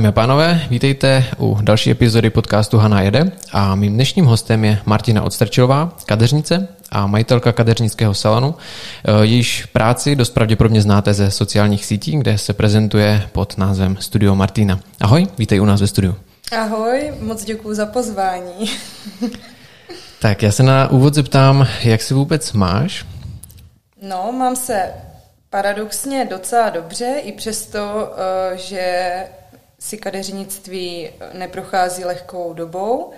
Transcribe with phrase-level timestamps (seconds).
[0.00, 4.78] Dámy a pánové, vítejte u další epizody podcastu Hana jede a mým dnešním hostem je
[4.86, 8.54] Martina Odstrčilová, kadeřnice a majitelka kadeřnického salonu.
[9.04, 14.34] Eh, jejíž práci dost pravděpodobně znáte ze sociálních sítí, kde se prezentuje pod názvem Studio
[14.34, 14.80] Martina.
[15.00, 16.14] Ahoj, vítej u nás ve studiu.
[16.58, 18.70] Ahoj, moc děkuji za pozvání.
[20.20, 23.06] tak já se na úvod zeptám, jak si vůbec máš?
[24.02, 24.90] No, mám se
[25.50, 28.12] paradoxně docela dobře, i přesto,
[28.52, 29.12] eh, že
[29.80, 33.12] si kadeřnictví neprochází lehkou dobou,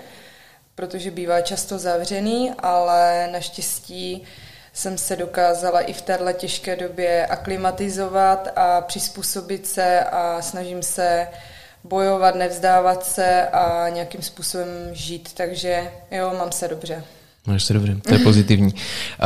[0.75, 4.25] protože bývá často zavřený, ale naštěstí
[4.73, 11.29] jsem se dokázala i v této těžké době aklimatizovat a přizpůsobit se a snažím se
[11.85, 17.05] bojovat, nevzdávat se a nějakým způsobem žít, takže jo, mám se dobře.
[17.47, 18.75] Máš se dobře, to je pozitivní.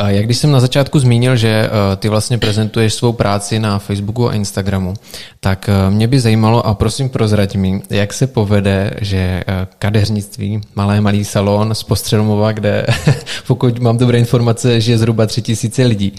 [0.07, 4.29] Jak když jsem na začátku zmínil, že eh, ty vlastně prezentuješ svou práci na Facebooku
[4.29, 4.95] a Instagramu,
[5.41, 10.61] tak eh, mě by zajímalo, a prosím prozrať mi, jak se povede, že eh, kadeřnictví,
[10.75, 12.87] malé malý salon z Postřelmova, kde
[13.47, 16.13] pokud mám dobré informace, že je zhruba tři tisíce lidí,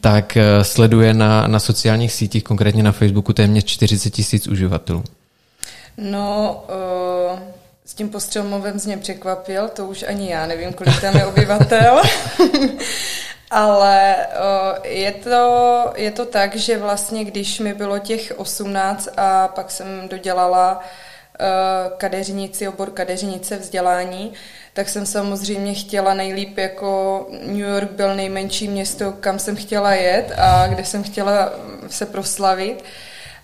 [0.00, 5.04] tak sleduje na, na sociálních sítích, konkrétně na Facebooku, téměř 40 tisíc uživatelů.
[5.98, 7.19] No, uh
[7.90, 12.02] s tím postřelmovem mě překvapil, to už ani já nevím, kolik tam je obyvatel.
[13.50, 14.16] Ale
[14.84, 20.08] je to, je to tak, že vlastně, když mi bylo těch 18 a pak jsem
[20.08, 20.80] dodělala
[21.96, 24.32] kadeřnici, obor kadeřnice vzdělání,
[24.72, 30.32] tak jsem samozřejmě chtěla nejlíp jako New York byl nejmenší město, kam jsem chtěla jet
[30.36, 31.52] a kde jsem chtěla
[31.88, 32.84] se proslavit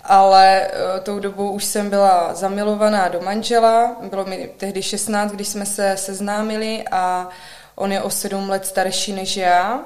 [0.08, 5.48] ale uh, tou dobou už jsem byla zamilovaná do manžela, bylo mi tehdy 16, když
[5.48, 7.28] jsme se seznámili a
[7.74, 9.80] on je o sedm let starší než já.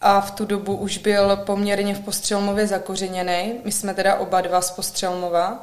[0.00, 3.60] A v tu dobu už byl poměrně v Postřelmově zakořeněný.
[3.64, 5.62] My jsme teda oba dva z Postřelmova.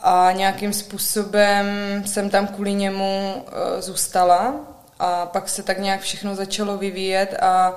[0.00, 1.66] A nějakým způsobem
[2.06, 4.54] jsem tam kvůli němu uh, zůstala.
[4.98, 7.76] A pak se tak nějak všechno začalo vyvíjet a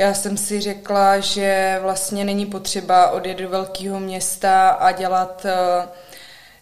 [0.00, 5.88] já jsem si řekla, že vlastně není potřeba odjet do velkého města a dělat eh,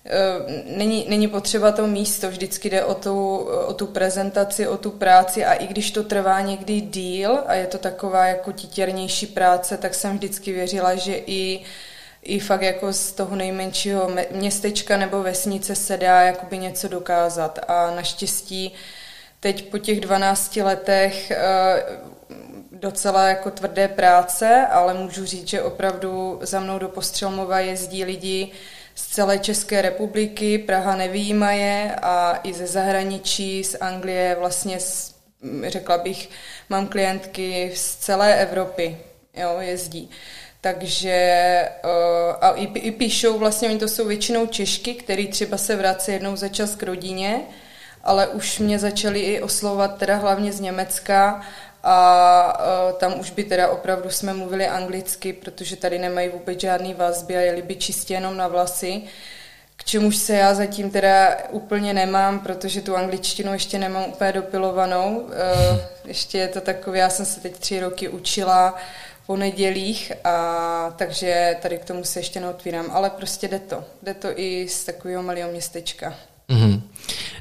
[0.07, 4.91] eh, Není, není potřeba to místo, vždycky jde o tu, o tu prezentaci, o tu
[4.91, 9.77] práci a i když to trvá někdy díl a je to taková jako titěrnější práce,
[9.77, 11.61] tak jsem vždycky věřila, že i,
[12.23, 17.59] i fakt jako z toho nejmenšího městečka nebo vesnice se dá jakoby něco dokázat.
[17.69, 18.75] A naštěstí
[19.41, 22.18] teď po těch 12 letech eh,
[22.81, 28.51] docela jako tvrdé práce, ale můžu říct, že opravdu za mnou do Postřelmova jezdí lidi
[28.95, 35.15] z celé České republiky, Praha nevýjímaje a i ze zahraničí, z Anglie, vlastně z,
[35.67, 36.31] řekla bych,
[36.69, 38.97] mám klientky z celé Evropy,
[39.35, 40.11] jo, jezdí.
[40.61, 41.79] Takže eh,
[42.41, 46.37] a i, i píšou, vlastně oni to jsou většinou Češky, který třeba se vrací jednou
[46.37, 47.41] za čas k rodině,
[48.05, 51.43] ale už mě začali i oslovovat teda hlavně z Německa
[51.91, 56.95] a uh, tam už by teda opravdu jsme mluvili anglicky, protože tady nemají vůbec žádný
[56.95, 59.03] vazby a jeli by čistě jenom na vlasy.
[59.77, 65.19] K čemuž se já zatím teda úplně nemám, protože tu angličtinu ještě nemám úplně dopilovanou.
[65.19, 65.31] Uh,
[66.05, 68.75] ještě je to takové, já jsem se teď tři roky učila
[69.27, 73.85] po nedělích, a takže tady k tomu se ještě neotvírám, ale prostě jde to.
[74.03, 76.15] Jde to i z takového malého městečka.
[76.49, 76.81] Mm-hmm.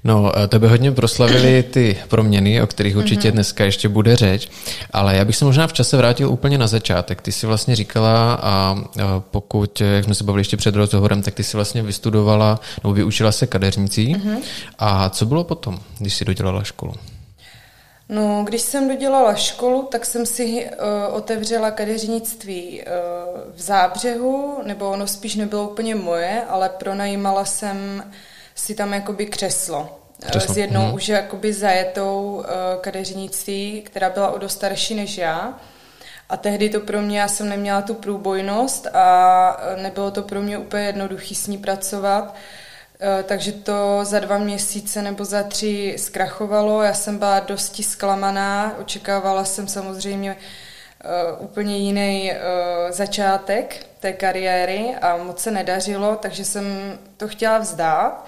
[0.03, 3.33] No, eh, tebe hodně proslavili ty proměny, o kterých určitě mm-hmm.
[3.33, 4.49] dneska ještě bude řeč,
[4.93, 7.21] ale já bych se možná v čase vrátil úplně na začátek.
[7.21, 8.83] Ty jsi vlastně říkala a
[9.31, 13.31] pokud, jak jsme se bavili ještě před rozhovorem, tak ty jsi vlastně vystudovala nebo vyučila
[13.31, 14.15] se kadeřnicí.
[14.15, 14.37] Mm-hmm.
[14.79, 16.93] A co bylo potom, když jsi dodělala školu?
[18.09, 24.89] No, když jsem dodělala školu, tak jsem si uh, otevřela kadeřnictví uh, v Zábřehu, nebo
[24.89, 28.03] ono spíš nebylo úplně moje, ale pronajímala jsem
[28.57, 29.99] si tam jakoby křeslo.
[30.29, 30.53] křeslo.
[30.53, 30.93] S jednou mm.
[30.93, 32.43] už jakoby zajetou uh,
[32.81, 35.59] kadeřnictví, která byla o dost starší než já.
[36.29, 40.57] A tehdy to pro mě, já jsem neměla tu průbojnost a nebylo to pro mě
[40.57, 42.35] úplně jednoduché s ní pracovat.
[43.23, 46.81] Takže to za dva měsíce nebo za tři zkrachovalo.
[46.81, 54.95] Já jsem byla dosti zklamaná, očekávala jsem samozřejmě uh, úplně jiný uh, začátek té kariéry
[55.01, 58.25] a moc se nedařilo, takže jsem to chtěla vzdát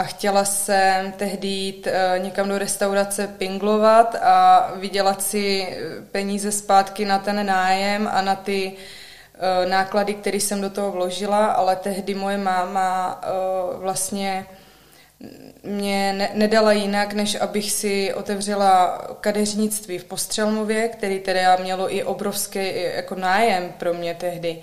[0.00, 6.52] a chtěla jsem tehdy jít eh, někam do restaurace pinglovat a vydělat si eh, peníze
[6.52, 11.76] zpátky na ten nájem a na ty eh, náklady, které jsem do toho vložila, ale
[11.76, 13.20] tehdy moje máma
[13.74, 14.46] vlastně
[15.62, 22.04] mě ne, nedala jinak, než abych si otevřela kadeřnictví v Postřelmově, který teda mělo i
[22.04, 24.62] obrovský jako nájem pro mě tehdy.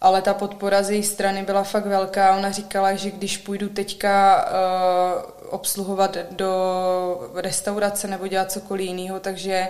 [0.00, 2.36] Ale ta podpora z její strany byla fakt velká.
[2.36, 9.68] Ona říkala, že když půjdu teďka uh, obsluhovat do restaurace nebo dělat cokoliv jiného, takže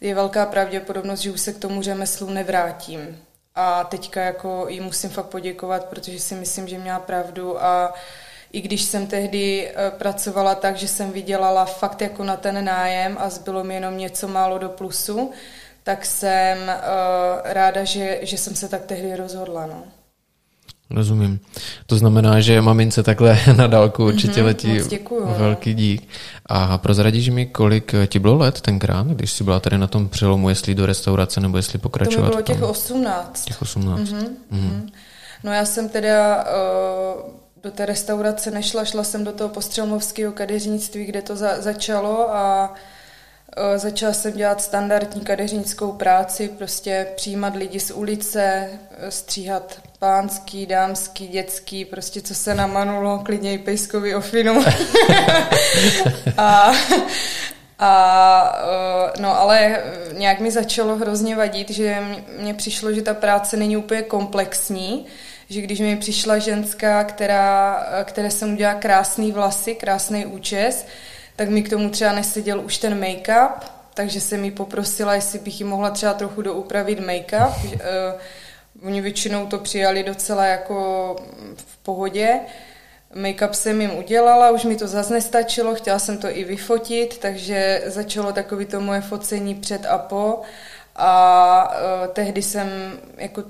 [0.00, 3.18] je velká pravděpodobnost, že už se k tomu řemeslu nevrátím.
[3.54, 7.94] A teďka jako jí musím fakt poděkovat, protože si myslím, že měla pravdu a
[8.52, 13.16] i když jsem tehdy eh, pracovala tak, že jsem vydělala fakt jako na ten nájem
[13.20, 15.30] a zbylo mi jenom něco málo do plusu,
[15.88, 16.72] tak jsem uh,
[17.44, 19.66] ráda, že, že jsem se tak tehdy rozhodla.
[19.66, 19.82] No.
[20.90, 21.40] Rozumím.
[21.86, 25.34] To znamená, že mamince takhle na dálku určitě mm-hmm, letí děkuju, no.
[25.38, 26.08] velký dík.
[26.46, 30.48] A prozradíš mi, kolik ti bylo let tenkrát, když jsi byla tady na tom přelomu,
[30.48, 32.30] jestli do restaurace nebo jestli pokračovat?
[32.30, 33.44] To mi bylo těch 18.
[33.44, 34.00] Těch 18.
[34.00, 34.90] Mm-hmm, mm-hmm.
[35.44, 37.32] No já jsem teda uh,
[37.62, 42.68] do té restaurace nešla, šla jsem do toho postřelmovského kadeřnictví, kde to za, začalo a
[42.70, 42.76] uh,
[43.76, 48.68] začala jsem dělat standardní kadeřnickou práci, prostě přijímat lidi z ulice,
[49.08, 54.64] stříhat pánský, dámský, dětský, prostě co se namanulo, klidně i pejskový ofinu.
[56.38, 56.72] a,
[57.78, 58.62] a
[59.20, 59.82] no ale
[60.12, 62.02] nějak mi začalo hrozně vadit, že
[62.38, 65.06] mně přišlo, že ta práce není úplně komplexní,
[65.50, 70.86] že když mi přišla ženská, která, které jsem udělala krásný vlasy, krásný účes,
[71.38, 73.50] tak mi k tomu třeba neseděl už ten make-up,
[73.94, 77.52] takže jsem mi poprosila, jestli bych jí mohla třeba trochu doupravit make-up.
[78.82, 81.16] Oni většinou to přijali docela jako
[81.56, 82.40] v pohodě.
[83.14, 87.82] Make-up jsem jim udělala, už mi to zase nestačilo, chtěla jsem to i vyfotit, takže
[87.86, 90.42] začalo takový to moje focení před a po.
[90.96, 92.68] A uh, tehdy jsem
[93.16, 93.42] jako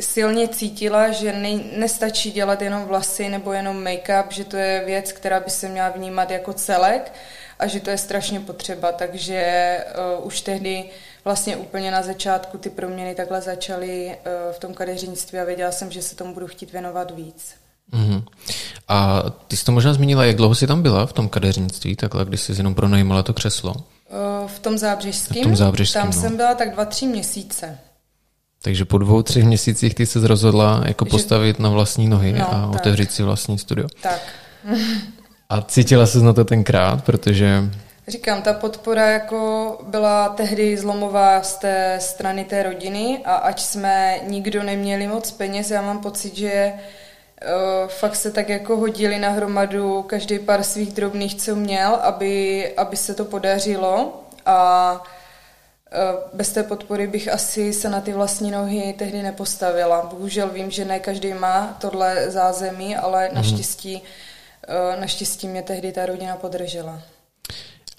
[0.00, 5.12] silně cítila, že ne, nestačí dělat jenom vlasy nebo jenom make-up, že to je věc,
[5.12, 7.12] která by se měla vnímat jako celek
[7.58, 8.92] a že to je strašně potřeba.
[8.92, 9.78] Takže
[10.18, 10.84] uh, už tehdy
[11.24, 15.90] vlastně úplně na začátku ty proměny takhle začaly uh, v tom kadeřnictví a věděla jsem,
[15.90, 17.54] že se tomu budu chtít věnovat víc.
[17.92, 18.24] Mm-hmm.
[18.88, 22.24] A ty jsi to možná zmínila, jak dlouho jsi tam byla v tom kadeřnictví, takhle,
[22.24, 23.74] když jsi jenom pronajímala to křeslo?
[23.74, 25.42] Uh, v tom zábřežském?
[25.42, 26.20] V tom zábřežském, Tam no.
[26.22, 27.78] jsem byla tak dva, tři měsíce.
[28.62, 31.10] Takže po dvou, třech měsících ty se rozhodla jako že...
[31.10, 32.80] postavit na vlastní nohy no, a tak.
[32.80, 33.88] otevřít si vlastní studio.
[34.02, 34.20] Tak.
[35.48, 37.62] a cítila se na to tenkrát, protože...
[38.08, 44.20] Říkám, ta podpora jako byla tehdy zlomová z té strany té rodiny a ať jsme
[44.26, 49.28] nikdo neměli moc peněz, já mám pocit, že uh, fakt se tak jako hodili na
[49.28, 55.02] hromadu každý pár svých drobných, co měl, aby, aby se to podařilo a
[56.32, 60.06] bez té podpory bych asi se na ty vlastní nohy tehdy nepostavila.
[60.10, 63.34] Bohužel vím, že ne každý má tohle zázemí, ale mm.
[63.34, 64.02] naštěstí,
[64.68, 67.02] eh, naštěstí mě tehdy ta rodina podržela.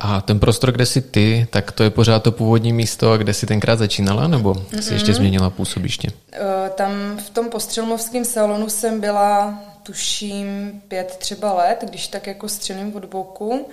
[0.02, 3.46] A ten prostor, kde jsi ty, tak to je pořád to původní místo, kde jsi
[3.46, 4.80] tenkrát začínala, nebo mm-hmm.
[4.80, 6.08] jsi ještě změnila působiště?
[6.32, 12.50] Eh, tam v tom postřelmovském salonu jsem byla, tuším, pět třeba let, když tak jako
[12.50, 13.70] střelím od boku.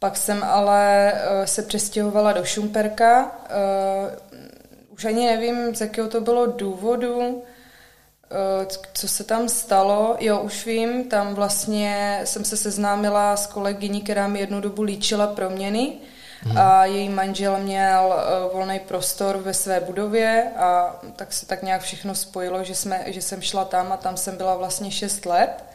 [0.00, 3.24] Pak jsem ale uh, se přestěhovala do Šumperka.
[3.24, 3.30] Uh,
[4.90, 7.42] už ani nevím, z jakého to bylo důvodu, uh,
[8.92, 10.16] co se tam stalo.
[10.20, 15.26] Jo, už vím, tam vlastně jsem se seznámila s kolegyní, která mi jednu dobu líčila
[15.26, 15.92] proměny.
[16.42, 16.58] Hmm.
[16.58, 21.82] A její manžel měl uh, volný prostor ve své budově a tak se tak nějak
[21.82, 25.69] všechno spojilo, že, jsme, že jsem šla tam a tam jsem byla vlastně 6 let.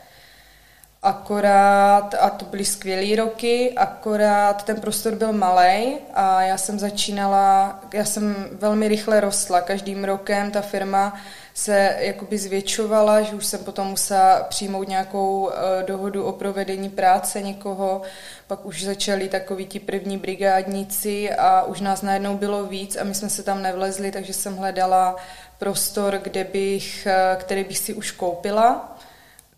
[1.06, 7.80] Akorát, a to byly skvělé roky, akorát ten prostor byl malý a já jsem začínala,
[7.94, 9.62] já jsem velmi rychle rostla.
[9.62, 11.14] Každým rokem ta firma
[11.54, 15.52] se jakoby zvětšovala, že už jsem potom musela přijmout nějakou uh,
[15.88, 18.02] dohodu o provedení práce někoho,
[18.48, 23.16] pak už začali takový ti první brigádníci a už nás najednou bylo víc a my
[23.16, 25.16] jsme se tam nevlezli, takže jsem hledala
[25.60, 28.96] prostor, kde bych, uh, který bych si už koupila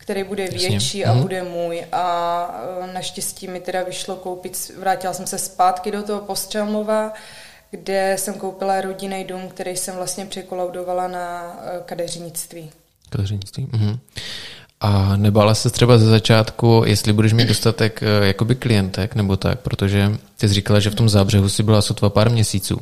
[0.08, 0.68] který bude Jasně.
[0.68, 1.22] větší a mm.
[1.22, 1.84] bude můj.
[1.92, 7.12] A e, naštěstí mi teda vyšlo koupit, vrátila jsem se zpátky do toho Postřelmova,
[7.70, 12.70] kde jsem koupila rodinný dům, který jsem vlastně překolaudovala na e, kadeřnictví.
[13.10, 13.98] Kadeřnictví, mhm.
[14.80, 19.60] A nebála se třeba ze začátku, jestli budeš mít dostatek eh, jakoby klientek nebo tak,
[19.60, 22.80] protože ty jsi říkala, že v tom zábřehu si byla sotva pár měsíců.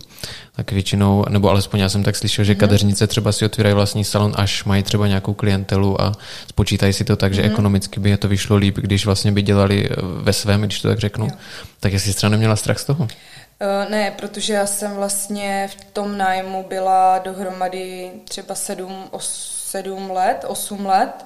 [0.56, 2.60] Tak většinou, nebo alespoň já jsem tak slyšel, že mhm.
[2.60, 6.12] kadeřnice třeba si otvírají vlastní salon, až mají třeba nějakou klientelu a
[6.48, 7.50] spočítají si to tak, že mm.
[7.50, 10.88] ekonomicky by je to vyšlo líp, když vlastně by dělali eh, ve svém, když to
[10.88, 11.26] tak řeknu.
[11.26, 11.32] Jo.
[11.80, 13.04] Tak jestli třeba neměla strach z toho?
[13.04, 20.10] Uh, ne, protože já jsem vlastně v tom nájmu byla dohromady třeba sedm, os, sedm
[20.10, 21.24] let, osm let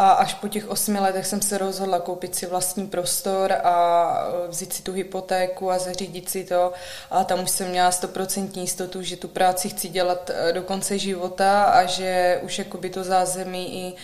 [0.00, 4.08] A až po těch osmi letech jsem se rozhodla koupit si vlastní prostor a
[4.44, 6.72] e, vzít si tu hypotéku a zařídit si to.
[7.10, 10.98] A tam už jsem měla stoprocentní jistotu, že tu práci chci dělat e, do konce
[10.98, 13.94] života a že už jakoby to zázemí i e,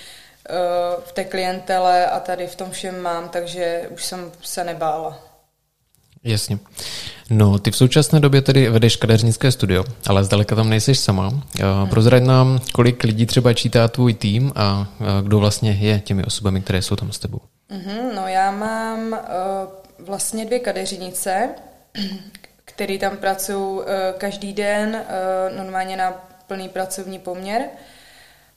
[1.04, 5.23] v té klientele a tady v tom všem mám, takže už jsem se nebála.
[6.24, 6.58] Jasně.
[7.30, 11.28] No, ty v současné době tedy vedeš kadeřnické studio, ale zdaleka tam nejseš sama.
[11.28, 11.42] Hmm.
[11.90, 14.86] Prozrať nám, kolik lidí třeba čítá tvůj tým a
[15.22, 17.40] kdo vlastně je těmi osobami, které jsou tam s tebou.
[17.70, 19.18] Mm-hmm, no já mám uh,
[20.06, 21.48] vlastně dvě kadeřinice,
[22.64, 23.84] které tam pracují uh,
[24.18, 24.88] každý den,
[25.50, 26.12] uh, normálně na
[26.46, 27.62] plný pracovní poměr.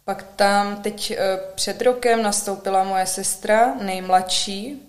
[0.05, 1.17] Pak tam teď
[1.55, 4.86] před rokem nastoupila moje sestra, nejmladší,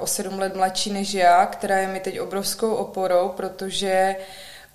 [0.00, 4.16] o sedm let mladší než já, která je mi teď obrovskou oporou, protože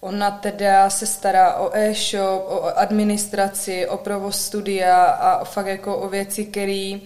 [0.01, 6.09] ona teda se stará o e-shop, o administraci, o provoz studia a fakt jako o
[6.09, 6.99] věci, které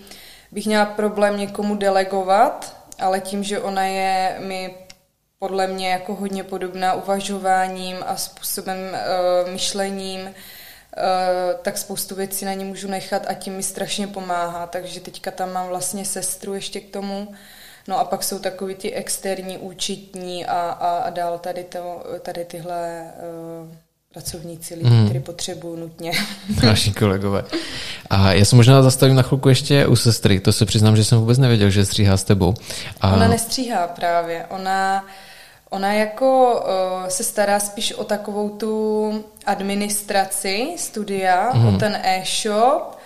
[0.51, 4.75] bych měla problém někomu delegovat, ale tím, že ona je mi
[5.39, 10.33] podle mě jako hodně podobná uvažováním a způsobem uh, myšlením, uh,
[11.61, 14.67] tak spoustu věcí na ní můžu nechat a tím mi strašně pomáhá.
[14.67, 17.35] Takže teďka tam mám vlastně sestru ještě k tomu,
[17.87, 22.45] No a pak jsou takový ty externí účetní a, a, a dál tady, to, tady
[22.45, 23.03] tyhle
[23.63, 23.75] uh,
[24.13, 25.05] pracovníci, lidi, mm.
[25.05, 26.11] který potřebují nutně.
[26.63, 27.43] Naši kolegové.
[28.09, 30.39] A já se možná zastavím na chvilku ještě u sestry.
[30.39, 32.53] To se přiznám, že jsem vůbec nevěděl, že stříhá s tebou.
[33.01, 33.13] A...
[33.13, 34.45] Ona nestříhá právě.
[34.49, 35.05] Ona,
[35.69, 41.67] ona jako uh, se stará spíš o takovou tu administraci studia, mm.
[41.67, 41.79] o mhm.
[41.79, 42.96] ten e-shop,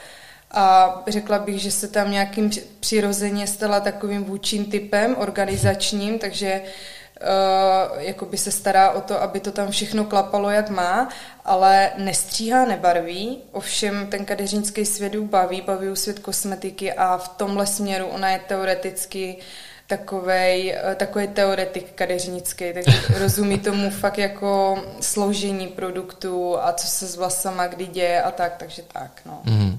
[0.54, 8.02] a řekla bych, že se tam nějakým přirozeně stala takovým vůčím typem organizačním, takže uh,
[8.02, 11.10] jakoby se stará o to, aby to tam všechno klapalo, jak má,
[11.46, 13.40] ale nestříhá, nebarví.
[13.52, 19.38] Ovšem ten kadeřínský svět baví, baví svět kosmetiky a v tomhle směru ona je teoreticky
[19.88, 22.84] takovej, eh, takový teoretik kadeřnický, tak
[23.20, 28.58] rozumí tomu fakt jako složení produktů a co se s vlasama kdy děje a tak,
[28.58, 29.42] takže tak, no.
[29.44, 29.78] Mm.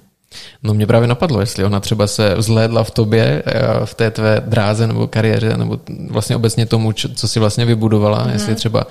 [0.63, 4.43] No mě právě napadlo, jestli ona třeba se vzhlédla v tobě, eh, v té tvé
[4.47, 5.79] dráze nebo kariéře, nebo
[6.11, 8.33] vlastně obecně tomu, co si vlastně vybudovala, mm.
[8.33, 8.87] jestli třeba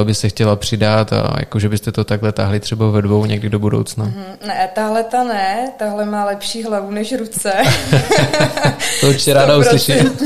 [0.00, 3.26] eh, by se chtěla přidat a jako, že byste to takhle táhli třeba ve dvou
[3.26, 4.04] někdy do budoucna.
[4.04, 4.24] Mm.
[4.46, 7.52] Ne, tahle ta ne, tahle má lepší hlavu než ruce.
[9.00, 10.18] to určitě ráda uslyším.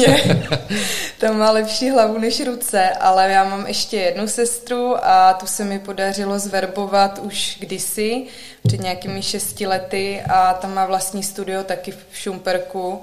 [1.18, 5.64] ta má lepší hlavu než ruce, ale já mám ještě jednu sestru a tu se
[5.64, 8.26] mi podařilo zverbovat už kdysi,
[8.66, 13.02] před nějakými šesti lety a tam má vlastní studio taky v Šumperku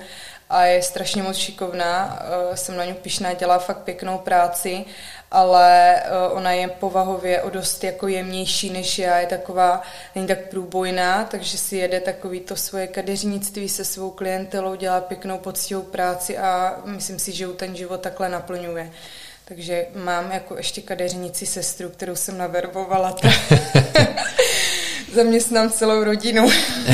[0.51, 2.19] a je strašně moc šikovná,
[2.53, 4.85] eh, jsem na ní pišná, dělá fakt pěknou práci,
[5.31, 9.81] ale eh, ona je povahově o dost jako jemnější než já, je taková,
[10.15, 15.37] není tak průbojná, takže si jede takový to svoje kadeřnictví se svou klientelou, dělá pěknou
[15.37, 18.91] poctivou práci a myslím si, že u ten život takhle naplňuje.
[19.45, 23.15] Takže mám jako ještě kadeřnici sestru, kterou jsem naverbovala.
[25.13, 26.49] zaměstnám celou rodinu.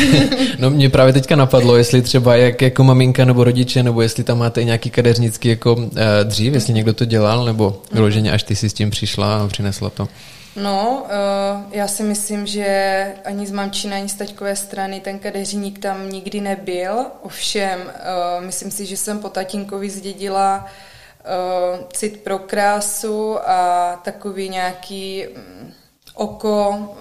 [0.60, 4.38] no mě právě teďka napadlo, jestli třeba jak jako maminka nebo rodiče, nebo jestli tam
[4.38, 5.88] máte nějaký kadeřnický jako uh,
[6.24, 9.90] dřív, jestli někdo to dělal, nebo vyloženě až ty si s tím přišla a přinesla
[9.90, 10.08] to.
[10.56, 15.80] No, uh, já si myslím, že ani z mamčiny, ani z taťkové strany ten kadeřník
[15.80, 17.06] tam nikdy nebyl.
[17.22, 24.50] Ovšem, uh, myslím si, že jsem po tatínkovi zdědila uh, cit pro krásu a takový
[24.50, 25.74] nějaký um,
[26.18, 26.96] oko, um,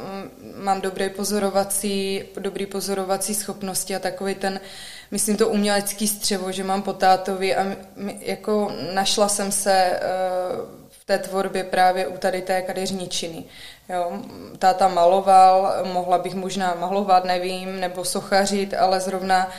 [0.65, 4.61] mám dobré pozorovací, dobrý pozorovací schopnosti a takový ten,
[5.11, 7.77] myslím to umělecký střevo, že mám po a
[8.21, 13.45] jako našla jsem se uh, v té tvorbě právě u tady té kadeřničiny.
[13.89, 14.13] Jo,
[14.59, 19.51] táta maloval, mohla bych možná malovat, nevím, nebo sochařit, ale zrovna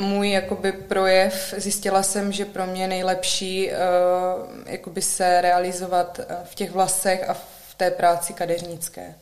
[0.00, 3.76] můj jakoby projev, zjistila jsem, že pro mě nejlepší uh,
[4.66, 7.36] jakoby se realizovat v těch vlasech a
[7.76, 9.14] té práci kadeřnické.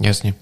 [0.00, 0.34] Jasně.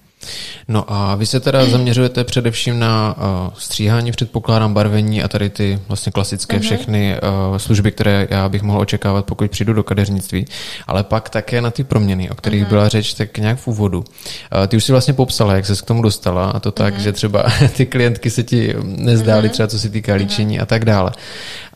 [0.69, 5.79] No a vy se teda zaměřujete především na uh, stříhání, předpokládám, barvení a tady ty
[5.89, 6.61] vlastně klasické uh-huh.
[6.61, 7.17] všechny
[7.51, 10.47] uh, služby, které já bych mohl očekávat, pokud přijdu do kadeřnictví,
[10.87, 12.69] ale pak také na ty proměny, o kterých uh-huh.
[12.69, 13.99] byla řeč tak nějak v úvodu.
[13.99, 17.01] Uh, ty už si vlastně popsala, jak se k tomu dostala a to tak, uh-huh.
[17.01, 17.45] že třeba
[17.77, 19.53] ty klientky se ti nezdály uh-huh.
[19.53, 20.63] třeba co se týká líčení uh-huh.
[20.63, 21.11] a tak dále.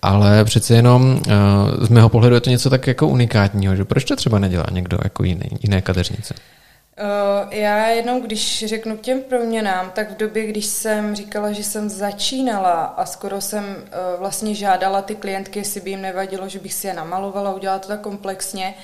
[0.02, 4.04] Ale přece jenom uh, z mého pohledu je to něco tak jako unikátního, že proč
[4.04, 6.34] to třeba nedělá někdo jako jiný, jiné kadeřnice?
[7.00, 11.64] Uh, já jenom, když řeknu k těm proměnám, tak v době, když jsem říkala, že
[11.64, 16.58] jsem začínala a skoro jsem uh, vlastně žádala ty klientky, jestli by jim nevadilo, že
[16.58, 18.74] bych si je namalovala, udělala to tak komplexně,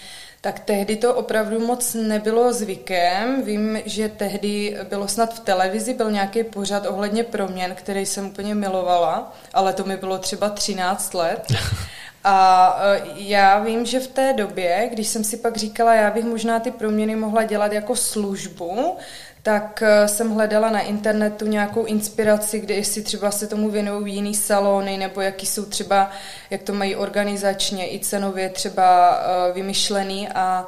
[0.41, 3.43] Tak tehdy to opravdu moc nebylo zvykem.
[3.43, 8.55] Vím, že tehdy bylo snad v televizi, byl nějaký pořad ohledně proměn, který jsem úplně
[8.55, 11.47] milovala, ale to mi bylo třeba 13 let.
[12.25, 16.25] A e, já vím, že v té době, když jsem si pak říkala, já bych
[16.25, 18.97] možná ty proměny mohla dělat jako službu,
[19.43, 24.35] tak e, jsem hledala na internetu nějakou inspiraci, kde jestli třeba se tomu věnují jiný
[24.35, 26.11] salony, nebo jaký jsou třeba,
[26.51, 30.67] jak to mají organizačně i cenově třeba e, vymyšlený a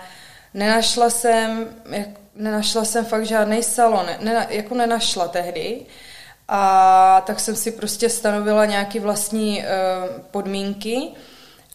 [0.54, 1.68] nenašla jsem,
[2.36, 4.06] nenašla jsem fakt žádný salon,
[4.48, 5.80] jako nenašla tehdy.
[6.48, 9.64] A tak jsem si prostě stanovila nějaké vlastní
[10.30, 11.12] podmínky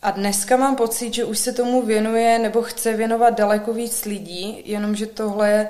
[0.01, 4.61] a dneska mám pocit, že už se tomu věnuje nebo chce věnovat daleko víc lidí,
[4.65, 5.69] jenomže tohle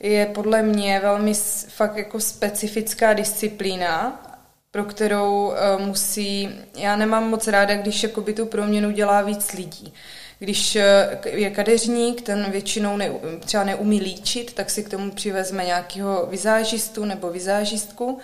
[0.00, 1.34] je podle mě velmi
[1.68, 4.22] fakt jako specifická disciplína,
[4.70, 9.92] pro kterou uh, musí, já nemám moc ráda, když jakoby tu proměnu dělá víc lidí.
[10.38, 10.82] Když uh,
[11.24, 17.04] je kadeřník, ten většinou ne, třeba neumí líčit, tak si k tomu přivezme nějakého vizážistu
[17.04, 18.18] nebo vizážistku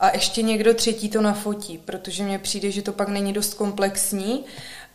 [0.00, 4.44] a ještě někdo třetí to nafotí, protože mně přijde, že to pak není dost komplexní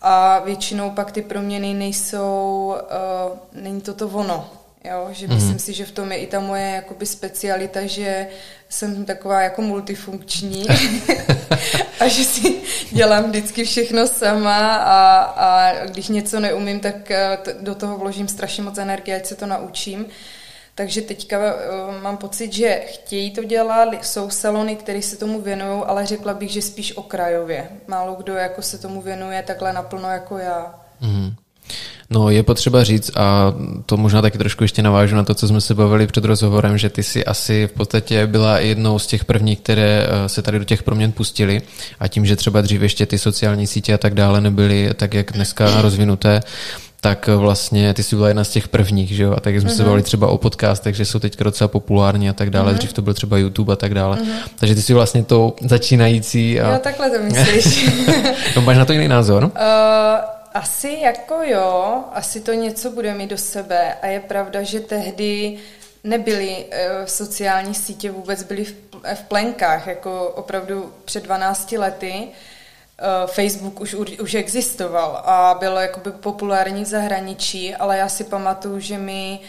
[0.02, 2.76] a většinou pak ty proměny nejsou,
[3.32, 4.50] uh, není to to ono.
[4.84, 5.36] Jo, že mm.
[5.36, 8.28] myslím si, že v tom je i ta moje jakoby specialita, že
[8.70, 10.66] jsem taková jako multifunkční
[12.00, 17.76] a že si dělám vždycky všechno sama a, a když něco neumím, tak eh, do
[17.76, 20.06] toho vložím strašně moc energie, ať se to naučím.
[20.82, 25.84] Takže teďka uh, mám pocit, že chtějí to dělat, jsou salony, které se tomu věnují,
[25.86, 27.70] ale řekla bych, že spíš okrajově.
[27.88, 30.76] Málo kdo jako se tomu věnuje takhle naplno jako já.
[31.02, 31.34] Mm.
[32.10, 33.54] No je potřeba říct, a
[33.86, 36.90] to možná taky trošku ještě navážu na to, co jsme se bavili před rozhovorem, že
[36.90, 40.66] ty si asi v podstatě byla jednou z těch prvních, které eh, se tady do
[40.66, 41.62] těch proměn pustili
[42.00, 45.32] a tím, že třeba dřív ještě ty sociální sítě a tak dále nebyly tak, jak
[45.32, 46.42] dneska rozvinuté,
[47.04, 49.34] tak vlastně ty jsi byla jedna z těch prvních, že jo?
[49.38, 49.76] A tak jsme mm-hmm.
[49.76, 49.86] se mhm.
[49.86, 52.74] bavili třeba o podcastech, že jsou teďka docela populární a tak dále.
[52.74, 52.78] Mm-hmm.
[52.78, 54.18] Dřív to byl třeba YouTube a tak dále.
[54.18, 54.50] Mm-hmm.
[54.60, 56.60] Takže ty jsi vlastně tou začínající.
[56.60, 56.74] A...
[56.74, 57.90] Jo, takhle to myslíš.
[58.56, 59.44] no, máš na to jiný názor?
[59.44, 59.52] Uh,
[60.54, 63.94] asi jako jo, asi to něco bude mít do sebe.
[64.02, 65.58] A je pravda, že tehdy
[66.04, 68.74] nebyly uh, sociální sítě, vůbec byly v,
[69.14, 72.28] v plenkách, jako opravdu před 12 lety.
[73.04, 78.80] Eh, Facebook už, už existoval a byl jakoby populární v zahraničí, ale já si pamatuju,
[78.80, 79.40] že mi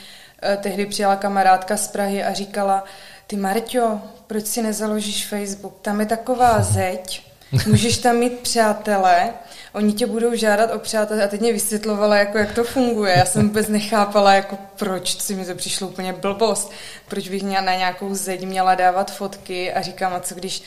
[0.42, 2.84] eh, tehdy přijela kamarádka z Prahy a říkala,
[3.26, 5.78] ty Marťo, proč si nezaložíš Facebook?
[5.82, 7.26] Tam je taková zeď,
[7.66, 9.32] můžeš tam mít přátele,
[9.72, 13.14] oni tě budou žádat o přátelé a teď mě vysvětlovala, jako, jak to funguje.
[13.18, 16.72] Já jsem vůbec nechápala, jako proč, si mi to přišlo úplně blbost,
[17.08, 20.62] proč bych na nějakou zeď měla dávat fotky a říkám, a co když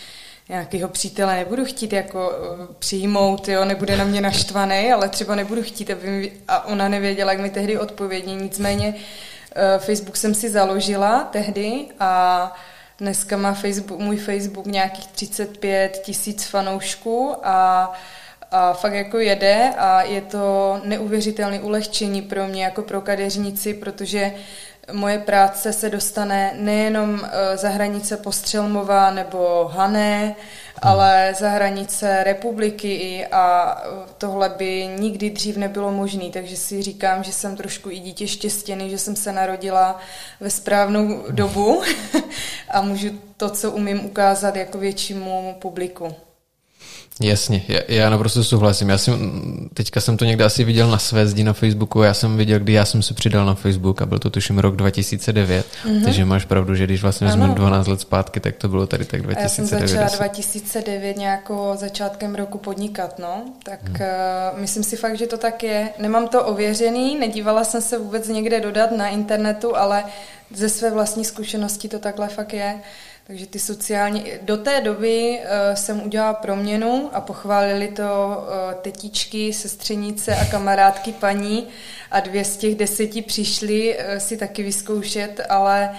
[0.49, 5.63] nějakého přítele nebudu chtít jako eh, přijmout, jo, nebude na mě naštvaný, ale třeba nebudu
[5.63, 10.49] chtít, aby mi, a ona nevěděla, jak mi tehdy odpovědně, nicméně uh, Facebook jsem si
[10.49, 12.53] založila tehdy a
[12.97, 17.91] dneska má Facebook, můj Facebook nějakých 35 tisíc fanoušků a
[18.51, 24.33] a fakt jako jede a je to neuvěřitelné ulehčení pro mě jako pro kadeřnici, protože
[24.91, 30.35] moje práce se dostane nejenom eh, za hranice Postřelmova nebo Hané,
[30.81, 37.23] ale za hranice republiky a eh, tohle by nikdy dřív nebylo možné, takže si říkám,
[37.23, 39.99] že jsem trošku i dítě štěstěný, že jsem se narodila
[40.39, 41.81] ve správnou dobu
[42.69, 46.15] a můžu to, co umím ukázat jako většímu publiku.
[47.21, 48.89] Jasně, já, já naprosto souhlasím.
[48.89, 52.37] Já jsem, teďka jsem to někde asi viděl na své zdi na Facebooku, já jsem
[52.37, 56.03] viděl, kdy já jsem se přidal na Facebook a byl to tuším rok 2009, mm-hmm.
[56.03, 59.21] takže máš pravdu, že když vlastně jsme 12 let zpátky, tak to bylo tady tak
[59.21, 59.43] 2009.
[59.43, 63.95] já jsem začala 2009 nějakou začátkem roku podnikat, no, tak mm.
[63.95, 65.89] uh, myslím si fakt, že to tak je.
[65.99, 70.03] Nemám to ověřený, nedívala jsem se vůbec někde dodat na internetu, ale
[70.53, 72.75] ze své vlastní zkušenosti to takhle fakt je.
[73.27, 74.23] Takže ty sociální...
[74.41, 81.11] Do té doby uh, jsem udělala proměnu a pochválili to uh, tetičky, sestřenice a kamarádky
[81.11, 81.67] paní
[82.11, 85.95] a dvě z těch deseti přišly uh, si taky vyzkoušet, ale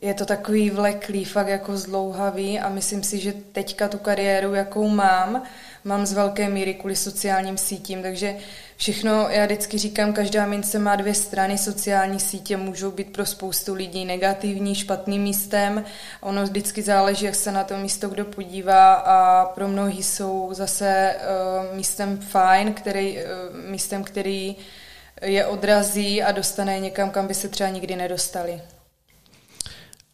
[0.00, 4.88] je to takový vleklý, fakt jako zdlouhavý a myslím si, že teďka tu kariéru, jakou
[4.88, 5.42] mám,
[5.84, 8.36] mám z velké míry kvůli sociálním sítím, takže
[8.76, 13.74] všechno, já vždycky říkám, každá mince má dvě strany, sociální sítě můžou být pro spoustu
[13.74, 15.84] lidí negativní, špatným místem,
[16.20, 21.16] ono vždycky záleží, jak se na to místo kdo podívá a pro mnohý jsou zase
[21.16, 24.56] uh, místem fajn, který, uh, místem, který
[25.22, 28.60] je odrazí a dostane někam, kam by se třeba nikdy nedostali.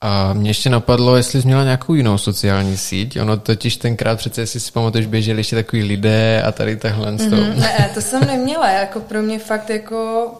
[0.00, 3.20] A mě ještě napadlo, jestli jsi měla nějakou jinou sociální síť.
[3.20, 7.56] Ono totiž tenkrát přece, jestli si pamatuješ, běželi ještě takový lidé a tady tahle mm-hmm.
[7.56, 8.70] Ne, to jsem neměla.
[8.70, 10.30] Jako pro mě fakt jako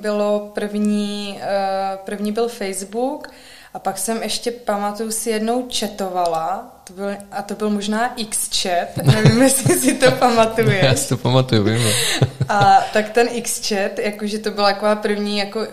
[0.00, 3.28] bylo první, uh, první byl Facebook
[3.74, 8.96] a pak jsem ještě, pamatuju si, jednou četovala, to byl, a to byl možná X-chat,
[9.04, 10.82] nevím, jestli si to pamatuješ.
[10.82, 11.82] Já si to pamatuju, vím.
[12.48, 15.66] A tak ten X-chat, jakože to byla taková první jako uh,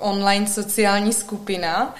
[0.00, 1.94] online sociální skupina,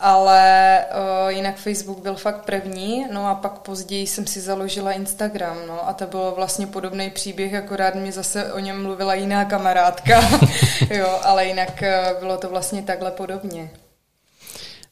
[0.00, 5.56] ale uh, jinak Facebook byl fakt první, no a pak později jsem si založila Instagram,
[5.66, 10.20] no a to bylo vlastně podobný příběh, akorát mi zase o něm mluvila jiná kamarádka,
[10.90, 13.70] jo, ale jinak uh, bylo to vlastně takhle podobně.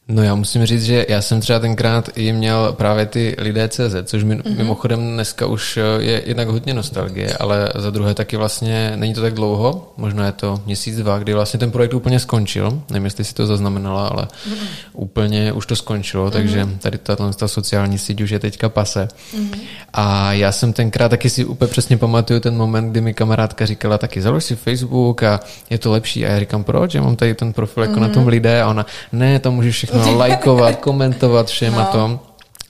[0.07, 3.95] No já musím říct, že já jsem třeba tenkrát i měl právě ty lidé CZ,
[4.03, 4.57] což mi, mm-hmm.
[4.57, 9.21] mimochodem dneska už eh, je jednak hodně nostalgie, ale za druhé taky vlastně není to
[9.21, 13.23] tak dlouho, možná je to měsíc, dva, kdy vlastně ten projekt úplně skončil, nevím, jestli
[13.23, 14.67] si to zaznamenala, ale mm-hmm.
[14.93, 16.31] úplně už to skončilo, mm-hmm.
[16.31, 19.07] takže tady tato ta sociální síť už je teďka pase.
[19.37, 19.59] Mm-hmm.
[19.93, 23.97] A já jsem tenkrát taky si úplně přesně pamatuju ten moment, kdy mi kamarádka říkala
[23.97, 25.39] taky založ si Facebook a
[25.69, 27.99] je to lepší a já říkám proč, já mám tady ten profil jako mm-hmm.
[27.99, 31.79] na tom lidé a ona ne, to můžeš všechno všechno lajkovat, komentovat všem no.
[31.79, 32.19] a tom.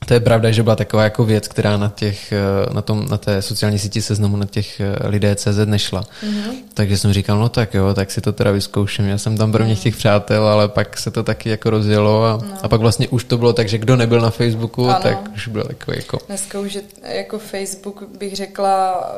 [0.05, 3.17] To je pravda, že byla taková jako věc, která na, těch, eh, na, tom, na
[3.17, 6.01] té sociální síti seznamu na těch eh, lidé CZ nešla.
[6.01, 6.53] Mm-hmm.
[6.73, 9.05] Takže jsem říkal, no tak jo, tak si to teda vyzkouším.
[9.05, 9.81] Já jsem tam pro mě mhm.
[9.81, 12.57] těch přátel, ale pak se to taky jako rozjelo a, no.
[12.63, 14.99] a pak vlastně už to bylo tak, že kdo nebyl na Facebooku, ano.
[15.03, 16.17] tak už byl takový jako...
[16.27, 19.09] Dneska už je, jako Facebook bych řekla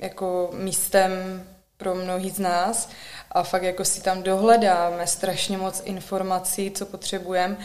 [0.00, 1.10] eh, jako místem
[1.78, 2.88] pro mnohý z nás
[3.32, 7.56] a fakt jako si tam dohledáme strašně moc informací, co potřebujeme.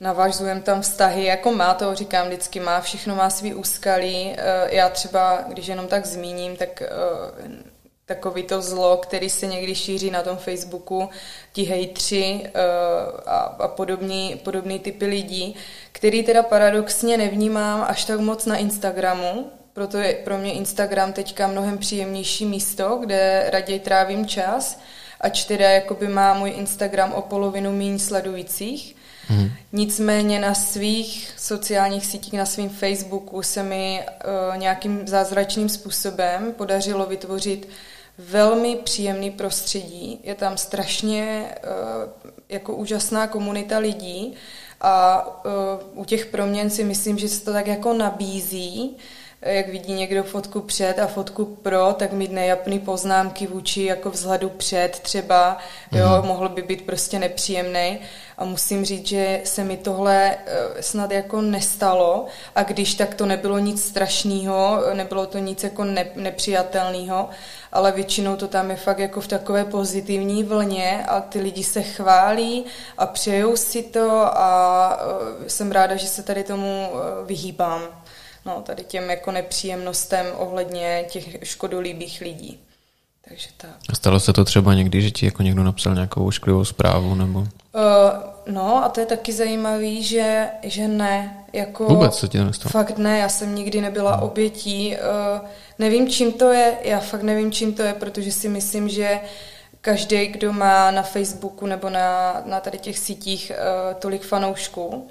[0.00, 4.34] Navažujeme tam vztahy, jako má to, říkám vždycky, má všechno, má svý úskalí.
[4.36, 6.88] Eh, já třeba, když jenom tak zmíním, tak eh,
[8.06, 11.08] takový to zlo, který se někdy šíří na tom Facebooku,
[11.52, 12.50] ti hejtři eh,
[13.26, 15.56] a, a podobný, podobný typy lidí,
[15.92, 21.46] který teda paradoxně nevnímám až tak moc na Instagramu, proto je pro mě Instagram teďka
[21.46, 24.78] mnohem příjemnější místo, kde raději trávím čas,
[25.20, 28.96] ač teda jakoby má můj Instagram o polovinu méně sledujících.
[29.30, 29.50] Mm.
[29.72, 34.00] Nicméně na svých sociálních sítích, na svém Facebooku se mi
[34.50, 37.68] uh, nějakým zázračným způsobem podařilo vytvořit
[38.18, 40.20] velmi příjemný prostředí.
[40.22, 44.34] Je tam strašně uh, jako úžasná komunita lidí
[44.80, 48.96] a uh, u těch proměn si myslím, že se to tak jako nabízí,
[49.44, 54.48] jak vidí někdo fotku před a fotku pro, tak mít nejapný poznámky vůči jako vzhledu
[54.48, 55.58] před třeba,
[55.92, 56.28] jo, mm.
[56.28, 57.98] mohl by být prostě nepříjemný.
[58.38, 63.26] A musím říct, že se mi tohle eh, snad jako nestalo a když tak to
[63.26, 67.28] nebylo nic strašného, nebylo to nic jako ne, nepřijatelného,
[67.72, 71.82] ale většinou to tam je fakt jako v takové pozitivní vlně a ty lidi se
[71.82, 72.64] chválí
[72.98, 74.98] a přejou si to a
[75.44, 78.03] eh, jsem ráda, že se tady tomu eh, vyhýbám
[78.46, 82.60] no, tady těm jako nepříjemnostem ohledně těch škodolíbých lidí.
[83.28, 83.70] Takže tak.
[83.88, 87.38] A stalo se to třeba někdy, že ti jako někdo napsal nějakou ošklivou zprávu nebo?
[87.38, 87.46] Uh,
[88.46, 91.44] no a to je taky zajímavý, že, že ne.
[91.52, 92.70] Jako, Vůbec se ti to nestalo?
[92.70, 94.22] Fakt ne, já jsem nikdy nebyla hmm.
[94.22, 94.96] obětí.
[94.96, 99.20] Uh, nevím, čím to je, já fakt nevím, čím to je, protože si myslím, že
[99.80, 105.08] každý, kdo má na Facebooku nebo na, na tady těch sítích uh, tolik fanoušků,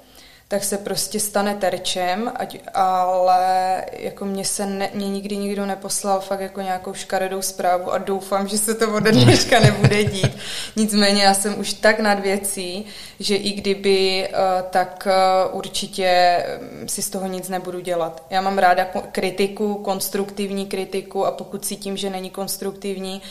[0.48, 6.20] tak se prostě stane terčem, ať, ale jako mě se ne, mě nikdy nikdo neposlal
[6.20, 10.36] fakt jako nějakou škaredou zprávu a doufám, že se to ode dneška nebude dít.
[10.76, 12.86] Nicméně já jsem už tak nad věcí,
[13.20, 14.32] že i kdyby, eh,
[14.70, 18.22] tak eh, určitě mm, si z toho nic nebudu dělat.
[18.30, 23.22] Já mám ráda kritiku, konstruktivní kritiku a pokud cítím, že není konstruktivní,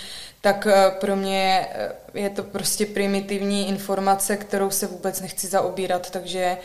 [0.41, 1.67] tak eh, pro mě
[2.13, 6.58] je to prostě primitivní informace, kterou se vůbec nechci zaobírat, takže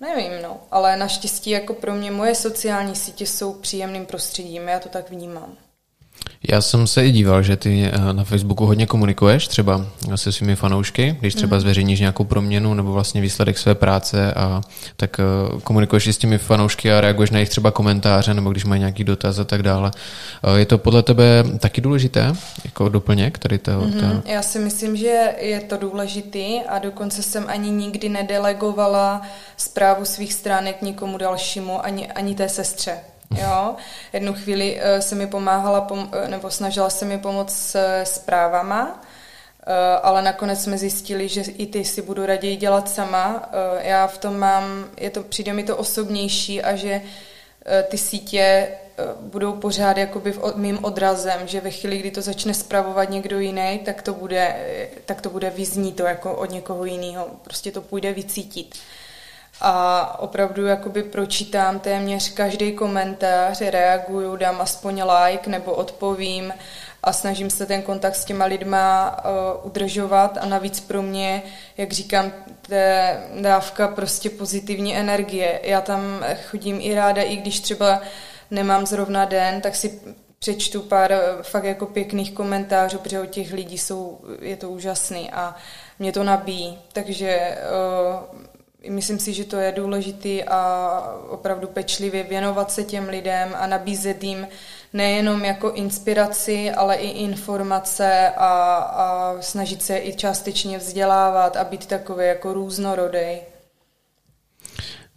[0.00, 4.88] Nevím, no, ale naštěstí jako pro mě moje sociální sítě jsou příjemným prostředím, já to
[4.88, 5.56] tak vnímám.
[6.48, 10.56] Já jsem se i díval, že ty eh, na Facebooku hodně komunikuješ, třeba se svými
[10.56, 11.60] fanoušky, když třeba mm.
[11.60, 14.62] zveřejníš nějakou proměnu nebo vlastně výsledek své práce, a
[14.96, 15.24] tak eh,
[15.60, 19.04] komunikuješ i s těmi fanoušky a reaguješ na jejich třeba komentáře nebo když mají nějaký
[19.04, 19.90] dotaz a tak dále.
[20.44, 22.32] Eh, je to podle tebe taky důležité,
[22.64, 23.82] jako doplněk tady toho?
[23.82, 24.22] Mm-hmm.
[24.24, 29.22] Já si myslím, že je to důležitý a dokonce jsem ani nikdy nedelegovala
[29.56, 32.92] zprávu svých stránek nikomu dalšímu, ani, ani té sestře.
[33.36, 33.76] Jo,
[34.12, 38.86] jednu chvíli uh, se mi pomáhala, pom- uh, nebo snažila se mi pomoct s zprávama,
[38.86, 43.36] uh, ale nakonec jsme zjistili, že i ty si budu raději dělat sama.
[43.36, 47.02] Uh, já v tom mám, je to, přijde mi to osobnější a že
[47.88, 48.68] ty sítě
[49.20, 53.80] budou pořád jakoby v, mým odrazem, že ve chvíli, kdy to začne spravovat někdo jiný,
[53.84, 54.56] tak to bude,
[55.06, 57.26] tak to bude vyznít to jako od někoho jiného.
[57.42, 58.74] Prostě to půjde vycítit
[59.60, 66.52] a opravdu jakoby pročítám téměř každý komentář, reaguju, dám aspoň like nebo odpovím
[67.02, 71.42] a snažím se ten kontakt s těma lidma uh, udržovat a navíc pro mě,
[71.76, 72.32] jak říkám,
[72.70, 75.60] je dávka prostě pozitivní energie.
[75.62, 76.00] Já tam
[76.50, 78.00] chodím i ráda, i když třeba
[78.50, 80.00] nemám zrovna den, tak si
[80.38, 85.30] přečtu pár eh, fakt jako pěkných komentářů, protože od těch lidí jsou, je to úžasný
[85.30, 85.56] a
[85.98, 86.78] mě to nabíjí.
[86.92, 87.58] Takže
[88.32, 88.47] uh,
[88.88, 94.24] myslím si, že to je důležitý a opravdu pečlivě věnovat se těm lidem a nabízet
[94.24, 94.48] jim
[94.92, 101.86] nejenom jako inspiraci, ale i informace a, a snažit se i částečně vzdělávat a být
[101.86, 103.38] takový jako různorodý.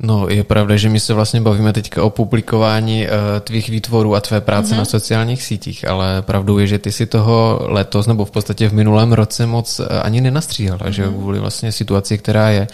[0.03, 3.11] No, je pravda, že my se vlastně bavíme teďka o publikování uh,
[3.41, 4.77] tvých výtvorů a tvé práce mm-hmm.
[4.77, 8.73] na sociálních sítích, ale pravdou je, že ty si toho letos nebo v podstatě v
[8.73, 10.89] minulém roce moc uh, ani nenastříhala, mm-hmm.
[10.89, 12.67] že kvůli vlastně situaci, která je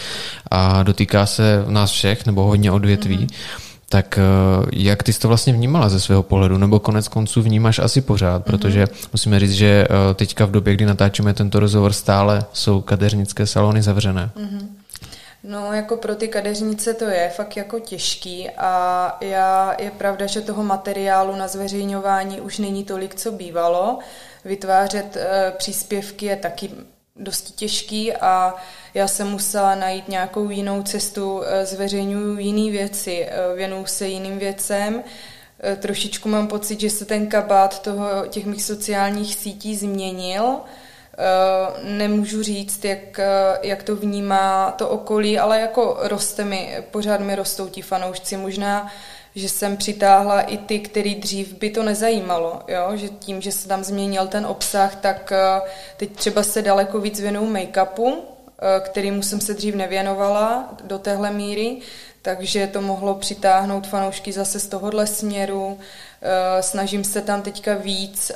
[0.52, 3.18] a dotýká se nás všech nebo hodně odvětví.
[3.18, 3.62] Mm-hmm.
[3.90, 4.20] Tak
[4.60, 8.02] uh, jak ty jsi to vlastně vnímala ze svého pohledu, nebo konec konců vnímáš asi
[8.02, 8.46] pořád, mm-hmm.
[8.46, 13.82] protože musíme říct, že teďka v době, kdy natáčíme tento rozhovor, stále jsou kadeřnické salony
[13.82, 14.30] zavřené.
[14.38, 14.68] Mm-hmm.
[15.43, 20.41] No, jako pro ty kadeřnice to je fakt jako těžký a já, je pravda, že
[20.41, 24.00] toho materiálu na zveřejňování už není tolik, co bývalo.
[24.45, 26.71] Vytvářet e, příspěvky je taky
[27.15, 28.56] dosti těžký a
[28.93, 34.39] já jsem musela najít nějakou jinou cestu, e, zveřejňuju jiné věci, e, věnuju se jiným
[34.39, 35.04] věcem.
[35.63, 40.60] E, trošičku mám pocit, že se ten kabát toho, těch mých sociálních sítí změnil,
[41.84, 47.36] nemůžu říct, jak, eh, jak to vnímá to okolí, ale jako roste mi, pořád mi
[47.36, 48.38] rostou ti fanoušci.
[48.38, 48.92] Možná,
[49.36, 52.92] že jsem přitáhla i ty, který dřív by to nezajímalo, jo?
[52.96, 55.62] že tím, že se tam změnil ten obsah, tak eh,
[55.98, 58.18] teď třeba se daleko víc věnuju make-upu,
[58.80, 61.78] kterýmu jsem se dřív nevěnovala do téhle míry,
[62.22, 65.80] takže to mohlo přitáhnout fanoušky zase z tohohle směru.
[66.22, 68.32] Eh, snažím se tam teďka víc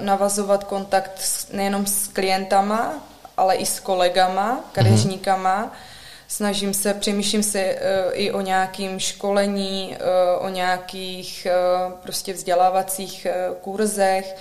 [0.00, 2.94] navazovat kontakt nejenom s klientama,
[3.36, 5.64] ale i s kolegama, kadeřníkama.
[5.64, 5.70] Mm-hmm.
[6.28, 9.96] Snažím se, přemýšlím se eh, i o nějakým školení,
[10.38, 11.46] o nějakých
[12.02, 13.26] prostě vzdělávacích
[13.60, 14.36] kurzech,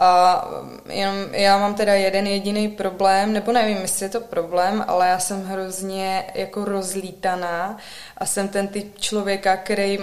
[0.00, 0.44] a
[0.88, 5.18] jenom já mám teda jeden jediný problém, nebo nevím, jestli je to problém, ale já
[5.18, 7.76] jsem hrozně jako rozlítaná
[8.18, 9.98] a jsem ten typ člověka, který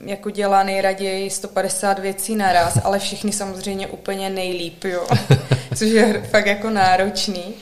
[0.00, 5.06] jako dělá nejraději 150 věcí naraz, ale všichni samozřejmě úplně nejlíp, jo.
[5.76, 7.54] Což je fakt jako náročný.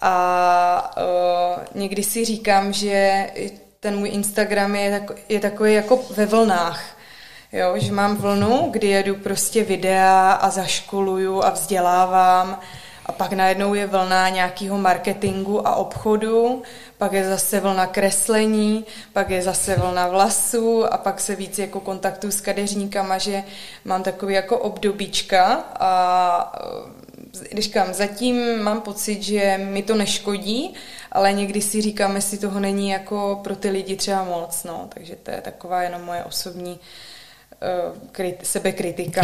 [0.00, 3.26] A uh, někdy si říkám, že
[3.80, 6.93] ten můj Instagram je, tak, je takový jako ve vlnách
[7.54, 12.60] Jo, že mám vlnu, kdy jedu prostě videa a zaškoluju a vzdělávám
[13.06, 16.62] a pak najednou je vlna nějakého marketingu a obchodu,
[16.98, 21.80] pak je zase vlna kreslení, pak je zase vlna vlasů a pak se víc jako
[21.80, 23.44] kontaktu s kadeřníkama, že
[23.84, 26.52] mám takový jako obdobíčka a
[27.50, 30.74] když kam zatím mám pocit, že mi to neškodí,
[31.12, 35.16] ale někdy si říkám, jestli toho není jako pro ty lidi třeba moc, no, takže
[35.22, 37.13] to je taková jenom moje osobní Eh,
[38.12, 39.22] krit, sebekritika.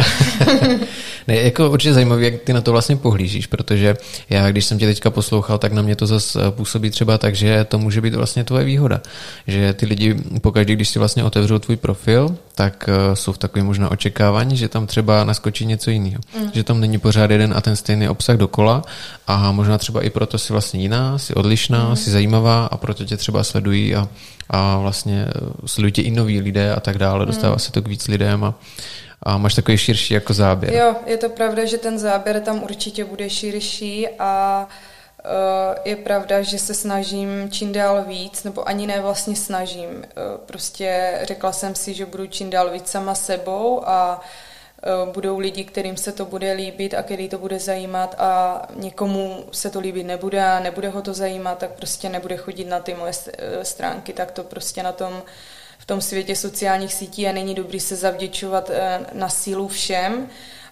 [1.27, 3.95] ne, jako určitě zajímavé, jak ty na to vlastně pohlížíš, protože
[4.29, 7.35] já, když jsem tě teďka poslouchal, tak na mě to zase eh, působí třeba tak,
[7.35, 9.01] že to může být vlastně tvoje výhoda.
[9.47, 13.65] Že ty lidi, pokaždé, když si vlastně otevřou tvůj profil, tak uh, jsou v takovém
[13.65, 16.19] možná očekávání, že tam třeba naskočí něco jiného.
[16.39, 16.51] Mm.
[16.53, 18.81] Že tam není pořád jeden a ten stejný obsah dokola
[19.27, 21.95] a možná třeba i proto si vlastně jiná, si odlišná, mm.
[21.95, 24.07] si zajímavá a proto tě třeba sledují a
[24.51, 25.27] a vlastně
[25.65, 27.59] sledují tě i noví lidé a tak dále, dostává hmm.
[27.59, 28.53] se to k víc lidem a,
[29.23, 30.73] a máš takový širší jako záběr.
[30.73, 34.90] Jo, je to pravda, že ten záběr tam určitě bude širší a uh,
[35.85, 39.89] je pravda, že se snažím čím dál víc, nebo ani ne vlastně snažím.
[39.89, 40.03] Uh,
[40.45, 44.21] prostě řekla jsem si, že budu čím dál víc sama sebou a
[44.83, 49.45] Eh, budou lidi, kterým se to bude líbit a který to bude zajímat a někomu
[49.51, 52.93] se to líbit nebude a nebude ho to zajímat, tak prostě nebude chodit na ty
[52.93, 55.23] moje eh, stránky, tak to prostě na tom
[55.79, 60.29] v tom světě sociálních sítí a není dobrý se zavděčovat eh, na sílu všem.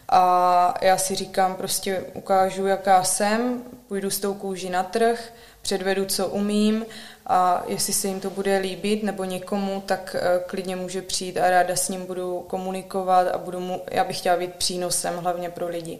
[0.10, 6.06] A já si říkám, prostě ukážu, jaká jsem, půjdu s tou kůží na trh, předvedu,
[6.06, 6.86] co umím
[7.28, 11.49] a jestli se jim to bude líbit nebo někomu, tak eh, klidně může přijít a
[11.49, 15.67] ráda s ním budu komunikovat a budu mu, já bych chtěla být přínosem hlavně pro
[15.67, 15.99] lidi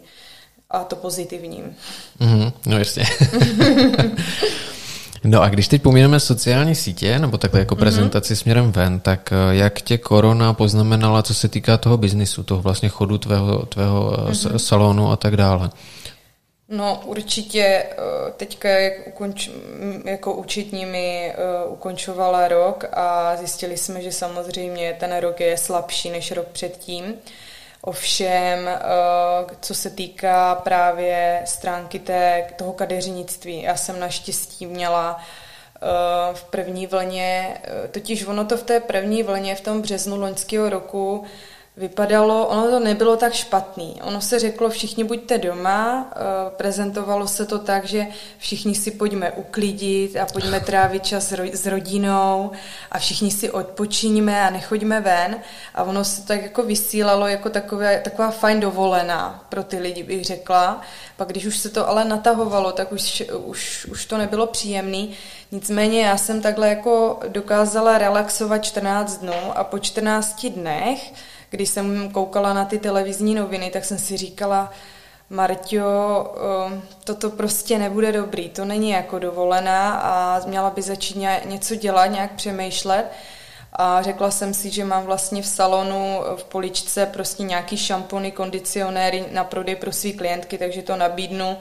[0.70, 1.76] a to pozitivním.
[2.20, 3.04] Mm-hmm, no jasně.
[5.24, 7.80] No a když teď pomíneme sociální sítě, nebo takhle jako mhm.
[7.80, 8.36] prezentaci mm-hmm.
[8.36, 12.88] směrem ven, tak eh, jak tě korona poznamenala, co se týká toho biznisu, toho vlastně
[12.88, 14.56] chodu tvého, tvého mm-hmm.
[14.56, 15.70] salonu a tak dále?
[16.72, 17.96] No určitě eh,
[18.36, 19.50] teďka jak ukonč,
[20.04, 21.34] jako učitní mi
[21.66, 27.14] uh, ukončovala rok a zjistili jsme, že samozřejmě ten rok je slabší než rok předtím.
[27.82, 28.80] Ovšem, eh,
[29.60, 35.20] co se týká právě stránky té, toho kadeřnictví, já jsem naštěstí měla
[36.32, 41.24] v první vlně, totiž ono to v té první vlně v tom březnu loňského roku
[41.80, 44.00] vypadalo, ono to nebylo tak špatný.
[44.02, 46.20] Ono se řeklo, všichni buďte doma, eh,
[46.56, 48.06] prezentovalo se to tak, že
[48.38, 52.50] všichni si pojďme uklidit a pojďme trávit čas s rodinou
[52.90, 55.40] a všichni si odpočiníme a nechoďme ven.
[55.74, 60.24] A ono se tak jako vysílalo jako takové, taková fajn dovolená pro ty lidi, bych
[60.24, 60.80] řekla.
[61.16, 65.16] Pak když už se to ale natahovalo, tak už, už, už to nebylo příjemný.
[65.52, 71.12] Nicméně já jsem takhle jako dokázala relaxovat 14 dnů a po 14 dnech
[71.50, 74.72] když jsem koukala na ty televizní noviny, tak jsem si říkala,
[75.30, 76.34] Marťo,
[76.66, 82.06] um, toto prostě nebude dobrý, to není jako dovolená a měla by začít něco dělat,
[82.06, 83.04] nějak přemýšlet.
[83.72, 89.24] A řekla jsem si, že mám vlastně v salonu v poličce prostě nějaký šampony, kondicionéry
[89.32, 91.56] na prodej pro své klientky, takže to nabídnu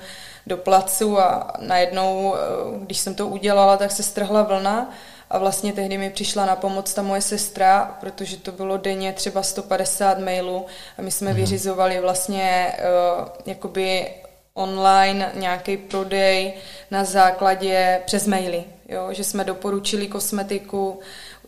[0.47, 4.89] do placu a najednou, uh, když jsem to udělala, tak se strhla vlna
[5.29, 9.43] a vlastně tehdy mi přišla na pomoc ta moje sestra, protože to bylo denně třeba
[9.43, 10.65] 150 mailů
[10.97, 11.35] a my jsme mm.
[11.35, 12.73] vyřizovali vlastně
[13.19, 14.07] uh, jakoby
[14.53, 16.53] online nějaký prodej
[16.91, 18.63] na základě přes maily.
[18.89, 19.07] Jo?
[19.11, 20.99] Že jsme doporučili kosmetiku,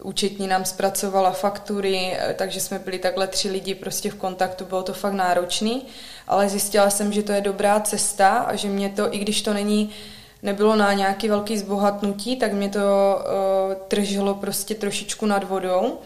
[0.04, 4.84] účetní nám zpracovala faktury, eh, takže jsme byli takhle tři lidi prostě v kontaktu, bylo
[4.84, 5.86] to fakt náročný,
[6.28, 9.54] ale zjistila jsem, že to je dobrá cesta a že mě to, i když to
[9.54, 9.90] není
[10.44, 15.98] nebylo na nějaký velký zbohatnutí, tak mě to uh, tržilo prostě trošičku nad vodou.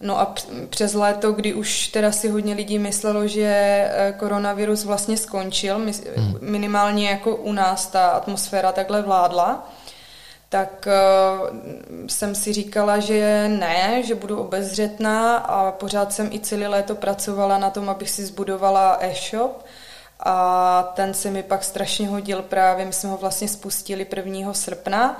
[0.00, 0.34] No a
[0.70, 6.38] přes léto, kdy už teda si hodně lidí myslelo, že eh, koronavirus vlastně skončil, hmm.
[6.40, 9.70] minimálně jako u nás ta atmosféra takhle vládla,
[10.48, 11.56] tak uh,
[12.06, 17.58] jsem si říkala, že ne, že budu obezřetná a pořád jsem i celé léto pracovala
[17.58, 19.65] na tom, abych si zbudovala e-shop,
[20.20, 24.54] a ten se mi pak strašně hodil právě, my jsme ho vlastně spustili 1.
[24.54, 25.18] srpna,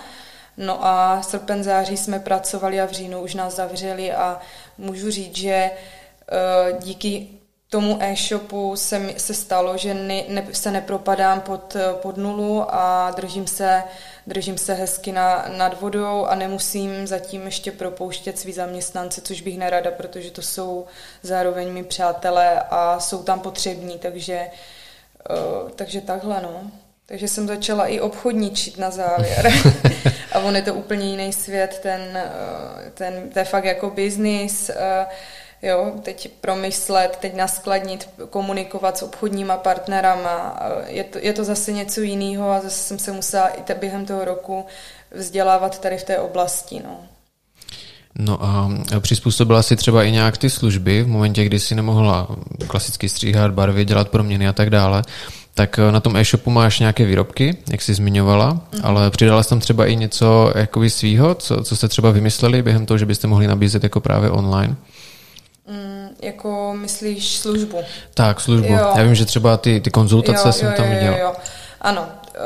[0.57, 4.41] no a srpen, září jsme pracovali a v říjnu už nás zavřeli a
[4.79, 5.71] můžu říct, že e,
[6.81, 7.29] díky
[7.71, 13.47] tomu e-shopu se, se stalo, že ne, ne, se nepropadám pod, pod nulu a držím
[13.47, 13.83] se,
[14.27, 19.59] držím se hezky na, nad vodou a nemusím zatím ještě propouštět svý zaměstnance, což bych
[19.59, 20.87] nerada, protože to jsou
[21.23, 24.76] zároveň mi přátelé a jsou tam potřební, takže Uh,
[25.75, 26.71] takže takhle, no.
[27.07, 29.53] Takže jsem začala i obchodničit na závěr.
[30.33, 34.71] a on je to úplně jiný svět, ten, uh, ten to je fakt jako biznis,
[34.71, 35.13] uh,
[35.63, 42.01] jo, teď promyslet, teď naskladnit, komunikovat s obchodníma partnerama, je to, je to zase něco
[42.01, 44.67] jiného a zase jsem se musela i během toho roku
[45.11, 47.07] vzdělávat tady v té oblasti, no.
[48.19, 52.29] No a přizpůsobila si třeba i nějak ty služby v momentě, kdy si nemohla
[52.67, 55.03] klasicky stříhat, barvy, dělat proměny a tak dále,
[55.55, 58.81] tak na tom e-shopu máš nějaké výrobky, jak jsi zmiňovala, mm-hmm.
[58.83, 62.87] ale přidala jsi tam třeba i něco jakoby svýho, co, co jste třeba vymysleli během
[62.87, 64.77] toho, že byste mohli nabízet jako právě online?
[65.69, 67.81] Mm, jako myslíš službu?
[68.15, 68.73] Tak, službu.
[68.73, 68.93] Jo.
[68.97, 71.13] Já vím, že třeba ty, ty konzultace jo, jsem jo, tam viděl.
[71.13, 71.33] Jo, jo.
[71.81, 72.39] Ano, eh,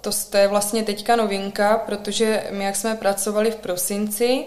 [0.00, 4.44] to, to je vlastně teďka novinka, protože my, jak jsme pracovali v prosinci,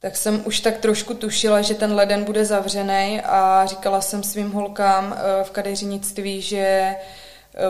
[0.00, 4.52] tak jsem už tak trošku tušila, že ten leden bude zavřený a říkala jsem svým
[4.52, 6.96] holkám eh, v kadeřnictví, že eh,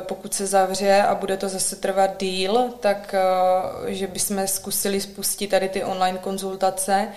[0.00, 5.46] pokud se zavře a bude to zase trvat díl, tak eh, že bychom zkusili spustit
[5.48, 7.08] tady ty online konzultace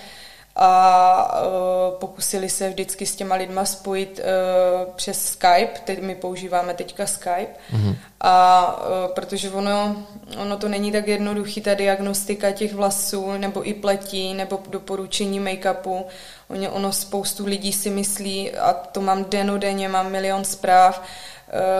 [0.55, 6.73] a uh, pokusili se vždycky s těma lidma spojit uh, přes Skype, teď my používáme
[6.73, 7.95] teďka Skype mm-hmm.
[8.21, 9.95] a uh, protože ono,
[10.37, 16.05] ono to není tak jednoduchý, ta diagnostika těch vlasů nebo i pletí nebo doporučení make-upu,
[16.49, 21.01] ono, ono spoustu lidí si myslí a to mám denodenně, mám milion zpráv,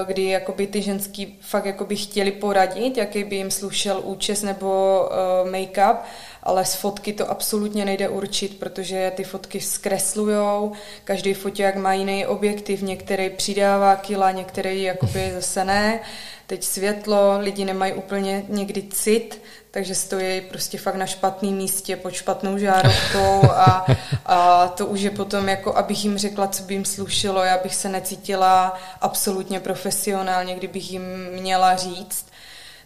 [0.05, 5.09] kdy jakoby ty ženský fakt jakoby chtěli poradit, jaký by jim slušel účes nebo
[5.51, 5.97] make-up
[6.43, 10.71] ale z fotky to absolutně nejde určit, protože ty fotky zkreslujou,
[11.03, 15.99] každý foták má jiný objektiv, některý přidává kila, některý jakoby zase ne.
[16.47, 22.13] Teď světlo, lidi nemají úplně někdy cit, takže stojí prostě fakt na špatném místě pod
[22.13, 23.85] špatnou žárovkou a,
[24.25, 27.75] a to už je potom jako, abych jim řekla, co by jim slušilo, já bych
[27.75, 32.25] se necítila absolutně profesionálně, kdybych jim měla říct,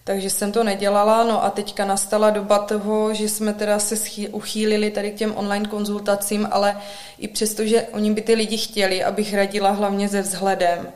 [0.08, 3.96] takže jsem to nedělala, no a teďka nastala doba toho, že jsme teda se
[4.32, 6.78] uchýlili tady k těm online konzultacím, ale
[7.20, 10.88] i přesto, že oni by ty lidi chtěli, abych radila hlavně se vzhledem,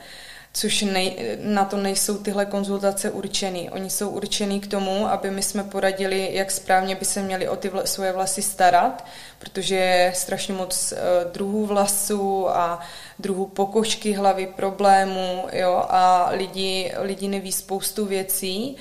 [0.53, 3.69] což nej, na to nejsou tyhle konzultace určený.
[3.69, 7.55] Oni jsou určený k tomu, aby my jsme poradili, jak správně by se měli o
[7.55, 9.05] ty vla, svoje vlasy starat,
[9.39, 12.79] protože je strašně moc uh, druhů vlasů a
[13.19, 18.77] druhů pokožky hlavy, problémů, jo, a lidi, lidi neví spoustu věcí,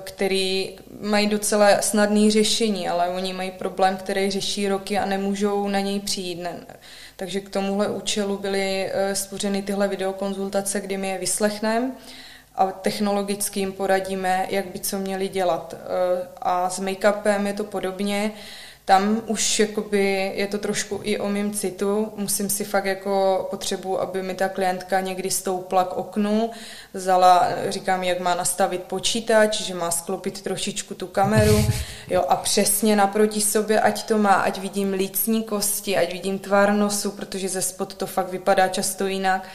[0.00, 5.80] který mají docela snadné řešení, ale oni mají problém, který řeší roky a nemůžou na
[5.80, 6.40] něj přijít.
[7.16, 11.92] Takže k tomuhle účelu byly eh, stvořeny tyhle videokonzultace, kdy my je vyslechneme
[12.54, 15.74] a technologicky jim poradíme, jak by co měli dělat.
[15.74, 18.32] Eh, a s make-upem je to podobně
[18.88, 22.12] tam už jakoby je to trošku i o mým citu.
[22.16, 26.50] Musím si fakt jako potřebu, aby mi ta klientka někdy stoupla k oknu,
[26.94, 31.64] vzala, říkám, jak má nastavit počítač, že má sklopit trošičku tu kameru,
[32.10, 36.72] jo, a přesně naproti sobě, ať to má, ať vidím lícní kosti, ať vidím tvar
[36.72, 39.48] nosu, protože ze spod to fakt vypadá často jinak,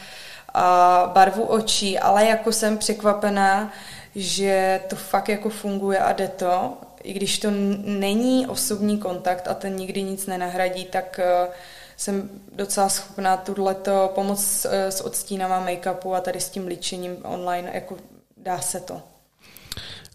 [0.54, 3.72] a barvu očí, ale jako jsem překvapená,
[4.14, 7.48] že to fakt jako funguje a jde to i když to
[7.84, 11.48] není osobní kontakt a ten nikdy nic nenahradí, tak eh,
[11.96, 17.70] jsem docela schopná tuto pomoc eh, s odstínama make-upu a tady s tím líčením online,
[17.74, 17.96] jako
[18.36, 19.02] dá se to.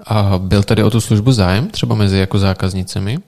[0.06, 3.20] A byl tady o tu službu zájem třeba mezi jako zákaznicemi?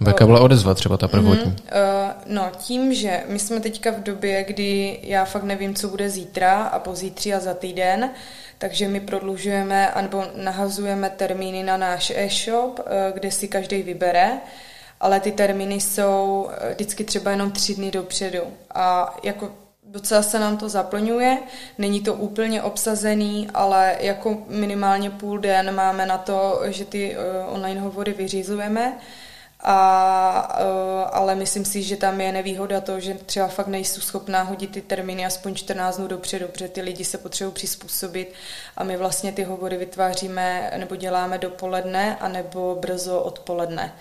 [0.00, 1.44] Nebo jaká byla odezva třeba ta prvotní?
[1.44, 5.88] Mm, uh, no, tím, že my jsme teďka v době, kdy já fakt nevím, co
[5.88, 8.10] bude zítra a pozítří a za týden,
[8.58, 14.38] takže my prodlužujeme nebo nahazujeme termíny na náš e-shop, eh, kde si každý vybere,
[15.00, 18.40] ale ty termíny jsou eh, vždycky třeba jenom tři dny dopředu.
[18.74, 19.50] A jako
[19.86, 21.38] docela se nám to zaplňuje,
[21.78, 27.44] není to úplně obsazený, ale jako minimálně půl den máme na to, že ty eh,
[27.44, 28.98] online hovory vyřizujeme
[29.64, 34.42] a, uh, ale myslím si, že tam je nevýhoda to, že třeba fakt nejsou schopná
[34.42, 38.32] hodit ty termíny aspoň 14 dnů dopředu, protože ty lidi se potřebují přizpůsobit
[38.76, 43.92] a my vlastně ty hovory vytváříme nebo děláme dopoledne anebo brzo odpoledne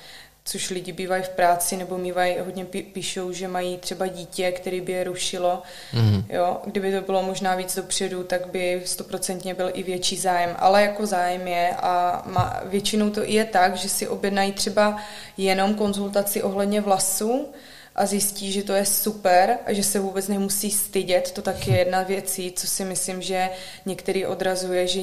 [0.45, 4.91] což lidi bývají v práci nebo mývají, hodně píšou, že mají třeba dítě, který by
[4.91, 5.61] je rušilo.
[5.93, 6.25] Mm.
[6.29, 10.55] Jo, kdyby to bylo možná víc dopředu, tak by stoprocentně byl i větší zájem.
[10.59, 14.97] Ale jako zájem je a má, většinou to je tak, že si objednají třeba
[15.37, 17.47] jenom konzultaci ohledně vlasů
[17.95, 21.31] a zjistí, že to je super a že se vůbec nemusí stydět.
[21.31, 23.49] To taky je jedna věcí, co si myslím, že
[23.85, 25.01] některý odrazuje, že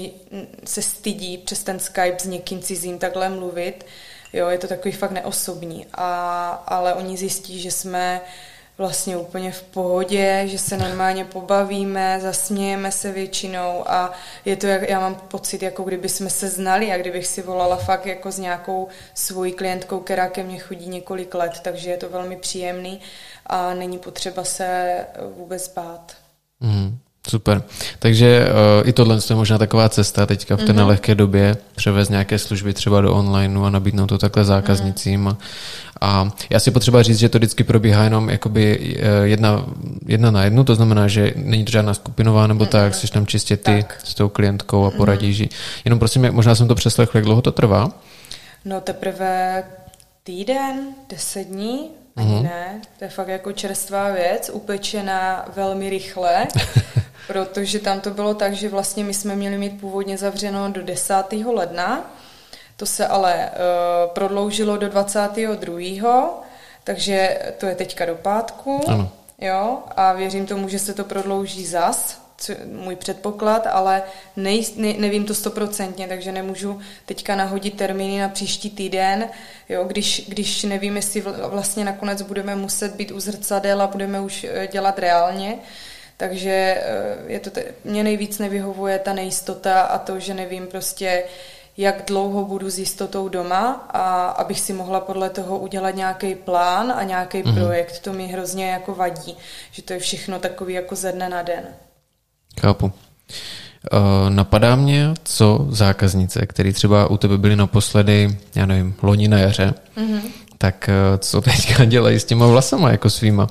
[0.64, 3.84] se stydí přes ten Skype s někým cizím takhle mluvit
[4.32, 5.86] Jo, je to takový fakt neosobní.
[5.94, 8.20] A, ale oni zjistí, že jsme
[8.80, 14.12] vlastně úplně v pohodě, že se normálně pobavíme, zasmějeme se většinou a
[14.44, 17.76] je to, jak, já mám pocit, jako kdyby jsme se znali a kdybych si volala
[17.76, 22.08] fakt jako s nějakou svojí klientkou, která ke mně chodí několik let, takže je to
[22.08, 23.00] velmi příjemný
[23.46, 24.96] a není potřeba se
[25.36, 26.16] vůbec bát.
[26.60, 26.98] Mm.
[27.28, 27.62] Super.
[27.98, 28.46] Takže
[28.82, 30.76] uh, i tohle je možná taková cesta teďka v té mm-hmm.
[30.76, 35.20] nelehké době převést nějaké služby třeba do online a nabídnout to takhle zákaznicím.
[35.20, 35.36] Mm.
[36.00, 39.66] A já si potřeba říct, že to vždycky probíhá jenom jakoby eh, jedna,
[40.06, 42.68] jedna na jednu, to znamená, že není to žádná skupinová nebo mm-hmm.
[42.68, 44.00] tak, jsi tam čistě ty tak.
[44.04, 45.50] s tou klientkou a poradíš mm-hmm.
[45.84, 47.92] Jenom prosím, možná jsem to přeslechl, jak dlouho to trvá?
[48.64, 49.64] No teprve
[50.24, 52.42] týden, deset dní, ani mm-hmm.
[52.42, 56.46] ne, to je fakt jako čerstvá věc, upečená velmi rychle.
[57.30, 61.14] protože tam to bylo tak, že vlastně my jsme měli mít původně zavřeno do 10.
[61.46, 62.10] ledna,
[62.76, 66.44] to se ale uh, prodloužilo do 22.
[66.84, 68.80] Takže to je teďka do pátku.
[68.88, 69.10] Ano.
[69.38, 74.02] Jo, a věřím tomu, že se to prodlouží zas, co, můj předpoklad, ale
[74.36, 79.28] nej, ne, nevím to stoprocentně, takže nemůžu teďka nahodit termíny na příští týden,
[79.68, 84.44] jo, když, když nevím, jestli vlastně nakonec budeme muset být u zrcadel a budeme už
[84.44, 85.58] eh, dělat reálně,
[86.20, 87.50] takže eh, je to,
[87.84, 91.24] mě nejvíc nevyhovuje ta nejistota a to, že nevím prostě,
[91.76, 96.92] jak dlouho budu s jistotou doma a abych si mohla podle toho udělat nějaký plán
[96.96, 97.54] a nějaký mm-hmm.
[97.54, 97.98] projekt.
[97.98, 99.36] To mi hrozně jako vadí,
[99.72, 101.64] že to je všechno takový jako ze dne na den.
[102.60, 102.86] Chápu.
[102.86, 102.90] Uh,
[104.28, 109.74] napadá mě, co zákaznice, které třeba u tebe byly naposledy, já nevím, loni na jaře,
[109.96, 110.20] mm-hmm.
[110.58, 113.48] tak uh, co teďka dělají s těma vlasama jako svýma?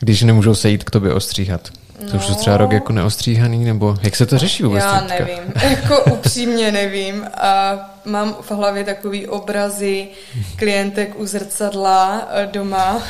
[0.00, 1.70] Když nemůžou se jít k tobě ostříhat?
[2.00, 2.18] To no.
[2.18, 4.84] už třeba rok jako neostříhaný, nebo jak se to řeší vůbec?
[4.84, 5.24] Já teďka?
[5.24, 7.26] nevím, jako upřímně nevím.
[7.34, 10.08] A mám v hlavě takový obrazy
[10.56, 13.02] klientek u zrcadla eh, doma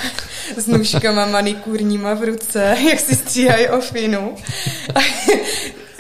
[0.56, 4.34] s nůžkama manikúrníma v ruce, jak si stříhají ofinu.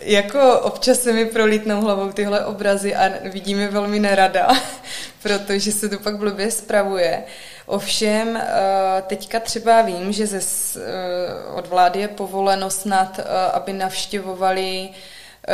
[0.02, 4.48] Jako občas se mi prolítnou hlavou tyhle obrazy a vidíme velmi nerada,
[5.22, 7.24] protože se to pak blbě spravuje.
[7.66, 8.42] Ovšem, eh,
[9.06, 13.22] teďka třeba vím, že ze, eh, od vlády je povoleno snad, eh,
[13.52, 14.88] aby navštěvovali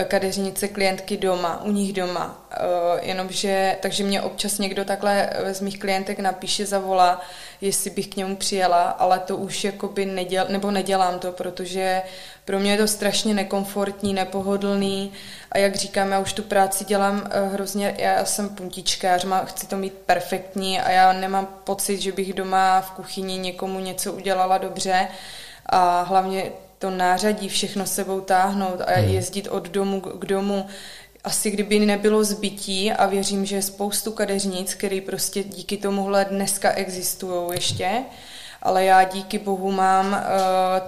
[0.08, 2.48] kadeřnice klientky doma, u nich doma.
[3.02, 7.20] Jenomže, takže mě občas někdo takhle z mých klientek napíše, zavolá,
[7.60, 12.02] jestli bych k němu přijela, ale to už jakoby neděl, nebo nedělám to, protože
[12.46, 15.12] pro mě je to strašně nekomfortní, nepohodlný
[15.52, 19.66] a jak říkám, já už tu práci dělám eh, hrozně, já jsem puntičkář, má, chci
[19.66, 24.58] to mít perfektní a já nemám pocit, že bych doma v kuchyni někomu něco udělala
[24.58, 25.08] dobře
[25.66, 29.08] a hlavně to nářadí, všechno sebou táhnout a hmm.
[29.08, 30.66] jezdit od domu k domu,
[31.24, 36.72] asi kdyby nebylo zbytí a věřím, že je spoustu kadeřnic, které prostě díky tomuhle dneska
[36.72, 38.02] existují ještě,
[38.62, 40.18] ale já díky bohu mám uh,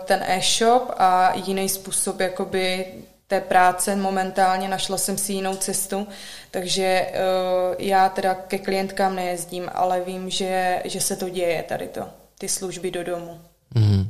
[0.04, 2.86] ten e-shop a jiný způsob jakoby
[3.26, 6.06] té práce momentálně, našla jsem si jinou cestu,
[6.50, 11.88] takže uh, já teda ke klientkám nejezdím, ale vím, že, že se to děje tady
[11.88, 12.08] to,
[12.38, 13.40] ty služby do domu.
[13.74, 14.08] Mm-hmm.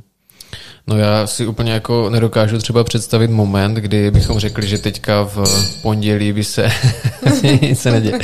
[0.89, 5.43] No já si úplně jako nedokážu třeba představit moment, kdy bychom řekli, že teďka v
[5.81, 6.71] pondělí by se
[7.61, 8.19] nic se neděje.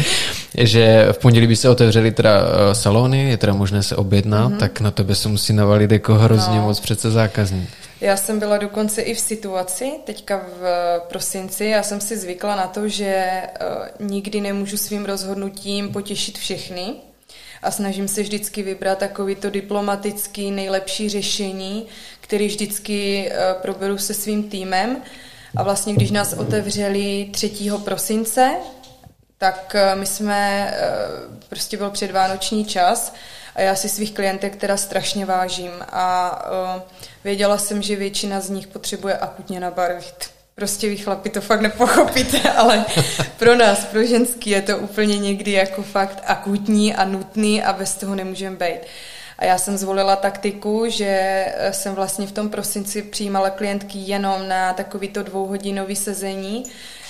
[0.57, 4.57] Že v pondělí by se otevřely teda eh, salony, je teda možné se objednat, mm-hmm.
[4.57, 6.61] tak na tebe se musí navalit jako hrozně no.
[6.61, 7.69] moc přece zákazník.
[8.01, 12.67] Já jsem byla dokonce i v situaci, teďka v prosinci, já jsem si zvykla na
[12.67, 13.25] to, že
[13.99, 16.93] uh, nikdy nemůžu svým rozhodnutím potěšit všechny,
[17.65, 21.85] a snažím se vždycky vybrat takový to diplomatický nejlepší řešení,
[22.25, 25.01] který vždycky eh, proberu se svým týmem.
[25.55, 27.51] A vlastně, když nás otevřeli 3.
[27.83, 28.51] prosince,
[29.37, 30.87] tak eh, my jsme, eh,
[31.49, 33.13] prostě byl předvánoční čas
[33.55, 36.41] a já si svých klientek teda strašně vážím a
[37.23, 40.29] věděla jsem, že většina z nich potřebuje akutně nabarvit.
[40.55, 42.85] Prostě vy chlapi to fakt nepochopíte, ale
[43.37, 47.95] pro nás, pro ženský, je to úplně někdy jako fakt akutní a nutný a bez
[47.95, 48.79] toho nemůžeme být.
[49.39, 54.47] A já jsem zvolila taktiku, že eh, jsem vlastně v tom prosinci přijímala klientky jenom
[54.47, 56.63] na takovýto dvouhodinový sezení,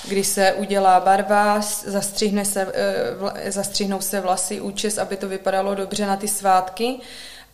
[0.08, 6.06] kdy se udělá barva, zastřihne se, eh, zastřihnou se vlasy, účes, aby to vypadalo dobře
[6.06, 7.00] na ty svátky,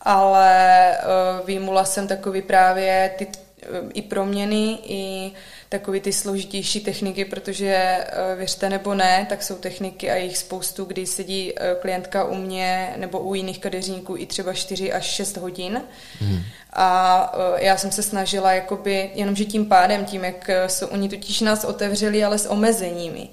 [0.02, 1.02] ale eh,
[1.46, 3.28] výmula jsem takový právě ty
[3.94, 5.32] i proměny, i
[5.72, 10.86] takový ty složitější techniky, protože eh, věřte nebo ne, tak jsou techniky a jich spoustu,
[10.86, 15.38] kdy sedí eh, klientka u mě nebo u jiných kadeřníků i třeba 4 až 6
[15.38, 15.82] hodin.
[16.20, 16.44] Hmm.
[16.74, 21.42] A eh, já jsem se snažila jakoby, jenomže tím pádem, tím, jak jsou, oni totiž
[21.42, 23.30] nás otevřeli, ale s omezeními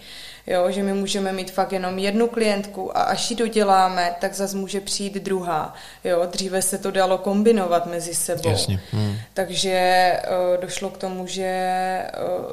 [0.48, 4.56] jo, že my můžeme mít fakt jenom jednu klientku a až ji doděláme, tak zase
[4.56, 5.74] může přijít druhá.
[6.04, 8.50] Jo, dříve se to dalo kombinovat mezi sebou.
[8.50, 8.80] Jasně.
[8.92, 9.16] Hmm.
[9.34, 12.02] Takže uh, došlo k tomu, že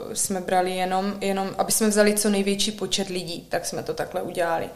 [0.07, 3.93] uh, jsme brali jenom, jenom, aby jsme vzali co největší počet lidí, tak jsme to
[3.93, 4.69] takhle udělali.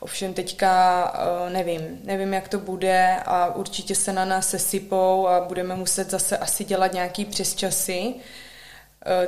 [0.00, 1.04] Ovšem teďka
[1.46, 6.10] uh, nevím, nevím, jak to bude a určitě se na nás sesypou a budeme muset
[6.10, 8.14] zase asi dělat nějaký přesčasy,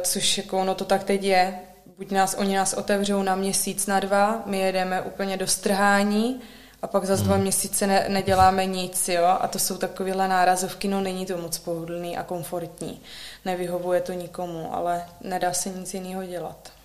[0.00, 1.54] což jako ono to tak teď je,
[1.98, 6.40] buď nás, oni nás otevřou na měsíc, na dva, my jedeme úplně do strhání
[6.82, 7.24] a pak za hmm.
[7.24, 11.58] dva měsíce ne, neděláme nic, jo, a to jsou takovéhle nárazovky, no není to moc
[11.58, 13.00] pohodlný a komfortní.
[13.44, 16.75] Nevyhovuje to nikomu, ale nedá se nic jiného dělat.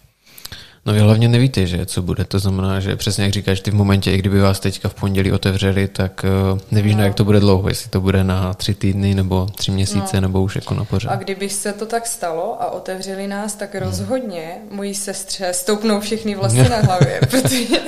[0.85, 2.25] No vy hlavně nevíte, že co bude.
[2.25, 5.31] To znamená, že přesně jak říkáš, ty v momentě, i kdyby vás teďka v pondělí
[5.31, 6.97] otevřeli, tak uh, nevíš, no.
[6.97, 10.21] na jak to bude dlouho, jestli to bude na tři týdny nebo tři měsíce, no.
[10.21, 11.11] nebo už jako na pořád.
[11.11, 13.83] A kdyby se to tak stalo a otevřeli nás, tak hmm.
[13.83, 17.79] rozhodně mojí sestře stoupnou všechny vlasy na hlavě, protože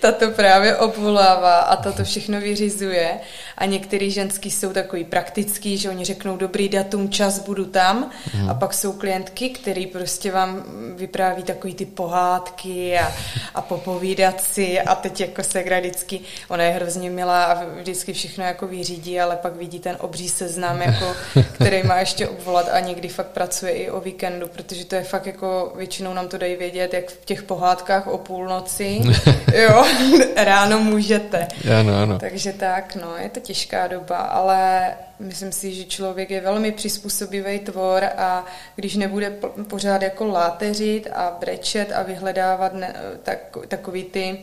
[0.00, 3.10] ta to právě obvolává a ta to všechno vyřizuje.
[3.58, 8.10] A některý ženský jsou takový praktický, že oni řeknou dobrý datum, čas, budu tam.
[8.32, 8.50] Hmm.
[8.50, 10.64] A pak jsou klientky, který prostě vám
[10.96, 13.12] vypráví takový ty pohár pohádky a,
[13.54, 18.44] a popovídat si a teď jako se vždycky, ona je hrozně milá a vždycky všechno
[18.44, 21.16] jako vyřídí, ale pak vidí ten obří seznam, jako,
[21.52, 25.26] který má ještě obvolat a někdy fakt pracuje i o víkendu, protože to je fakt
[25.26, 29.00] jako, většinou nám to dají vědět, jak v těch pohádkách o půlnoci,
[29.54, 29.84] jo,
[30.36, 31.48] ráno můžete.
[31.80, 32.18] Ano, ano.
[32.18, 34.88] Takže tak, no, je to těžká doba, ale
[35.20, 38.44] Myslím si, že člověk je velmi přizpůsobivý tvor a
[38.76, 39.38] když nebude
[39.68, 43.38] pořád jako láteřit a brečet a vyhledávat ne, tak,
[43.68, 44.38] takový ty,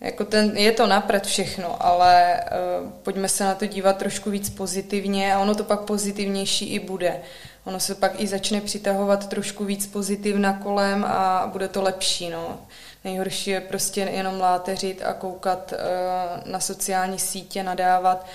[0.00, 2.40] jako ten, je to napřed všechno, ale
[2.82, 6.78] uh, pojďme se na to dívat trošku víc pozitivně a ono to pak pozitivnější i
[6.78, 7.20] bude.
[7.64, 12.30] Ono se pak i začne přitahovat trošku víc pozitivna kolem a bude to lepší.
[12.30, 12.60] No.
[13.04, 18.26] Nejhorší je prostě jenom láteřit a koukat uh, na sociální sítě, nadávat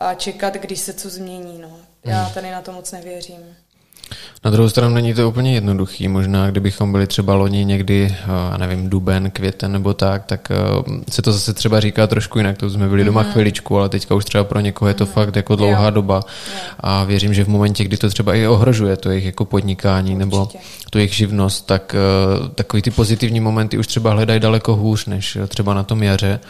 [0.00, 1.58] a čekat, když se co změní.
[1.62, 1.70] No.
[2.04, 2.34] Já hmm.
[2.34, 3.40] tady na to moc nevěřím.
[4.44, 6.08] Na druhou stranu není to úplně jednoduchý.
[6.08, 8.16] Možná, kdybychom byli třeba loni někdy,
[8.50, 10.48] já nevím, duben, květen nebo tak, tak
[11.10, 12.58] se to zase třeba říká trošku jinak.
[12.58, 13.32] To jsme byli doma mm-hmm.
[13.32, 15.12] chviličku, ale teďka už třeba pro někoho je to mm-hmm.
[15.12, 15.90] fakt jako dlouhá jo.
[15.90, 16.14] doba.
[16.24, 16.60] Jo.
[16.80, 20.18] A věřím, že v momentě, kdy to třeba i ohrožuje to jejich jako podnikání Určitě.
[20.18, 20.48] nebo
[20.90, 21.96] tu jejich živnost, tak
[22.54, 26.40] takový ty pozitivní momenty už třeba hledají daleko hůř, než třeba na tom jaře.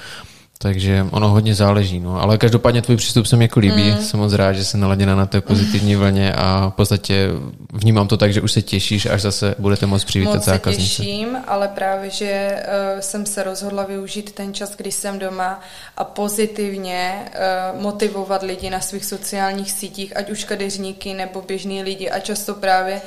[0.62, 2.00] Takže ono hodně záleží.
[2.00, 2.22] No.
[2.22, 3.90] Ale každopádně tvůj přístup se mi jako líbí.
[3.90, 3.98] Mm.
[3.98, 7.28] Jsem moc rád, že jsi naladěna na té pozitivní vlně a v podstatě
[7.72, 10.94] vnímám to tak, že už se těšíš, až zase budete moct přivítat moc zákaznice.
[10.94, 12.62] se těším, ale právě, že
[12.94, 15.60] uh, jsem se rozhodla využít ten čas, kdy jsem doma
[15.96, 17.14] a pozitivně
[17.74, 22.54] uh, motivovat lidi na svých sociálních sítích, ať už kadeřníky nebo běžní lidi a často
[22.54, 23.00] právě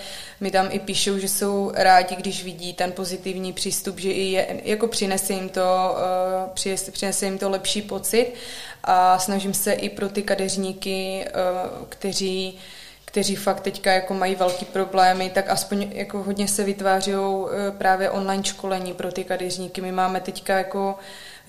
[0.44, 4.62] mi tam i píšou, že jsou rádi, když vidí ten pozitivní přístup, že i je,
[4.64, 5.96] jako přinese jim to,
[6.46, 8.34] uh, přinese, jim to lepší pocit
[8.84, 12.60] a snažím se i pro ty kadeřníky, uh, kteří
[13.06, 18.10] kteří fakt teďka jako mají velký problémy, tak aspoň jako hodně se vytváří uh, právě
[18.10, 19.82] online školení pro ty kadeřníky.
[19.82, 20.96] My máme teďka jako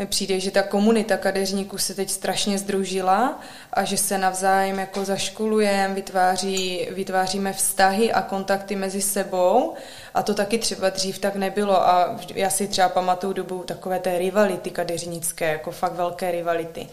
[0.06, 3.40] přijde, že ta komunita kadeřníků se teď strašně združila
[3.72, 9.74] a že se navzájem jako zaškolujeme, vytváří, vytváříme vztahy a kontakty mezi sebou
[10.14, 14.18] a to taky třeba dřív tak nebylo a já si třeba pamatuju dobu takové té
[14.18, 16.88] rivality kadeřnické, jako fakt velké rivality.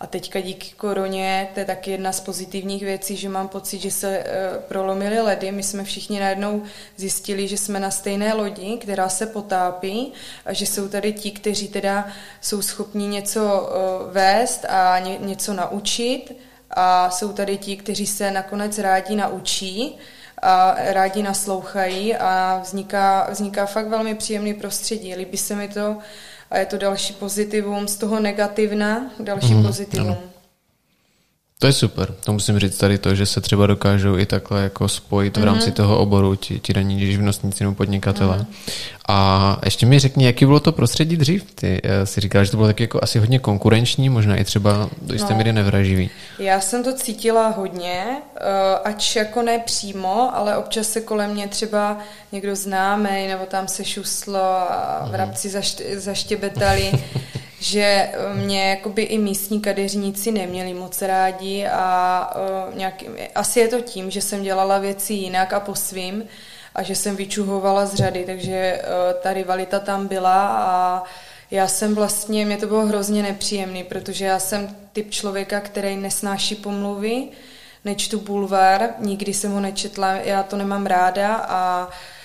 [0.00, 3.90] A teďka díky koroně, to je taky jedna z pozitivních věcí, že mám pocit, že
[3.90, 4.24] se e,
[4.68, 5.52] prolomily ledy.
[5.52, 6.62] My jsme všichni najednou
[6.96, 10.12] zjistili, že jsme na stejné lodi, která se potápí
[10.46, 12.08] a že jsou tady ti, kteří teda
[12.40, 16.38] jsou schopni něco e, vést a ně, něco naučit
[16.70, 19.98] a jsou tady ti, kteří se nakonec rádi naučí
[20.42, 25.14] a rádi naslouchají a vzniká, vzniká fakt velmi příjemný prostředí.
[25.14, 25.98] Líbí se mi to,
[26.56, 30.08] a je to další pozitivum z toho negativna, další mm, pozitivum.
[30.08, 30.35] Ano.
[31.58, 32.14] To je super.
[32.24, 35.70] To musím říct tady to, že se třeba dokážou i takhle jako spojit v rámci
[35.70, 35.74] mm-hmm.
[35.74, 38.38] toho oboru ti, ti daní živnostníci nebo podnikatele.
[38.38, 38.46] Mm.
[39.08, 41.44] A ještě mi řekni, jaký bylo to prostředí dřív?
[41.54, 44.90] Ty eh, si říkala, že to bylo taky jako asi hodně konkurenční, možná i třeba
[45.02, 46.10] do jisté no, míry nevraživý.
[46.38, 48.04] Já jsem to cítila hodně,
[48.36, 48.42] eh,
[48.84, 51.98] ač jako ne přímo, ale občas se kolem mě třeba
[52.32, 55.62] někdo známý, nebo tam se šuslo a vrabci mm.
[56.00, 56.92] zaštěbetali.
[57.66, 62.30] že eh, mě jakoby i místní kadeřníci neměli moc rádi a
[62.68, 62.94] uh, nějak,
[63.34, 66.24] asi je to tím, že jsem dělala věci jinak a po svým
[66.74, 71.02] a že jsem vyčuhovala z řady, takže uh, ta rivalita tam byla a
[71.50, 76.54] já jsem vlastně, mě to bylo hrozně nepříjemný, protože já jsem typ člověka, který nesnáší
[76.54, 77.28] pomluvy,
[77.84, 82.15] nečtu bulvár, nikdy jsem ho nečetla, já to nemám ráda a uh, Eh,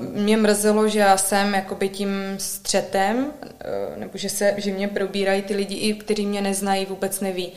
[0.00, 5.42] mě mrzelo, že já jsem jakoby tím střetem, eh, nebo že, se, že mě probírají
[5.42, 7.52] ty lidi, i kteří mě neznají, vůbec neví.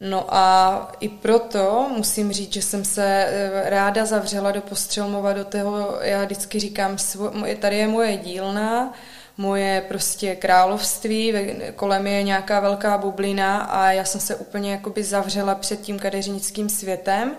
[0.00, 5.44] No a i proto musím říct, že jsem se eh, ráda zavřela do Postřelmova, do
[5.44, 6.96] toho, já vždycky říkám,
[7.60, 8.94] tady je moje dílna,
[9.38, 11.34] moje prostě království,
[11.76, 16.68] kolem je nějaká velká bublina a já jsem se úplně jakoby zavřela před tím kadeřnickým
[16.68, 17.36] světem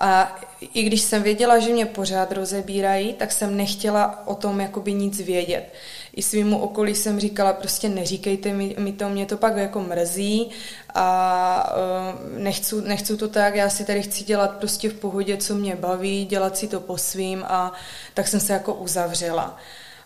[0.00, 0.40] a
[0.74, 5.20] i když jsem věděla, že mě pořád rozebírají, tak jsem nechtěla o tom jakoby nic
[5.20, 5.72] vědět.
[6.16, 10.50] I svýmu okolí jsem říkala, prostě neříkejte mi, mi to, mě to pak jako mrzí
[10.94, 15.54] a uh, nechci, nechci to tak, já si tady chci dělat prostě v pohodě, co
[15.54, 17.72] mě baví, dělat si to po svým a
[18.14, 19.58] tak jsem se jako uzavřela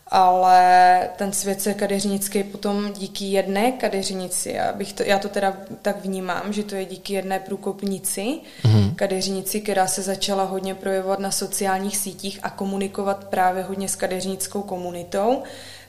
[0.09, 5.57] ale ten svět se kadeřnický potom díky jedné kadeřnici, já, bych to, já to teda
[5.83, 8.95] tak vnímám, že to je díky jedné průkopnici, mm-hmm.
[8.95, 14.63] kadeřnici, která se začala hodně projevovat na sociálních sítích a komunikovat právě hodně s kadeřnickou
[14.63, 15.43] komunitou,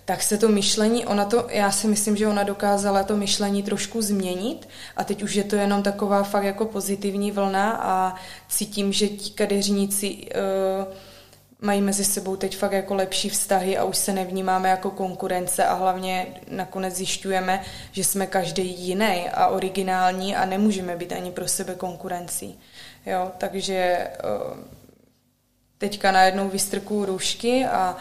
[0.06, 4.02] tak se to myšlení, ona to, já si myslím, že ona dokázala to myšlení trošku
[4.02, 8.16] změnit a teď už je to jenom taková fakt jako pozitivní vlna a
[8.50, 10.94] cítím, že ti kadeřníci uh,
[11.62, 15.74] mají mezi sebou teď fakt jako lepší vztahy a už se nevnímáme jako konkurence a
[15.74, 21.76] hlavně nakonec zjišťujeme, že jsme každý jiný a originální a nemůžeme být ani pro sebe
[21.76, 22.60] konkurencí.
[23.06, 24.10] Jo, takže eh,
[25.78, 27.98] teďka najednou vystrkuju růžky a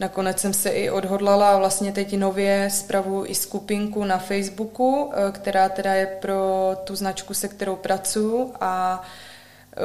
[0.00, 5.68] Nakonec jsem se i odhodlala vlastně teď nově zpravu i skupinku na Facebooku, eh, která
[5.68, 9.02] teda je pro tu značku, se kterou pracuji a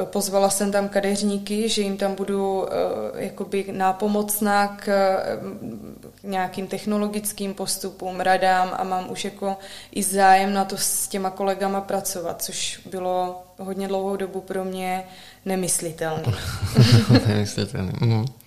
[0.04, 4.88] Pozvala jsem tam kadeřníky, že jim tam budu eh, jakoby nápomocná k
[6.22, 9.56] nějakým technologickým postupům, radám a mám už jako
[9.92, 15.04] i zájem na to s těma kolegama pracovat, což bylo hodně dlouhou dobu pro mě
[15.44, 16.22] nemyslitelné.
[17.26, 17.92] nemyslitelné.
[18.00, 18.43] Mhm.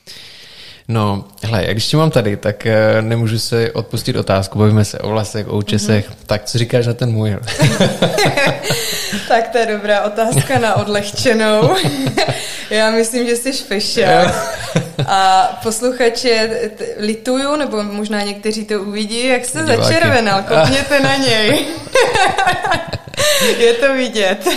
[0.89, 4.99] No, hele, jak když tě mám tady, tak uh, nemůžu se odpustit otázku, bavíme se
[4.99, 6.25] o vlasech, o účesech, mm-hmm.
[6.25, 7.31] tak co říkáš na ten můj?
[9.27, 11.75] tak to je dobrá otázka na odlehčenou.
[12.69, 14.35] Já myslím, že jsi fešák.
[15.07, 16.49] A posluchače
[16.97, 19.81] lituju, nebo možná někteří to uvidí, jak se Diváky.
[19.81, 21.65] začervenal, kopněte na něj.
[23.57, 24.47] je to vidět.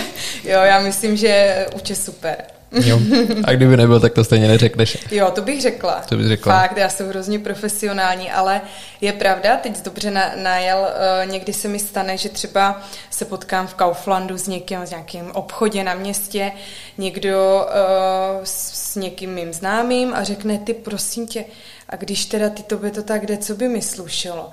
[0.43, 2.35] Jo, já myslím, že je super.
[2.71, 2.99] Jo.
[3.43, 4.97] A kdyby nebyl, tak to stejně neřekneš.
[5.11, 6.03] Jo, to bych řekla.
[6.09, 6.61] To bych řekla.
[6.61, 8.61] Fakt, já jsem hrozně profesionální, ale
[9.01, 13.67] je pravda, teď dobře na, najel, uh, někdy se mi stane, že třeba se potkám
[13.67, 16.51] v Kauflandu s někým, s nějakým obchodě na městě,
[16.97, 21.45] někdo uh, s, s někým mým známým a řekne, ty prosím tě,
[21.89, 24.49] a když teda ty tobě to tak jde, co by mi slušelo?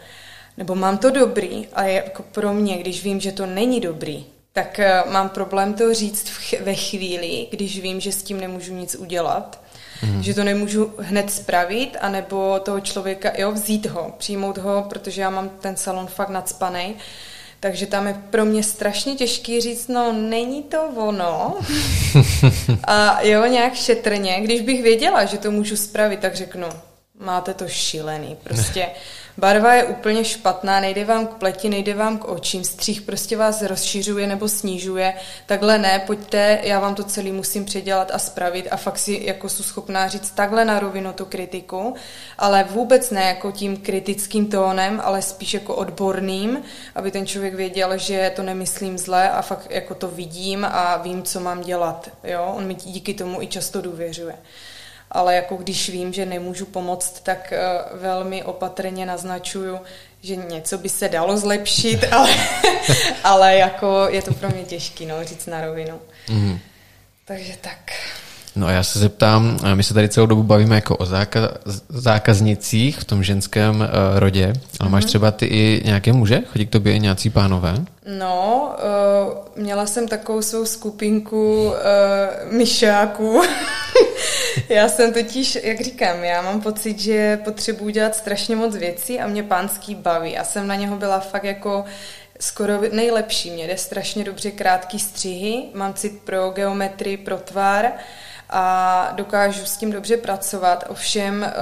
[0.57, 4.27] Nebo mám to dobrý, a jako pro mě, když vím, že to není dobrý,
[4.59, 8.95] tak eh, mám problém to říct ve chvíli, když vím, že s tím nemůžu nic
[8.95, 9.61] udělat,
[10.03, 10.23] mm.
[10.23, 15.31] že to nemůžu hned spravit, anebo toho člověka, jo, vzít ho, přijmout ho, protože já
[15.31, 16.97] mám ten salon fakt nadspaný.
[17.61, 21.57] Takže tam je pro mě strašně těžký říct, no není to ono.
[22.85, 24.41] A jo, nějak šetrně.
[24.41, 26.69] Když bych věděla, že to můžu spravit, tak řeknu,
[27.21, 28.37] máte to šílený.
[28.43, 28.89] Prostě
[29.39, 33.63] barva je úplně špatná, nejde vám k pleti, nejde vám k očím, střih prostě vás
[33.63, 35.15] rozšiřuje nebo snižuje.
[35.47, 39.49] Takhle ne, pojďte, já vám to celý musím předělat a spravit a fakt si jako
[39.49, 41.95] jsou schopná říct takhle na rovinu tu kritiku,
[42.39, 46.63] ale vůbec ne jako tím kritickým tónem, ale spíš jako odborným,
[46.95, 51.23] aby ten člověk věděl, že to nemyslím zle a fakt jako to vidím a vím,
[51.23, 52.11] co mám dělat.
[52.25, 52.53] Jo?
[52.57, 54.35] On mi díky tomu i často důvěřuje
[55.13, 59.79] ale jako když vím, že nemůžu pomoct, tak uh, velmi opatrně naznačuju,
[60.23, 62.35] že něco by se dalo zlepšit, ale,
[63.25, 65.99] ale jako je to pro mě těžký, no, říct na rovinu.
[66.31, 66.59] Mm.
[67.25, 67.93] Takže tak.
[68.57, 71.51] No a já se zeptám, my se tady celou dobu bavíme jako o zákaz,
[71.89, 74.93] zákaznicích v tom ženském uh, rodě, ale mm-hmm.
[74.93, 75.09] máš mhm.
[75.09, 76.41] třeba ty i nějaké muže?
[76.53, 77.75] Chodí k tobě i nějací pánové?
[78.19, 78.69] No,
[79.57, 81.73] uh, měla jsem takovou svou skupinku uh,
[82.53, 83.43] myšáků.
[84.69, 89.27] já jsem totiž, jak říkám, já mám pocit, že potřebuji dělat strašně moc věcí a
[89.27, 90.33] mě pánský baví.
[90.33, 91.85] Já jsem na něho byla fakt jako
[92.41, 93.51] skoro nejlepší.
[93.51, 97.93] Mě jde strašně dobře krátký střihy, mám cit pro geometrii, pro tvar
[98.51, 100.85] a dokážu s tím dobře pracovat.
[100.89, 101.53] Ovšem eh,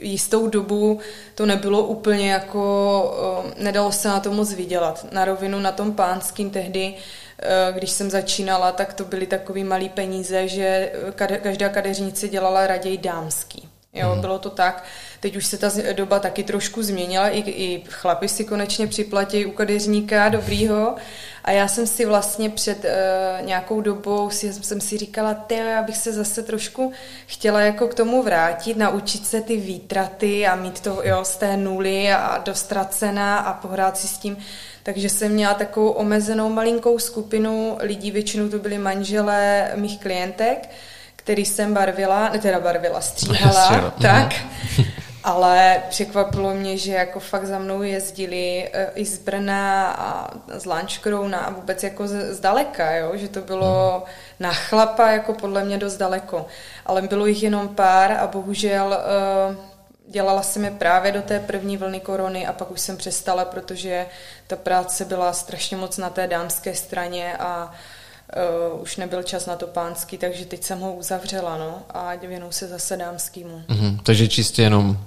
[0.00, 1.00] jistou dobu
[1.34, 5.06] to nebylo úplně jako, eh, nedalo se na to moc vydělat.
[5.12, 7.21] Na rovinu na tom pánským tehdy, eh,
[7.72, 10.92] když jsem začínala, tak to byly takový malý peníze, že
[11.42, 13.68] každá kadeřnice dělala raději dámský.
[13.92, 14.20] Jo, mm.
[14.20, 14.84] bylo to tak.
[15.22, 19.50] Teď už se ta doba taky trošku změnila, i, i chlapi si konečně připlatí u
[19.50, 20.94] kadeřníka dobrýho.
[21.44, 25.82] A já jsem si vlastně před uh, nějakou dobou si, jsem si říkala, ty, já
[25.82, 26.92] bych se zase trošku
[27.26, 31.56] chtěla jako k tomu vrátit, naučit se ty výtraty a mít to jo, z té
[31.56, 34.36] nuly a dostracena a pohrát si s tím.
[34.82, 40.68] Takže jsem měla takovou omezenou malinkou skupinu lidí, většinou to byly manželé mých klientek,
[41.16, 43.90] který jsem barvila, ne teda barvila, stříhala, Stříhala.
[43.90, 44.34] tak.
[45.24, 50.64] Ale překvapilo mě, že jako fakt za mnou jezdili e, i z Brna a z
[50.64, 53.12] Lančkrouna a vůbec jako z, zdaleka, jo?
[53.14, 54.04] že to bylo
[54.40, 56.46] na chlapa jako podle mě dost daleko.
[56.86, 58.98] Ale bylo jich jenom pár a bohužel
[59.48, 59.56] uh,
[60.12, 64.06] dělala jsem je právě do té první vlny korony a pak už jsem přestala, protože
[64.46, 67.72] ta práce byla strašně moc na té dámské straně a
[68.74, 72.52] uh, už nebyl čas na to pánský, takže teď jsem ho uzavřela, no, a věnu
[72.52, 73.62] se zase dámskýmu.
[73.68, 74.98] Mm-hmm, takže čistě jenom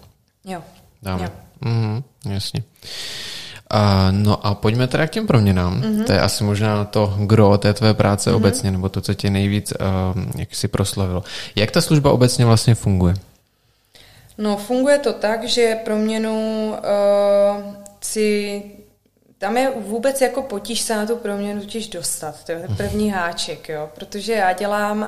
[0.46, 0.62] jo.
[1.04, 1.24] dáme.
[1.24, 1.30] Jo.
[1.62, 2.64] Mm-hmm, jasně.
[3.74, 3.80] Uh,
[4.12, 5.82] no a pojďme teda k těm proměnám.
[5.82, 6.04] Mm-hmm.
[6.06, 8.36] To je asi možná to gro té tvé práce mm-hmm.
[8.36, 11.24] obecně, nebo to, co tě nejvíc uh, jak si proslavilo.
[11.56, 13.14] Jak ta služba obecně vlastně funguje?
[14.38, 18.64] No, funguje to tak, že proměnu uh, si
[19.46, 22.44] tam je vůbec jako potíž se na tu proměnu totiž dostat.
[22.44, 23.90] To je první háček, jo.
[23.96, 25.08] Protože já dělám uh,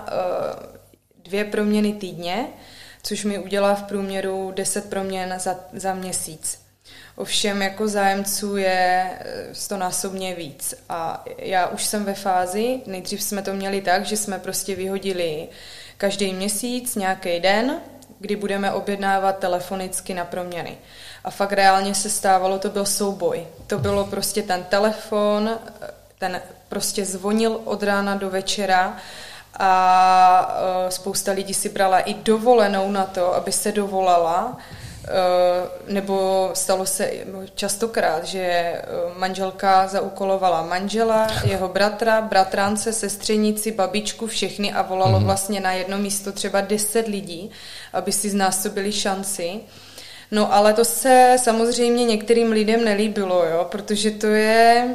[1.23, 2.47] dvě proměny týdně,
[3.03, 6.59] což mi udělá v průměru 10 proměn za, za měsíc.
[7.15, 10.73] Ovšem jako zájemců je eh, stonásobně víc.
[10.89, 15.47] A já už jsem ve fázi, nejdřív jsme to měli tak, že jsme prostě vyhodili
[15.97, 17.81] každý měsíc nějaký den,
[18.19, 20.77] kdy budeme objednávat telefonicky na proměny.
[21.27, 23.47] A fakt reálně se stávalo, to byl souboj.
[23.67, 25.59] To bylo prostě ten telefon,
[26.19, 28.97] ten prostě zvonil od rána do večera
[29.59, 30.57] a
[30.87, 34.57] e, spousta lidí si brala i dovolenou na to, aby se dovolala
[35.87, 37.11] nebo stalo se
[37.55, 38.75] častokrát, že
[39.17, 45.25] manželka zaúkolovala manžela, jeho bratra, bratrance, sestřenici, babičku, všechny a volalo mm-hmm.
[45.25, 47.51] vlastně na jedno místo třeba deset lidí,
[47.93, 49.59] aby si znásobili šanci.
[50.31, 54.87] No ale to se samozřejmě některým lidem nelíbilo, jo, protože to je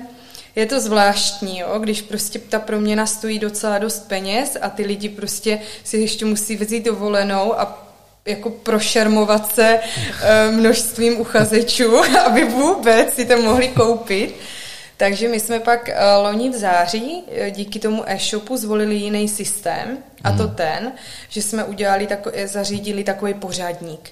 [0.56, 5.08] je to zvláštní, jo, když prostě ta proměna stojí docela dost peněz a ty lidi
[5.08, 7.88] prostě si ještě musí vzít dovolenou a
[8.26, 9.80] jako prošermovat se
[10.22, 14.34] eh, množstvím uchazečů, aby vůbec si to mohli koupit.
[14.96, 19.98] Takže my jsme pak eh, loni v září eh, díky tomu e-shopu zvolili jiný systém
[20.24, 20.54] a to mhm.
[20.54, 20.92] ten,
[21.28, 24.10] že jsme udělali tako, zařídili takový pořádník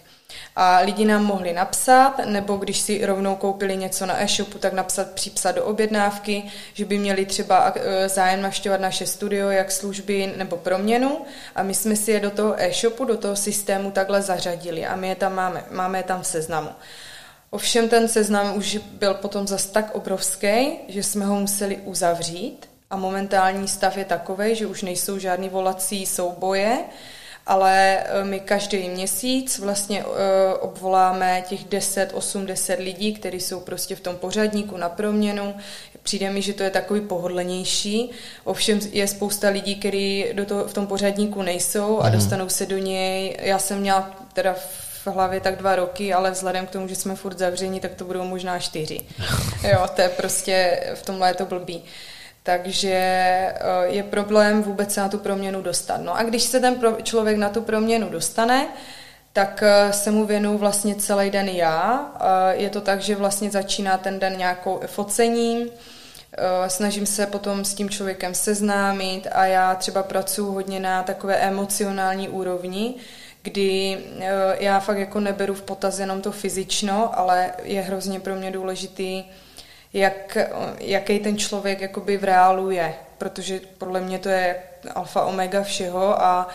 [0.57, 5.11] a lidi nám mohli napsat, nebo když si rovnou koupili něco na e-shopu, tak napsat,
[5.11, 6.43] připsat do objednávky,
[6.75, 11.21] že by měli třeba e, zájem navštěvovat naše studio, jak služby nebo proměnu
[11.55, 15.09] a my jsme si je do toho e-shopu, do toho systému takhle zařadili a my
[15.09, 16.71] je tam máme, máme je tam v seznamu.
[17.51, 22.97] Ovšem ten seznam už byl potom zas tak obrovský, že jsme ho museli uzavřít a
[22.97, 26.79] momentální stav je takový, že už nejsou žádný volací souboje,
[27.47, 33.61] ale eh, my každý měsíc vlastně eh, obvoláme těch 10, 8, 10 lidí, kteří jsou
[33.61, 35.55] prostě v tom pořadníku na proměnu.
[36.03, 38.11] Přijde mi, že to je takový pohodlnější.
[38.45, 42.13] Ovšem je spousta lidí, kteří do toho, v tom pořadníku nejsou a mhm.
[42.13, 43.37] dostanou se do něj.
[43.41, 44.55] Já jsem měla teda
[45.05, 48.05] v hlavě tak dva roky, ale vzhledem k tomu, že jsme furt zavření, tak to
[48.05, 49.01] budou možná čtyři.
[49.63, 51.83] Jo, to je prostě, v tomhle je to blbý.
[52.43, 53.55] Takže eh,
[53.87, 56.01] je problém vůbec se na tu proměnu dostat.
[56.01, 58.69] No a když se ten člověk na tu proměnu dostane,
[59.33, 62.11] tak eh, se mu věnu vlastně celý den já.
[62.21, 65.69] Eh, je to tak, že vlastně začíná ten den nějakou focením,
[66.67, 72.29] snažím se potom s tím člověkem seznámit a já třeba pracuji hodně na takové emocionální
[72.29, 72.95] úrovni,
[73.43, 73.99] kdy
[74.59, 79.25] já fakt jako neberu v potaz jenom to fyzično, ale je hrozně pro mě důležitý
[79.93, 80.39] jak,
[80.79, 84.57] jaký ten člověk jakoby v reálu je, protože podle mě to je
[84.95, 86.49] alfa omega všeho a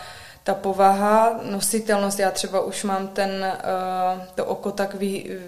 [0.43, 3.29] ta povaha, nositelnost, já třeba už mám ten,
[4.15, 5.39] uh, to oko tak vy,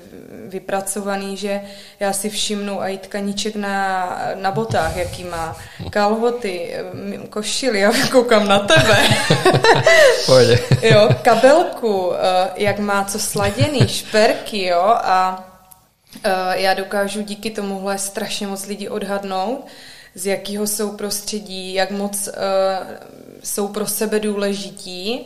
[0.48, 1.62] vypracovaný, že
[2.00, 5.56] já si všimnu i tkaníček na, na botách, jaký má,
[5.90, 6.76] kalhoty,
[7.30, 8.98] košily, já koukám na tebe.
[10.82, 12.16] jo, kabelku, uh,
[12.56, 15.57] jak má co sladěný, šperky, jo, a Eh,
[16.53, 19.65] já dokážu díky tomuhle strašně moc lidí odhadnout,
[20.15, 22.34] z jakého jsou prostředí, jak moc uh,
[23.43, 25.26] jsou pro sebe důležití,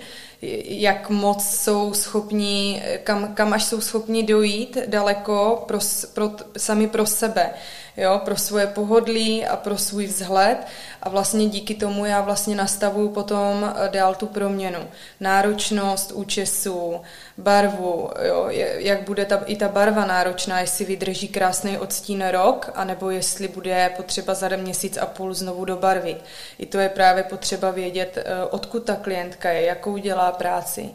[0.66, 5.80] jak moc jsou schopní, kam, kam až jsou schopni dojít daleko pro,
[6.14, 7.50] pro, sami pro sebe
[7.98, 10.58] jo, pro svoje pohodlí a pro svůj vzhled
[11.04, 14.80] a vlastně díky tomu já vlastně nastavuju potom eh, dál tu proměnu.
[15.20, 17.02] Náročnost účesu,
[17.38, 23.10] barvu, jo, jak bude ta, i ta barva náročná, jestli vydrží krásný odstín rok, anebo
[23.10, 26.24] jestli bude potřeba za měsíc a půl znovu dobarvit.
[26.60, 30.90] I to je právě potřeba vědět, eh, odkud ta klientka je, jakou dělá práci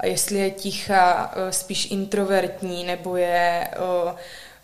[0.00, 3.68] a jestli je tichá, eh, spíš introvertní, nebo je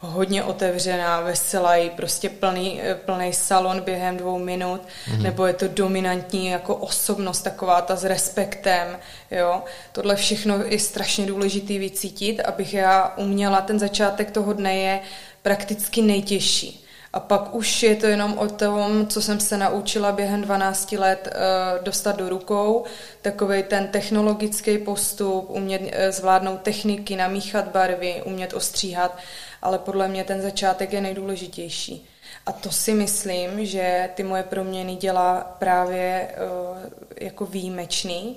[0.00, 5.22] hodně otevřená, veselá, prostě plný, plný salon během dvou minut, mm-hmm.
[5.22, 8.98] nebo je to dominantní jako osobnost, taková ta s respektem,
[9.30, 9.62] jo.
[9.92, 15.00] Tohle všechno je strašně důležitý vycítit, abych já uměla, ten začátek toho dne je
[15.42, 16.84] prakticky nejtěžší.
[17.12, 21.28] A pak už je to jenom o tom, co jsem se naučila během 12 let
[21.28, 22.84] uh, dostat do rukou,
[23.22, 29.18] takový ten technologický postup, umět uh, zvládnout techniky, namíchat barvy, umět ostříhat
[29.62, 32.06] ale podle mě ten začátek je nejdůležitější.
[32.46, 36.78] A to si myslím, že ty moje proměny dělá právě uh,
[37.20, 38.36] jako výjimečný,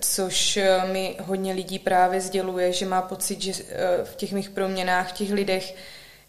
[0.00, 3.58] což eh, mi hodně lidí právě sděluje, že má pocit, že uh,
[4.04, 5.74] v těch mých proměnách, v těch lidech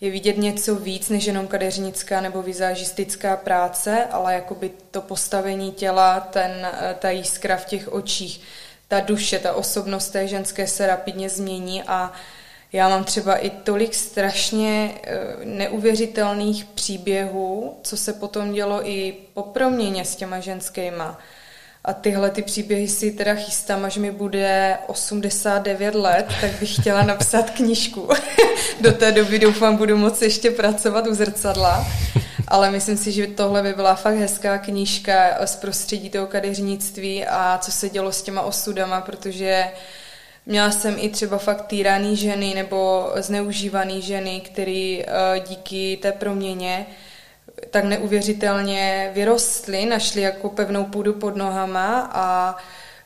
[0.01, 6.20] je vidět něco víc než jenom kadeřnická nebo vizážistická práce, ale jakoby to postavení těla,
[6.20, 6.68] ten,
[6.99, 8.41] ta jiskra v těch očích,
[8.88, 12.16] ta duše, ta osobnost té ženské se rapidně změní a uh,
[12.74, 19.43] já mám třeba i tolik strašně eh, neuvěřitelných příběhů, co se potom dělo i po
[19.43, 21.19] proměně s těma ženskýma.
[21.86, 27.03] A tyhle ty příběhy si teda chystám, až mi bude 89 let, tak bych chtěla
[27.03, 28.09] napsat knížku.
[28.82, 31.88] Do té doby doufám, budu moci ještě pracovat u zrcadla.
[32.47, 37.57] Ale myslím si, že tohle by byla fakt hezká knížka z prostředí toho kadeřnictví a
[37.57, 39.65] co se dělo s těma osudama, protože
[40.46, 45.06] Měla jsem i třeba fakt týraný ženy nebo zneužívaný ženy, které eh,
[45.48, 46.86] díky té proměně
[47.70, 52.58] tak neuvěřitelně vyrostly, našly jako pevnou půdu pod nohama a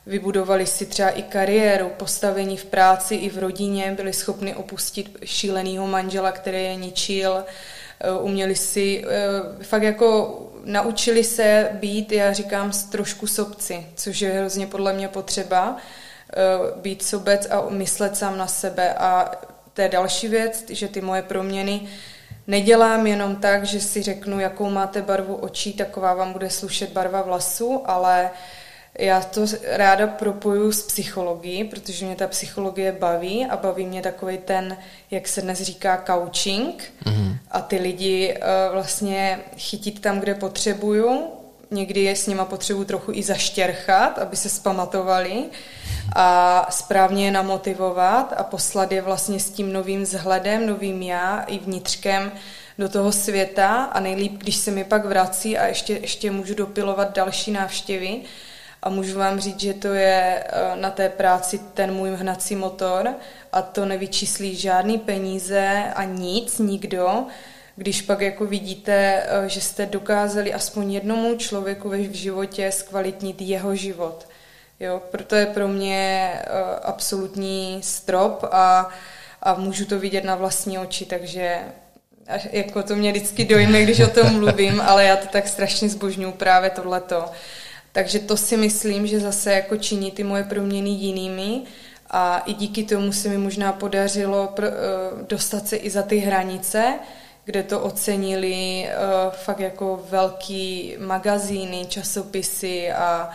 [0.06, 5.86] vybudovali si třeba i kariéru, postavení v práci i v rodině, byli schopni opustit šílenýho
[5.86, 7.44] manžela, který je ničil,
[8.00, 14.30] eh, uměli si eh, fakt jako naučili se být, já říkám, trošku sobci, což je
[14.30, 15.76] hrozně podle mě potřeba,
[16.76, 19.30] být sobec a myslet sám na sebe a
[19.74, 21.80] to je další věc, že ty moje proměny
[22.46, 27.22] nedělám jenom tak, že si řeknu, jakou máte barvu očí, taková vám bude slušet barva
[27.22, 28.30] vlasů, ale
[28.98, 34.38] já to ráda propoju s psychologií, protože mě ta psychologie baví a baví mě takový
[34.38, 34.76] ten,
[35.10, 37.36] jak se dnes říká, coaching mm-hmm.
[37.50, 41.37] a ty lidi uh, vlastně chytit tam, kde potřebuju.
[41.70, 45.44] Někdy je s nima potřebuji trochu i zaštěrchat, aby se spamatovali
[46.16, 51.58] a správně je namotivovat a poslat je vlastně s tím novým vzhledem, novým já i
[51.58, 52.32] vnitřkem
[52.78, 53.84] do toho světa.
[53.84, 58.20] A nejlíp, když se mi pak vrací a ještě, ještě můžu dopilovat další návštěvy.
[58.82, 63.08] A můžu vám říct, že to je eh, na té práci ten můj hnací motor
[63.52, 67.26] a to nevyčíslí žádný peníze a nic, nikdo,
[67.78, 73.74] když pak jako vidíte, eh, že jste dokázali aspoň jednomu člověku v životě zkvalitnit jeho
[73.74, 74.28] život.
[74.80, 78.88] Jo, proto je pro mě uh, absolutní strop a,
[79.42, 81.58] a můžu to vidět na vlastní oči, takže
[82.52, 86.32] jako to mě vždycky dojme, když o tom mluvím, ale já to tak strašně zbožňuju
[86.32, 87.24] právě tohleto.
[87.92, 91.62] Takže to si myslím, že zase jako činí ty moje proměny jinými
[92.10, 94.64] a i díky tomu se mi možná podařilo uh,
[95.28, 96.98] dostat se i za ty hranice,
[97.48, 103.30] kde to ocenili uh, fakt jako velký magazíny, časopisy a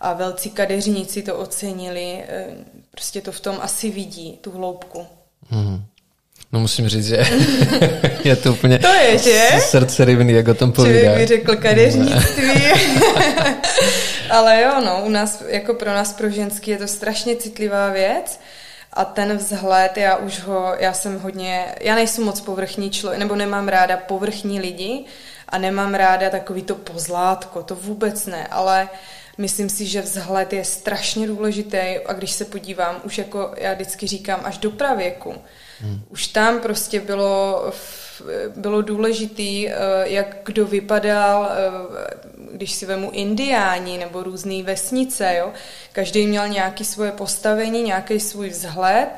[0.00, 2.46] a velcí kadeřníci to ocenili, eh,
[2.90, 5.06] prostě to v tom asi vidí, tu hloubku.
[5.50, 5.84] Hmm.
[6.52, 7.16] No musím říct, že
[8.24, 9.48] je to úplně to je, že?
[9.60, 11.00] srdce rybný, jak o tom povídá.
[11.00, 12.44] Člověk by řekl kadeřnictví.
[14.30, 18.40] Ale jo, no, u nás, jako pro nás, pro ženský, je to strašně citlivá věc
[18.98, 23.36] a ten vzhled, já už ho, já jsem hodně, já nejsem moc povrchní člověk, nebo
[23.36, 25.04] nemám ráda povrchní lidi
[25.48, 28.88] a nemám ráda takový to pozlátko, to vůbec ne, ale
[29.38, 34.06] Myslím si, že vzhled je strašně důležitý a když se podívám, už jako já vždycky
[34.06, 35.34] říkám, až do pravěku,
[35.80, 36.02] hmm.
[36.08, 37.64] už tam prostě bylo,
[38.56, 45.52] bylo důležitý, eh, jak kdo vypadal, eh, když si vemu indiáni nebo různé vesnice, jo?
[45.92, 49.08] každý měl nějaké svoje postavení, nějaký svůj vzhled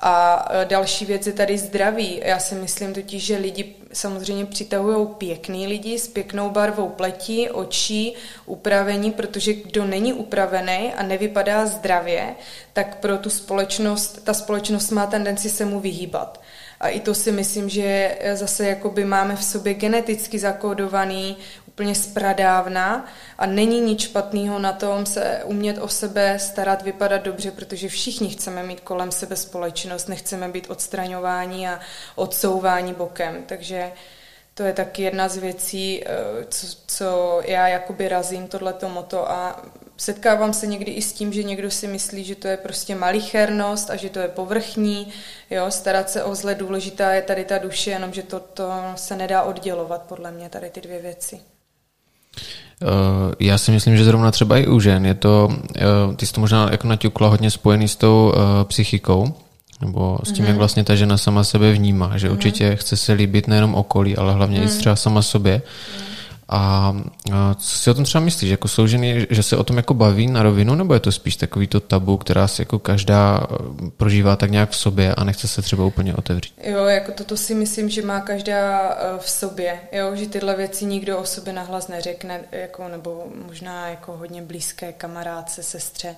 [0.00, 2.20] a e, další věc je tady zdraví.
[2.24, 8.14] Já si myslím totiž, že lidi samozřejmě přitahují pěkný lidi s pěknou barvou pleti, očí,
[8.46, 12.34] upravení, protože kdo není upravený a nevypadá zdravě,
[12.72, 16.40] tak pro tu společnost, ta společnost má tendenci se mu vyhýbat.
[16.80, 22.06] A i to si myslím, že zase jakoby máme v sobě geneticky zakódovaný úplně z
[22.06, 23.06] pradávna
[23.38, 28.28] a není nic špatného na tom se umět o sebe starat, vypadat dobře, protože všichni
[28.28, 31.80] chceme mít kolem sebe společnost, nechceme být odstraňováni a
[32.14, 33.92] odsouvání bokem, takže
[34.56, 36.08] to je taky jedna z věcí, eh,
[36.48, 39.62] co, co já jakoby razím tohleto moto a
[39.96, 43.90] setkávám se někdy i s tím, že někdo si myslí, že to je prostě malichernost
[43.90, 45.08] a že to je povrchní,
[45.50, 49.16] jo, starat se o zle, důležitá je tady ta duše, jenom že to, to se
[49.16, 51.40] nedá oddělovat podle mě, tady ty dvě věci.
[52.82, 52.86] Eh,
[53.40, 56.40] já si myslím, že zrovna třeba i u žen je to, eh, ty jsi to
[56.40, 58.32] možná jako naťukla hodně spojený s tou
[58.64, 59.34] psychikou,
[59.80, 60.48] nebo s tím, mm-hmm.
[60.48, 62.32] jak vlastně ta žena sama sebe vnímá, že mm-hmm.
[62.32, 64.68] určitě chce se líbit nejenom okolí, ale hlavně mm-hmm.
[64.68, 64.78] i mhm.
[64.78, 65.62] třeba sama sobě.
[65.64, 66.15] Mm-hmm.
[66.48, 66.94] A,
[67.58, 68.50] co si o tom třeba myslíš?
[68.50, 71.36] Jako jsou ženy, že se o tom jako baví na rovinu, nebo je to spíš
[71.36, 75.48] takový to tabu, která si jako každá e, prožívá tak nějak v sobě a nechce
[75.48, 76.54] se třeba úplně otevřít?
[76.62, 80.84] Jo, jako toto si myslím, že má každá e, v sobě, jo, že tyhle věci
[80.84, 86.16] nikdo o sobě nahlas neřekne, jako, nebo možná jako hodně blízké kamarádce, sestře,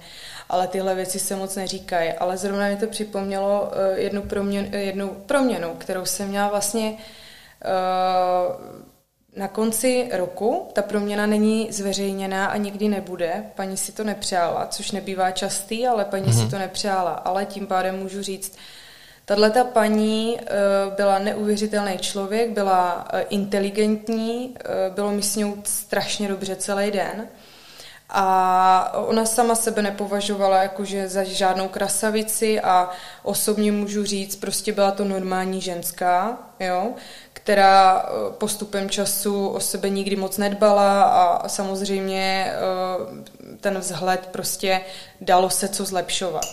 [0.49, 2.13] ale tyhle věci se moc neříkají.
[2.13, 8.88] Ale zrovna mi to připomnělo e, jednu, proměn, jednu proměnu, kterou jsem měla vlastně uh,
[9.39, 13.45] na konci roku ta proměna není zveřejněná a nikdy nebude.
[13.55, 16.37] Paní si to nepřála, což nebývá častý, ale paní mm-hmm.
[16.37, 16.51] si mhm.
[16.51, 17.11] to nepřála.
[17.11, 18.57] Ale tím pádem můžu říct,
[19.25, 25.55] tahle ta paní uh, byla neuvěřitelný člověk, byla uh, inteligentní, uh, bylo mi s ní
[25.65, 27.29] strašně dobře celý den.
[28.11, 32.91] A ona sama sebe nepovažovala jakože za žádnou krasavici a
[33.23, 36.95] osobně můžu říct, prostě byla to normální ženská, jo,
[37.49, 44.81] která eh, postupem času o sebe nikdy moc nedbala a samozřejmě eh, ten vzhled prostě
[45.21, 46.45] dalo se co zlepšovat.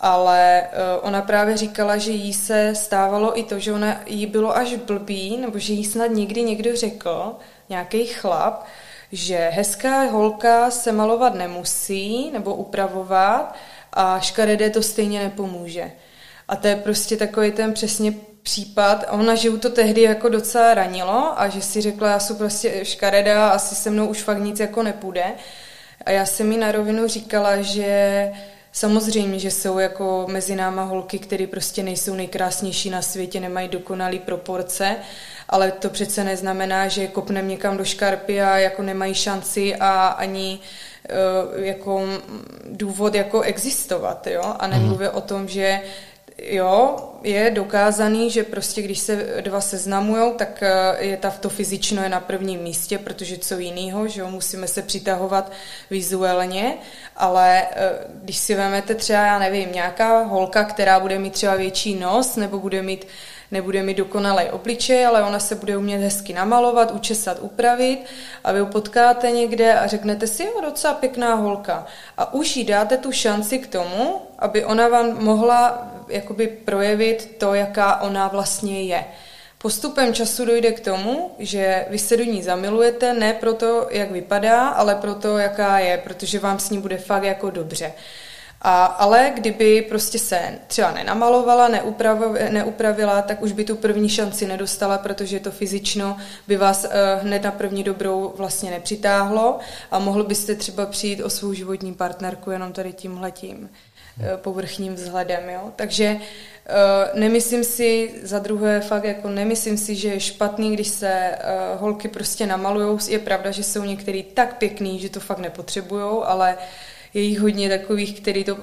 [0.00, 0.68] Ale eh,
[1.02, 5.36] ona právě říkala, že jí se stávalo i to, že ona jí bylo až blbý,
[5.36, 7.36] nebo že jí snad někdy někdo řekl,
[7.68, 8.64] nějaký chlap,
[9.12, 13.54] že hezká holka se malovat nemusí nebo upravovat
[13.92, 15.92] a škaredé to stejně nepomůže.
[16.48, 18.14] A to je prostě takový ten přesně
[18.46, 19.04] případ.
[19.08, 22.84] A ona, že to tehdy jako docela ranilo a že si řekla, já jsem prostě
[22.84, 25.24] škareda, asi se mnou už fakt nic jako nepůjde.
[26.04, 28.30] A já jsem mi na rovinu říkala, že
[28.72, 34.18] samozřejmě, že jsou jako mezi náma holky, které prostě nejsou nejkrásnější na světě, nemají dokonalý
[34.18, 34.96] proporce,
[35.48, 40.58] ale to přece neznamená, že kopnem někam do škarpy a jako nemají šanci a ani
[40.58, 42.06] uh, jako
[42.70, 44.54] důvod jako existovat, jo?
[44.58, 45.14] A nemluvě mm.
[45.14, 45.80] o tom, že
[46.38, 52.02] jo, je dokázaný, že prostě když se dva seznamujou, tak eh, je ta, to fyzično
[52.02, 55.52] je na prvním místě, protože co jiného, že jo, musíme se přitahovat
[55.90, 56.74] vizuálně,
[57.16, 61.94] ale eh, když si vezmete třeba, já nevím, nějaká holka, která bude mít třeba větší
[61.94, 63.06] nos, nebo bude mít
[63.50, 68.04] nebude mít dokonalý obličej, ale ona se bude umět hezky namalovat, učesat, upravit
[68.44, 71.86] a vy ho potkáte někde a řeknete si, jo, docela pěkná holka.
[72.18, 77.54] A už jí dáte tu šanci k tomu, aby ona vám mohla jakoby projevit to,
[77.54, 79.04] jaká ona vlastně je.
[79.58, 84.68] Postupem času dojde k tomu, že vy se do ní zamilujete ne proto, jak vypadá,
[84.68, 87.92] ale proto, jaká je, protože vám s ní bude fakt jako dobře.
[88.62, 94.46] A, ale kdyby prostě se třeba nenamalovala, neupravila, neupravila, tak už by tu první šanci
[94.46, 96.16] nedostala, protože to fyzično
[96.48, 96.90] by vás uh,
[97.22, 99.58] hned na první dobrou vlastně nepřitáhlo
[99.90, 103.70] a mohl byste třeba přijít o svou životní partnerku jenom tady tímhletím
[104.36, 105.50] povrchním vzhledem.
[105.50, 105.72] Jo?
[105.76, 111.30] Takže uh, nemyslím si, za druhé fakt jako nemyslím si, že je špatný, když se
[111.30, 112.98] uh, holky prostě namalujou.
[113.08, 116.58] Je pravda, že jsou některý tak pěkný, že to fakt nepotřebujou, ale
[117.14, 118.58] je jich hodně takových, který to,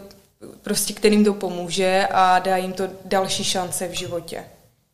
[0.62, 4.43] prostě kterým to pomůže a dá jim to další šance v životě.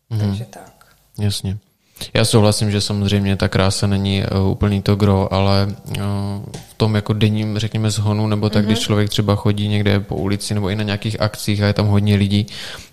[0.10, 0.20] Mm.
[0.20, 0.86] Takže tak.
[1.20, 1.58] Jasně.
[2.14, 5.96] Já souhlasím, že samozřejmě ta krása není uh, úplný to gro, ale uh,
[6.70, 8.68] v tom jako denním, řekněme, zhonu, nebo tak, mm-hmm.
[8.68, 11.88] když člověk třeba chodí někde po ulici nebo i na nějakých akcích a je tam
[11.88, 12.48] hodně lidí,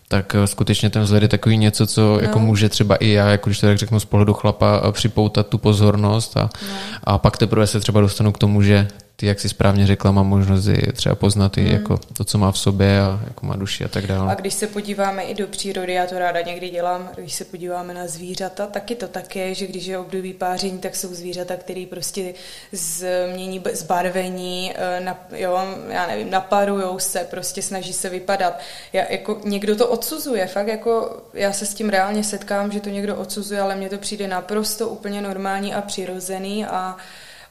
[0.08, 2.18] tak uh, skutečně ten vzhled je takový něco, co no.
[2.20, 5.58] jako může třeba i já, jako když to tak řeknu z pohledu chlapa, připoutat tu
[5.58, 6.74] pozornost a, no.
[7.04, 10.22] a pak teprve se třeba dostanu k tomu, že ty, jak si správně řekla, má
[10.22, 11.72] možnost i třeba poznat i hmm.
[11.72, 14.32] jako to, co má v sobě a jako má duši a tak dále.
[14.32, 17.94] A když se podíváme i do přírody, já to ráda někdy dělám, když se podíváme
[17.94, 21.86] na zvířata, taky to tak je, že když je období páření, tak jsou zvířata, které
[21.90, 22.34] prostě
[22.72, 28.60] změní zbarvení, eh, na, jo, já nevím, naparujou se, prostě snaží se vypadat.
[28.92, 32.90] Já, jako, někdo to odsuzuje, fakt jako já se s tím reálně setkám, že to
[32.90, 36.96] někdo odsuzuje, ale mně to přijde naprosto úplně normální a přirozený a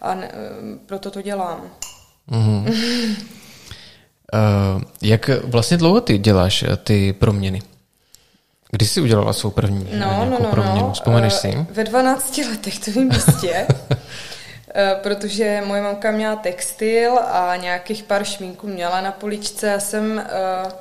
[0.05, 0.31] a ne,
[0.85, 1.61] proto to dělám.
[2.31, 2.67] Mm-hmm.
[2.67, 2.73] uh,
[5.01, 7.61] jak vlastně dlouho ty děláš eh, ty proměny?
[8.71, 10.87] Kdy jsi udělala svou první no, no, no, proměnu?
[10.87, 10.91] No.
[10.91, 11.65] Vzpomeneš uh, si?
[11.71, 13.67] Ve 12 letech, to vím jistě.
[15.01, 19.67] protože moje mamka měla textil a nějakých pár šmínků měla na poličce.
[19.67, 20.25] Já jsem
[20.65, 20.71] uh,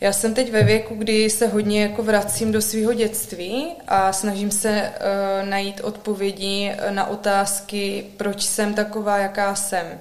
[0.00, 4.50] já jsem teď ve věku, kdy se hodně jako vracím do svého dětství a snažím
[4.50, 10.00] se uh, najít odpovědi na otázky, proč jsem taková, jaká jsem.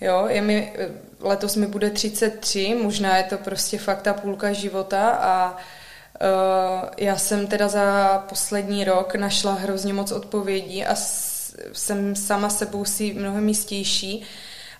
[0.00, 0.88] Jo, je mi, eh,
[1.20, 5.56] letos mi bude 33, možná je to prostě fakt ta půlka života a
[6.98, 10.94] já jsem teda za poslední rok našla hrozně moc odpovědí a
[11.72, 14.22] jsem sama sebou si mnohem jistější.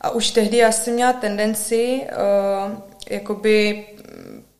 [0.00, 2.78] A už tehdy já jsem měla tendenci uh,
[3.10, 3.84] jakoby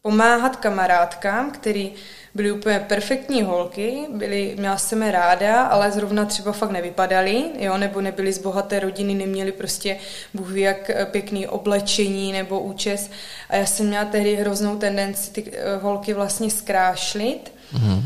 [0.02, 1.92] pomáhat kamarádkám, který
[2.34, 7.78] byly úplně perfektní holky, byly, měla jsem je ráda, ale zrovna třeba fakt nevypadaly, jo,
[7.78, 9.98] nebo nebyly z bohaté rodiny, neměly prostě
[10.34, 13.10] bůh ví jak eh, pěkný oblečení nebo účes.
[13.48, 18.02] A já jsem měla tehdy hroznou tendenci ty eh, holky vlastně zkrášlit Mm-hmm.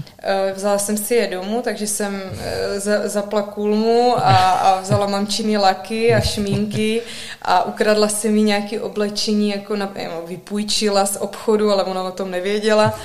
[0.54, 6.14] Vzala jsem si je domů, takže jsem eh, zapla kulmu a, a vzala mamčiny laky
[6.14, 7.02] a šmínky
[7.42, 9.92] a ukradla jsem mi nějaké oblečení, jako na,
[10.26, 12.98] vypůjčila z obchodu, ale ona o tom nevěděla.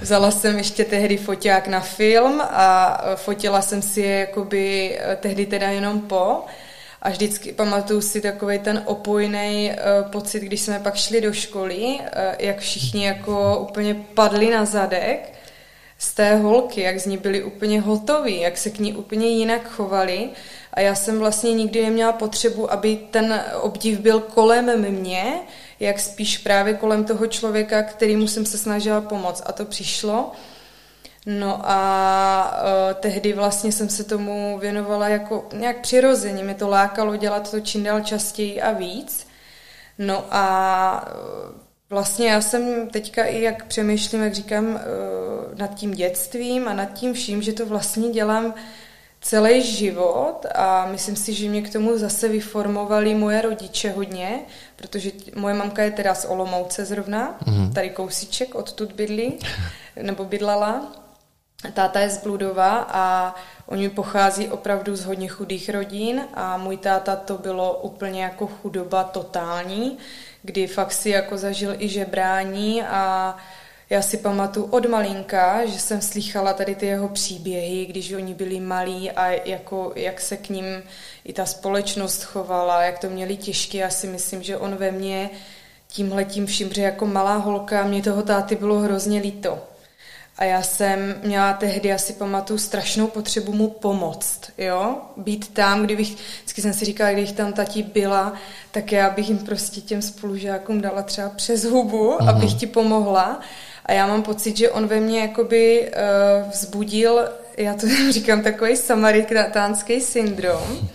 [0.00, 5.70] Vzala jsem ještě tehdy foťák na film a fotila jsem si je jakoby tehdy teda
[5.70, 6.44] jenom po.
[7.02, 11.82] A vždycky pamatuju si takový ten opojný uh, pocit, když jsme pak šli do školy,
[11.82, 11.98] uh,
[12.38, 15.31] jak všichni jako úplně padli na zadek
[16.02, 19.68] z té holky, jak z ní byli úplně hotoví, jak se k ní úplně jinak
[19.68, 20.30] chovali.
[20.74, 25.34] A já jsem vlastně nikdy neměla potřebu, aby ten obdiv byl kolem mě,
[25.80, 29.42] jak spíš právě kolem toho člověka, kterýmu jsem se snažila pomoct.
[29.46, 30.32] A to přišlo.
[31.26, 36.44] No a uh, tehdy vlastně jsem se tomu věnovala jako nějak přirozeně.
[36.44, 39.26] Mě to lákalo dělat to čím dál častěji a víc.
[39.98, 41.04] No a
[41.92, 44.80] Vlastně já jsem teďka i jak přemýšlím, jak říkám, eh,
[45.54, 48.54] nad tím dětstvím a nad tím vším, že to vlastně dělám
[49.20, 54.40] celý život a myslím si, že mě k tomu zase vyformovali moje rodiče hodně,
[54.76, 57.72] protože moje mamka je teda z Olomouce zrovna, mm.
[57.72, 59.38] tady kousíček odtud bydlí,
[60.02, 60.92] nebo bydlala.
[61.74, 63.34] Táta je z Bludova a
[63.66, 69.04] oni pochází opravdu z hodně chudých rodin a můj táta to bylo úplně jako chudoba
[69.04, 69.98] totální,
[70.42, 73.36] kdy fakt si jako zažil i žebrání a
[73.90, 78.60] já si pamatuju od malinka, že jsem slychala tady ty jeho příběhy, když oni byli
[78.60, 80.64] malí a jako, jak se k ním
[81.24, 83.78] i ta společnost chovala, jak to měli těžké.
[83.78, 85.30] Já si myslím, že on ve mně
[85.88, 89.71] tímhle tím vším, že jako malá holka, mě toho táty bylo hrozně líto.
[90.42, 94.96] A já jsem měla tehdy, já si pamatuju, strašnou potřebu mu pomoct, jo?
[95.16, 98.32] Být tam, kdybych, vždycky jsem si říkala, kdybych tam tati byla,
[98.70, 102.28] tak já bych jim prostě těm spolužákům dala třeba přes hubu, mm-hmm.
[102.28, 103.40] abych ti pomohla.
[103.86, 108.76] A já mám pocit, že on ve mně jakoby uh, vzbudil, já to říkám, takový
[108.76, 110.88] samaritánský syndrom.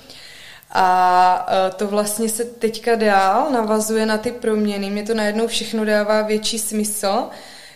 [0.71, 4.89] A uh, to vlastně se teďka dál navazuje na ty proměny.
[4.89, 7.29] Mě to najednou všechno dává větší smysl,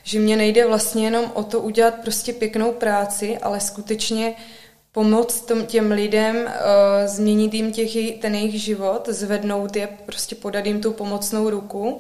[0.04, 4.34] že mě nejde vlastně jenom o to udělat prostě pěknou práci, ale skutečně
[4.92, 6.52] pomoct tom, těm lidem, uh,
[7.06, 12.00] změnit jim těch, ten jejich život, zvednout je, prostě podat jim tu pomocnou ruku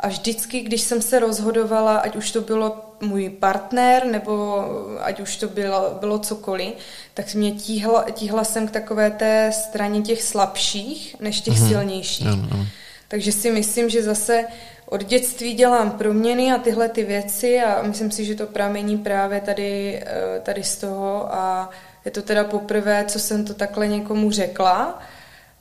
[0.00, 4.64] a vždycky, když jsem se rozhodovala, ať už to bylo můj partner, nebo
[5.00, 6.72] ať už to bylo, bylo cokoliv,
[7.14, 11.68] tak mě tíhla, tíhla jsem k takové té straně těch slabších, než těch mm-hmm.
[11.68, 12.26] silnějších.
[12.26, 12.66] No.
[13.08, 14.44] Takže si myslím, že zase
[14.90, 19.40] od dětství dělám proměny a tyhle ty věci a myslím si, že to pramení právě
[19.40, 21.70] tady, eh, tady z toho a
[22.04, 25.02] je to teda poprvé, co jsem to takhle někomu řekla,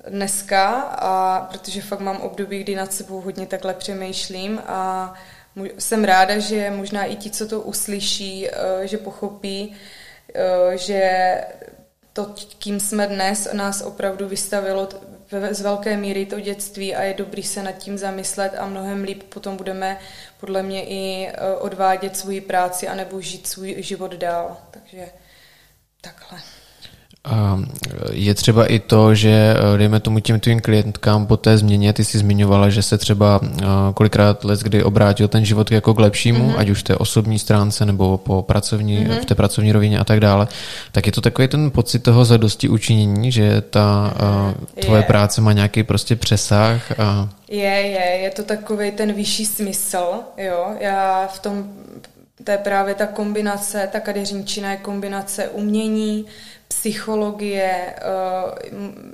[0.10, 5.14] dneska, a protože fakt mám období, kdy nad sebou hodně takhle přemýšlím a
[5.78, 9.76] jsem ráda, že možná i ti, co to uslyší, eh, že pochopí,
[10.34, 11.02] eh, že
[12.14, 14.90] to, kým jsme dnes, nás opravdu vystavilo
[15.52, 19.24] z velké míry to dětství a je dobrý se nad tím zamyslet a mnohem líp
[19.24, 20.00] potom budeme
[20.40, 24.58] podle mě i eh, odvádět svoji práci anebo žít svůj život dál.
[24.72, 25.12] Takže
[26.02, 26.40] takhle.
[28.12, 32.06] Je třeba i to, že eh, dejme tomu těm tvým klientkám po té změně, ty
[32.06, 36.50] jsi zmiňovala, že se třeba eh, kolikrát let, kdy obrátil ten život jako k lepšímu,
[36.50, 36.60] mm-hmm.
[36.60, 39.22] ať už v té osobní stránce nebo po pracovní, mm-hmm.
[39.22, 40.48] v té pracovní rovině a tak dále,
[40.91, 44.82] tak je to takový ten pocit toho zadosti učinění, že ta mm-hmm.
[44.82, 45.06] tvoje je.
[45.06, 47.00] práce má nějaký prostě přesah.
[47.00, 47.30] A...
[47.50, 51.64] Je, je, je to takový ten vyšší smysl, jo, já v tom
[52.44, 56.26] to je právě ta kombinace, ta kadeřinčina je kombinace umění,
[56.70, 58.02] psychologie, eh,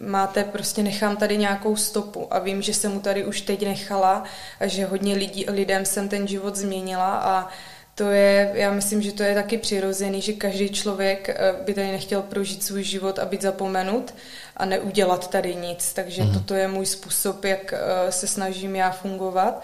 [0.08, 4.24] máte prostě, nechám tady nějakou stopu a vím, že jsem mu tady už teď nechala
[4.60, 7.50] a že hodně lidí, lidem jsem ten život změnila a
[7.96, 11.92] to je, já myslím, že to je taky přirozený, že každý člověk eh, by tady
[11.92, 14.14] nechtěl prožít svůj život a být zapomenut
[14.58, 15.94] a neudělat tady nic.
[15.94, 16.34] Takže mm.
[16.34, 19.64] toto je můj způsob, jak eh, se snažím já fungovat.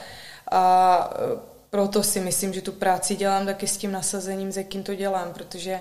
[0.52, 1.14] A
[1.70, 5.34] proto si myslím, že tu práci dělám taky s tím nasazením, s jakým to dělám,
[5.34, 5.80] protože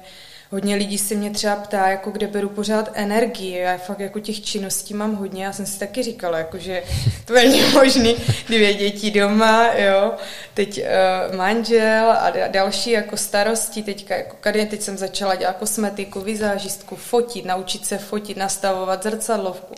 [0.50, 3.58] hodně lidí se mě třeba ptá, jako kde beru pořád energii.
[3.58, 5.44] Já fakt jako těch činností mám hodně.
[5.44, 6.82] Já jsem si taky říkala, jako, že
[7.24, 8.16] to není možný,
[8.46, 10.12] dvě děti doma, jo,
[10.54, 13.82] teď uh, manžel a další jako starosti.
[13.82, 19.74] Teďka jako teď jsem začala dělat kosmetiku, vizážistku, fotit, naučit se fotit, nastavovat zrcadlovku,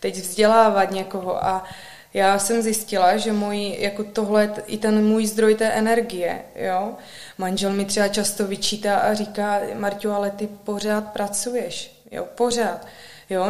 [0.00, 1.64] teď vzdělávat někoho a
[2.14, 6.94] já jsem zjistila, že můj, jako tohle, i ten můj zdroj té energie, jo,
[7.38, 12.86] manžel mi třeba často vyčítá a říká, Marťo, ale ty pořád pracuješ, jo, pořád.
[13.30, 13.46] Jo,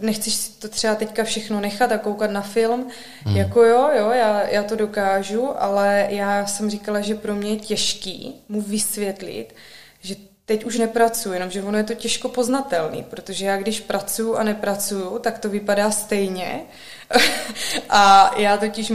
[0.00, 2.88] nechceš si to třeba teďka všechno nechat a koukat na film,
[3.24, 3.36] hmm.
[3.36, 7.56] jako jo, jo, já, já to dokážu, ale já jsem říkala, že pro mě je
[7.56, 9.54] těžký mu vysvětlit,
[10.00, 10.14] že
[10.46, 15.18] teď už nepracuji, jenomže ono je to těžko poznatelný, protože já když pracuju a nepracuju,
[15.18, 16.60] tak to vypadá stejně.
[17.88, 18.92] a já totiž,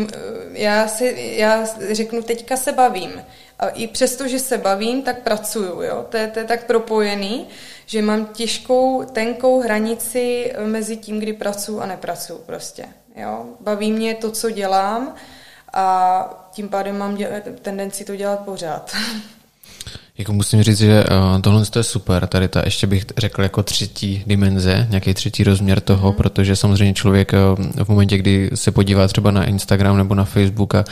[0.52, 3.24] já, si, já řeknu, teďka se bavím.
[3.60, 5.82] A i přesto, že se bavím, tak pracuju.
[5.82, 6.06] Jo?
[6.10, 7.48] To, je, to je tak propojený,
[7.86, 12.86] že mám těžkou, tenkou hranici mezi tím, kdy pracuju a nepracuju prostě.
[13.16, 13.46] Jo?
[13.60, 15.16] Baví mě to, co dělám
[15.74, 18.96] a tím pádem mám děl- tendenci to dělat pořád.
[20.18, 24.24] Jako musím říct, že uh, tohle je super, tady ta ještě bych řekl jako třetí
[24.28, 26.16] dimenze, nějaký třetí rozměr toho, mm.
[26.16, 30.76] protože samozřejmě člověk uh, v momentě, kdy se podívá třeba na Instagram nebo na Facebook
[30.76, 30.86] a,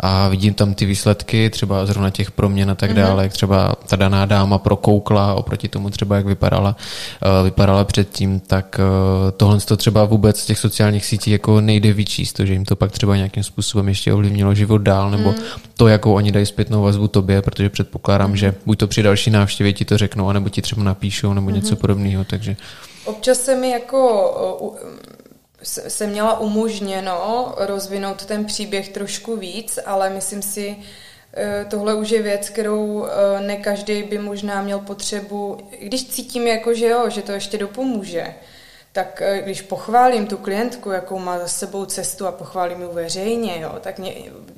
[0.00, 2.96] a vidím tam ty výsledky, třeba zrovna těch proměn a tak mm.
[2.96, 6.76] dále, jak třeba ta daná dáma prokoukla oproti tomu třeba, jak vypadala,
[7.38, 8.80] uh, vypadala předtím, tak
[9.36, 12.76] tohle to třeba vůbec z těch sociálních sítí jako nejde vyčíst, to, že jim to
[12.76, 15.36] pak třeba nějakým způsobem ještě ovlivnilo život dál, nebo mm.
[15.76, 18.36] to, jakou oni dají zpětnou vazbu tobě, protože předpokládám, mm.
[18.36, 21.74] že buď to při další návštěvě ti to řeknou, anebo ti třeba napíšou, nebo něco
[21.74, 21.80] mm-hmm.
[21.80, 22.56] podobného, takže...
[23.04, 23.98] Občas se mi jako
[25.62, 30.76] se měla umožněno rozvinout ten příběh trošku víc, ale myslím si,
[31.36, 36.46] e, tohle už je věc, kterou e, ne každý by možná měl potřebu, když cítím
[36.46, 38.34] jako, že jo, že to ještě dopomůže,
[38.92, 43.60] tak e, když pochválím tu klientku, jakou má za sebou cestu a pochválím ji veřejně,
[43.60, 44.14] jo, tak mě,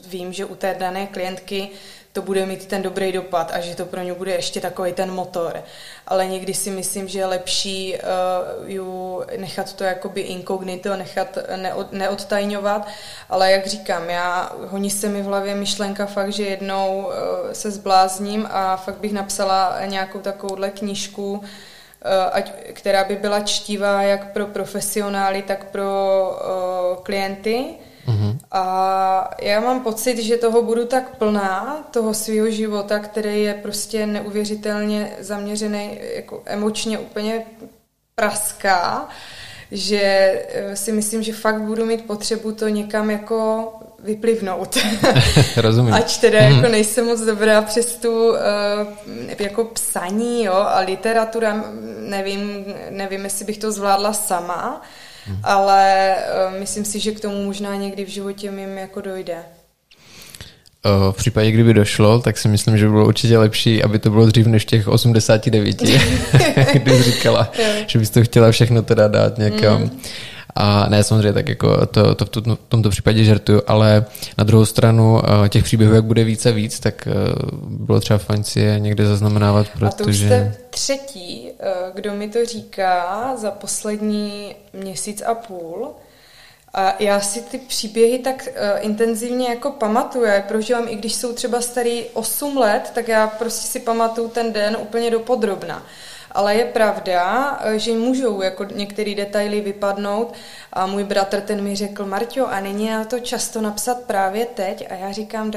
[0.08, 1.70] vím, že u té dané klientky
[2.12, 5.10] to bude mít ten dobrý dopad a že to pro ně bude ještě takový ten
[5.10, 5.62] motor.
[6.06, 11.92] Ale někdy si myslím, že je lepší uh, ju nechat to jakoby inkognito, nechat neod,
[11.92, 12.88] neodtajňovat,
[13.28, 17.12] ale jak říkám, já honí se mi v hlavě myšlenka fakt, že jednou uh,
[17.52, 21.40] se zblázním a fakt bych napsala nějakou takovouhle knížku, uh,
[22.32, 25.84] ať, která by byla čtivá jak pro profesionály, tak pro
[26.30, 27.74] uh, klienty,
[28.10, 28.38] Mm-hmm.
[28.52, 34.06] A já mám pocit, že toho budu tak plná, toho svého života, který je prostě
[34.06, 37.42] neuvěřitelně zaměřený, jako emočně úplně
[38.14, 39.08] praská,
[39.70, 40.00] že
[40.48, 43.72] eh, si myslím, že fakt budu mít potřebu to někam jako
[44.04, 44.78] vyplivnout.
[45.56, 45.94] Rozumím.
[45.94, 46.56] Ač teda mm.
[46.56, 48.36] jako nejsem moc dobrá přes tu uh,
[49.38, 51.64] jako psaní jo, a literatura,
[51.98, 54.82] nevím, nevím, jestli bych to zvládla sama,
[55.30, 55.40] Hmm.
[55.42, 56.14] Ale
[56.48, 59.36] uh, myslím si, že k tomu možná někdy v životě mým jako dojde.
[61.10, 64.26] V případě, kdyby došlo, tak si myslím, že by bylo určitě lepší, aby to bylo
[64.26, 65.82] dřív než těch 89,
[66.72, 67.52] kdy říkala,
[67.86, 69.82] že bys to chtěla všechno teda dát někam.
[69.82, 70.00] Mm.
[70.62, 74.04] A ne, samozřejmě tak jako to, to v tomto případě žertuju, ale
[74.38, 77.12] na druhou stranu eh, těch příběhů, jak bude víc a víc, tak eh,
[77.62, 79.86] bylo třeba fajn si je někde zaznamenávat, protože...
[79.86, 85.88] A to už jste třetí, eh, kdo mi to říká za poslední měsíc a půl.
[86.74, 91.14] A já si ty příběhy tak uh, intenzivně jako pamatuju, já je prožívám, i když
[91.14, 95.82] jsou třeba starý 8 let, tak já prostě si pamatuju ten den úplně do podrobna
[96.32, 100.34] ale je pravda, že můžou jako některé detaily vypadnout
[100.72, 104.86] a můj bratr ten mi řekl, Marťo, a není na to často napsat právě teď?
[104.90, 105.50] A já říkám,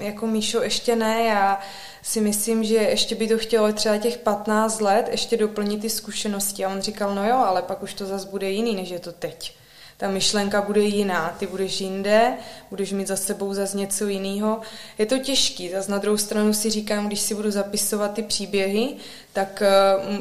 [0.00, 1.60] jako Míšo, ještě ne, já
[2.02, 6.64] si myslím, že ještě by to chtělo třeba těch 15 let ještě doplnit ty zkušenosti.
[6.64, 9.12] A on říkal, no jo, ale pak už to zase bude jiný, než je to
[9.12, 9.58] teď
[9.98, 12.32] ta myšlenka bude jiná, ty budeš jinde,
[12.70, 14.60] budeš mít za sebou zase něco jiného.
[14.98, 18.94] Je to těžký, zase na druhou stranu si říkám, když si budu zapisovat ty příběhy,
[19.32, 19.62] tak
[20.06, 20.16] uh,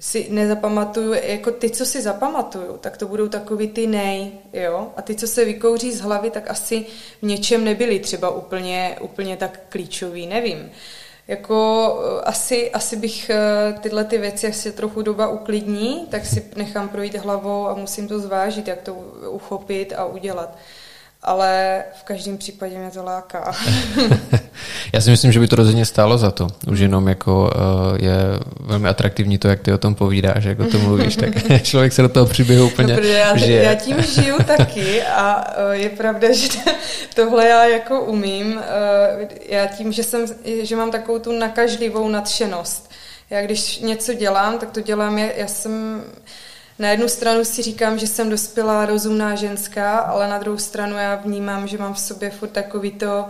[0.00, 5.02] si nezapamatuju, jako ty, co si zapamatuju, tak to budou takový ty nej, jo, a
[5.02, 6.86] ty, co se vykouří z hlavy, tak asi
[7.22, 10.70] v něčem nebyly třeba úplně, úplně tak klíčový, nevím.
[11.32, 16.26] Jako eh, asi, asi bych eh, tyhle ty věci, jak se trochu doba uklidní, tak
[16.26, 18.94] si nechám projít hlavou a musím to zvážit, jak to
[19.30, 20.56] uchopit a udělat
[21.24, 23.52] ale v každém případě mě to láká.
[24.92, 26.48] Já si myslím, že by to rozhodně stálo za to.
[26.70, 28.16] Už jenom jako uh, je
[28.60, 32.02] velmi atraktivní to, jak ty o tom povídáš, jak o tom mluvíš, tak člověk se
[32.02, 33.62] do toho příběhu úplně no, já, žije.
[33.62, 36.48] já tím žiju taky a uh, je pravda, že
[37.14, 38.52] tohle já jako umím.
[38.52, 40.26] Uh, já tím, že, jsem,
[40.62, 42.90] že mám takovou tu nakažlivou nadšenost.
[43.30, 46.02] Já když něco dělám, tak to dělám, já jsem
[46.78, 51.14] na jednu stranu si říkám, že jsem dospělá rozumná ženská, ale na druhou stranu já
[51.14, 53.26] vnímám, že mám v sobě furt takový to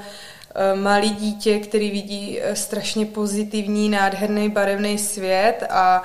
[0.55, 6.03] eh, malý dítě, který vidí eh, strašně pozitivní, nádherný, barevný svět a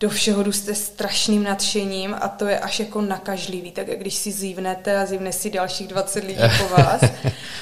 [0.00, 4.32] do všeho jdu se strašným nadšením a to je až jako nakažlivý, tak když si
[4.32, 7.00] zívnete a zívne si dalších 20 lidí po vás.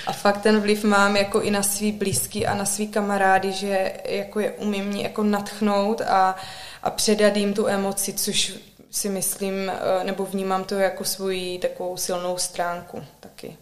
[0.07, 3.93] A fakt ten vliv mám jako i na svý blízky a na svý kamarády, že
[4.05, 6.36] jako je umím mě jako natchnout a,
[6.82, 8.53] a předat jim tu emoci, což
[8.90, 13.56] si myslím, eh, nebo vnímám to jako svoji takovou silnou stránku taky.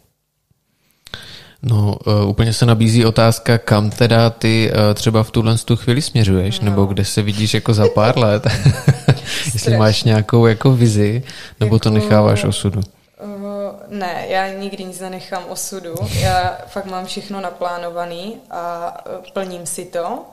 [1.62, 6.02] No, uh, úplně se nabízí otázka, kam teda ty uh, třeba v tuhle tu chvíli
[6.02, 6.64] směřuješ, no.
[6.64, 8.46] nebo kde se vidíš jako za pár let,
[9.54, 11.22] jestli máš nějakou jako vizi,
[11.60, 12.80] nebo jako, to necháváš osudu.
[13.24, 18.92] Uh, ne, já nikdy nic nenechám osudu, já fakt mám všechno naplánovaný a
[19.32, 20.24] plním si to.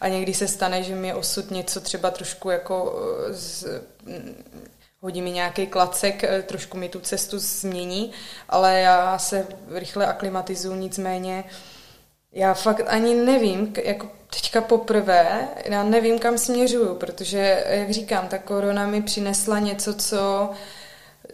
[0.00, 3.00] A někdy se stane, že mi osud něco třeba trošku jako
[3.30, 3.66] z,
[5.00, 8.12] hodí mi nějaký klacek, eh, trošku mi tu cestu změní,
[8.48, 11.44] ale já se rychle aklimatizuju, nicméně
[12.32, 18.38] já fakt ani nevím, jako teďka poprvé, já nevím, kam směřuju, protože, jak říkám, ta
[18.38, 20.50] korona mi přinesla něco, co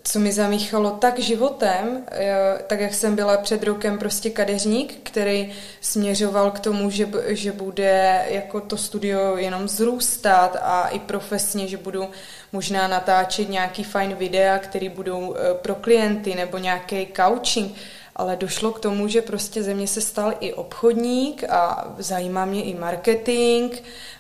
[0.04, 5.52] co mi zamíchalo tak životem, eh, tak jak jsem byla před rokem prostě kadeřník, který
[5.80, 11.76] směřoval k tomu, že, že bude jako to studio jenom zrůstat a i profesně, že
[11.76, 12.08] budu
[12.52, 17.74] možná natáčet nějaký fajn videa, který budou eh, pro klienty nebo nějaký coaching,
[18.16, 22.62] ale došlo k tomu, že prostě ze mě se stal i obchodník a zajímá mě
[22.62, 23.72] i marketing,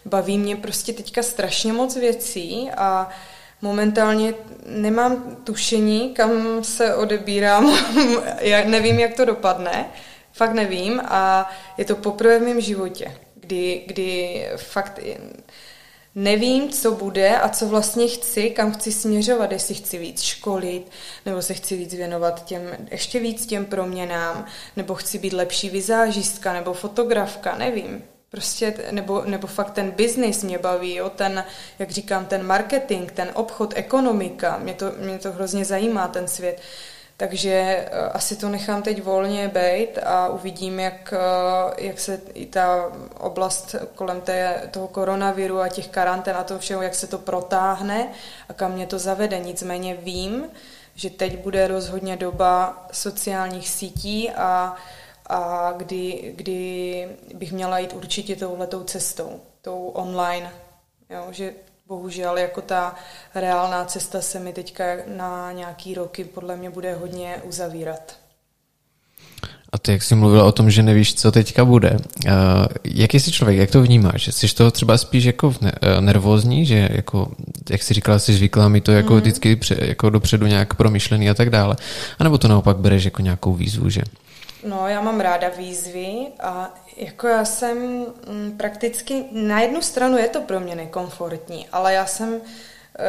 [0.04, 3.10] baví mě prostě teďka strašně moc věcí a
[3.62, 4.34] momentálně
[4.66, 7.78] nemám tušení, kam se odebírám.
[8.40, 9.90] Já nevím, jak to dopadne.
[10.32, 15.00] Fakt nevím a je to poprvé v mém životě, kdy, kdy fakt
[16.14, 20.90] nevím, co bude a co vlastně chci, kam chci směřovat, jestli chci víc školit,
[21.26, 26.52] nebo se chci víc věnovat těm, ještě víc těm proměnám, nebo chci být lepší vizážistka,
[26.52, 28.02] nebo fotografka, nevím.
[28.32, 31.10] Prostě, nebo, nebo fakt ten biznis mě baví, jo?
[31.10, 31.44] ten,
[31.78, 36.60] jak říkám, ten marketing, ten obchod, ekonomika, mě to, mě to hrozně zajímá, ten svět.
[37.16, 42.46] Takže eh, asi to nechám teď volně být a uvidím, jak, eh, jak se i
[42.46, 47.18] ta oblast kolem té, toho koronaviru a těch karantén a toho všeho, jak se to
[47.18, 48.08] protáhne
[48.48, 49.38] a kam mě to zavede.
[49.38, 50.46] Nicméně vím,
[50.94, 54.76] že teď bude rozhodně doba sociálních sítí a,
[55.32, 60.50] a kdy, kdy bych měla jít určitě touhletou cestou, tou online.
[61.10, 61.52] Jo, že
[61.86, 62.94] bohužel jako ta
[63.34, 64.84] reálná cesta se mi teďka
[65.16, 68.16] na nějaký roky podle mě bude hodně uzavírat.
[69.72, 72.32] A ty, jak jsi mluvila o tom, že nevíš, co teďka bude, uh,
[72.84, 74.28] jaký jsi člověk, jak to vnímáš?
[74.28, 77.30] Jsi toho třeba spíš jako ne, uh, nervózní, že jako,
[77.70, 79.20] jak jsi říkala, jsi zvyklá mi to jako mm.
[79.20, 81.76] vždycky pře, jako dopředu nějak promyšlený a tak dále.
[82.18, 84.02] A nebo to naopak bereš jako nějakou výzvu, že?
[84.64, 90.28] No, já mám ráda výzvy a jako já jsem mm, prakticky, na jednu stranu je
[90.28, 92.40] to pro mě nekomfortní, ale já jsem e,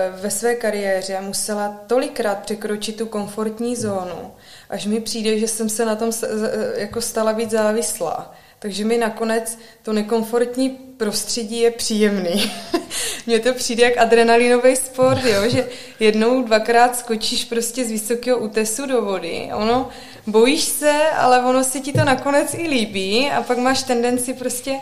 [0.09, 4.33] ve své kariéře musela tolikrát překročit tu komfortní zónu,
[4.69, 8.35] až mi přijde, že jsem se na tom e, jako stala víc závislá.
[8.63, 12.51] Takže mi nakonec to nekomfortní prostředí je příjemný.
[13.27, 15.49] Mně to přijde jak adrenalinový sport, jo?
[15.49, 15.69] že
[15.99, 19.49] jednou, dvakrát skočíš prostě z vysokého útesu do vody.
[19.53, 19.89] Ono,
[20.27, 24.75] bojíš se, ale ono se ti to nakonec i líbí a pak máš tendenci prostě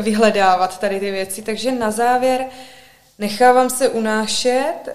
[0.00, 1.42] vyhledávat tady ty věci.
[1.42, 2.46] Takže na závěr
[3.18, 4.92] nechávám se unášet, eh,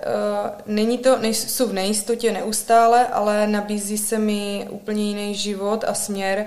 [0.66, 6.46] není to, nejsou v nejistotě neustále, ale nabízí se mi úplně jiný život a směr,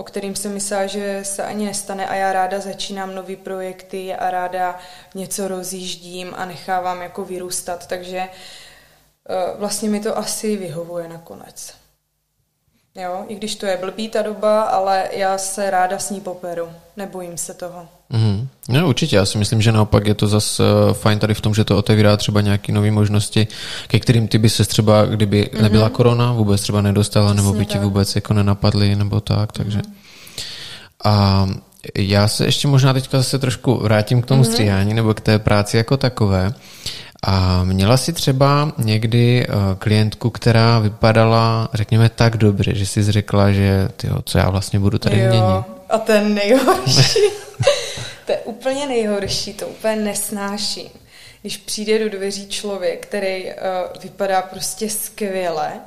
[0.00, 4.30] o kterým jsem myslela, že se ani nestane a já ráda začínám nové projekty a
[4.30, 4.78] ráda
[5.14, 8.30] něco rozjíždím a nechávám jako vyrůstat, takže eh,
[9.58, 11.74] vlastně mi to asi vyhovuje nakonec.
[12.94, 16.72] Jo, i když to je blbý ta doba, ale já se ráda s ní poperu.
[16.96, 17.88] Nebojím se toho.
[18.12, 18.48] Mm.
[18.68, 20.62] No určitě, já si myslím, že naopak je to zase
[20.92, 23.46] fajn tady v tom, že to otevírá třeba nějaké nové možnosti,
[23.86, 25.62] ke kterým ty by se třeba, kdyby mm-hmm.
[25.62, 29.78] nebyla korona, vůbec třeba nedostala, Přesně nebo by ti vůbec jako nenapadly, nebo tak, takže.
[29.78, 29.92] Mm-hmm.
[31.04, 31.46] A
[31.98, 34.50] já se ještě možná teďka zase trošku vrátím k tomu mm-hmm.
[34.50, 36.54] stříhání nebo k té práci jako takové.
[37.22, 43.52] A měla si třeba někdy uh, klientku, která vypadala, řekněme, tak dobře, že jsi řekla,
[43.52, 45.64] že tyjo, co já vlastně budu tady jo, měnit.
[45.90, 47.18] A ten nejhorší.
[48.60, 50.90] úplně nejhorší, to úplně nesnáším.
[51.40, 53.52] Když přijde do dveří člověk, který uh,
[54.02, 55.80] vypadá prostě skvěle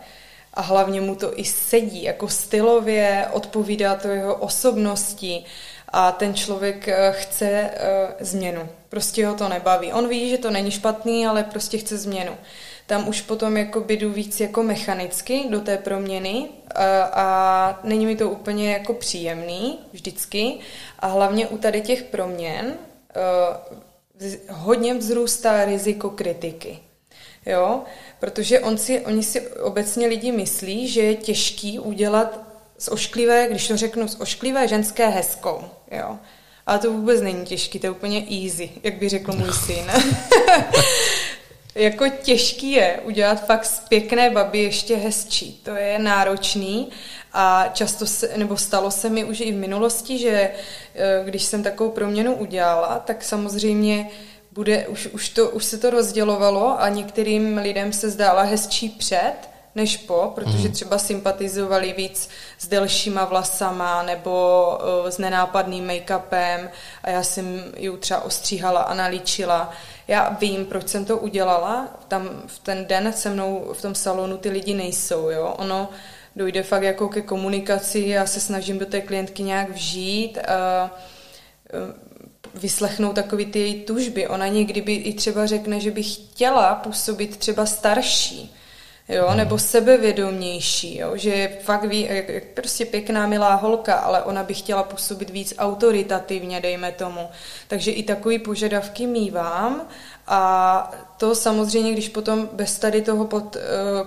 [0.54, 5.44] a hlavně mu to i sedí, jako stylově, odpovídá to jeho osobnosti
[5.90, 8.70] a ten člověk uh, chce uh, změnu.
[8.90, 9.94] Prostě ho to nebaví.
[9.94, 12.38] On ví, že to není špatný, ale prostě chce změnu.
[12.86, 18.30] Tam už potom jako jdu víc jako mechanicky do té proměny a, není mi to
[18.30, 20.56] úplně jako příjemný vždycky.
[21.00, 23.78] A hlavně u tady těch proměn uh,
[24.50, 26.80] hodně vzrůstá riziko kritiky.
[27.46, 27.82] Jo?
[28.20, 32.40] Protože on si, oni si obecně lidi myslí, že je těžký udělat
[32.78, 35.62] z ošklivé, když to řeknu, z ošklivé ženské hezkou.
[35.92, 36.18] Jo?
[36.66, 39.86] Ale to vůbec není těžký, to je úplně easy, jak by řekl můj syn.
[41.76, 45.62] jako těžký je udělat fakt z pěkné baby ještě hezčí.
[45.64, 46.90] To je náročný
[47.34, 50.52] a často se, nebo stalo se mi už i v minulosti, že
[50.96, 54.10] eh, když jsem takovou proměnu udělala, tak samozřejmě
[54.52, 59.34] bude, už, už, to, už se to rozdělovalo a některým lidem se zdála hezčí před,
[59.76, 60.72] než po, protože mhm.
[60.72, 62.30] třeba sympatizovali víc
[62.60, 64.68] s delšíma vlasama nebo
[65.02, 66.70] uh, s nenápadným make-upem
[67.04, 69.72] a já jsem ji třeba ostříhala a nalíčila.
[70.08, 71.88] Já vím, proč jsem to udělala.
[72.08, 75.56] Tam v ten den se mnou v tom salonu ty lidi nejsou, jo.
[75.58, 75.90] Ono
[76.36, 80.92] dojde fakt jako ke komunikaci, já se snažím do té klientky nějak vžít, a
[82.56, 84.28] vyslechnout takový ty její tužby.
[84.28, 88.56] Ona někdy by i třeba řekne, že by chtěla působit třeba starší,
[89.10, 89.38] jo, hmm.
[89.38, 94.54] nebo sebevědomější, jo, že je fakt ví, jak, prostě pěkná, milá holka, ale ona by
[94.54, 97.30] chtěla působit víc autoritativně, dejme tomu.
[97.68, 99.88] Takže i takový požadavky mývám
[100.28, 103.60] a to samozřejmě, když potom bez tady toho pod, eh,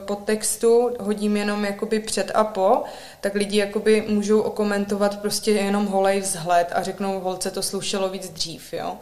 [0.04, 2.82] podtextu hodím jenom jakoby před a po,
[3.20, 8.28] tak lidi jakoby můžou okomentovat prostě jenom holej vzhled a řeknou, holce to slušelo víc
[8.28, 8.98] dřív, jo.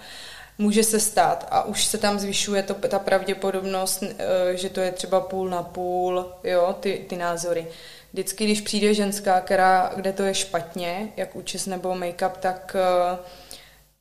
[0.58, 4.92] Může se stát a už se tam zvyšuje to, ta pravděpodobnost, eh, že to je
[4.92, 7.66] třeba půl na půl, jo, ty, ty názory.
[8.12, 13.18] Vždycky, když přijde ženská, která, kde to je špatně, jak účes nebo make-up, tak uh,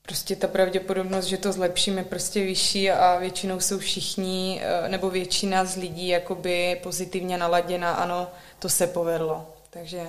[0.02, 5.10] prostě ta pravděpodobnost, že to zlepšíme, je prostě vyšší a většinou jsou všichni, eh, nebo
[5.10, 8.28] většina z lidí jakoby pozitivně naladěna, ano,
[8.60, 9.54] to se povedlo.
[9.70, 10.02] Takže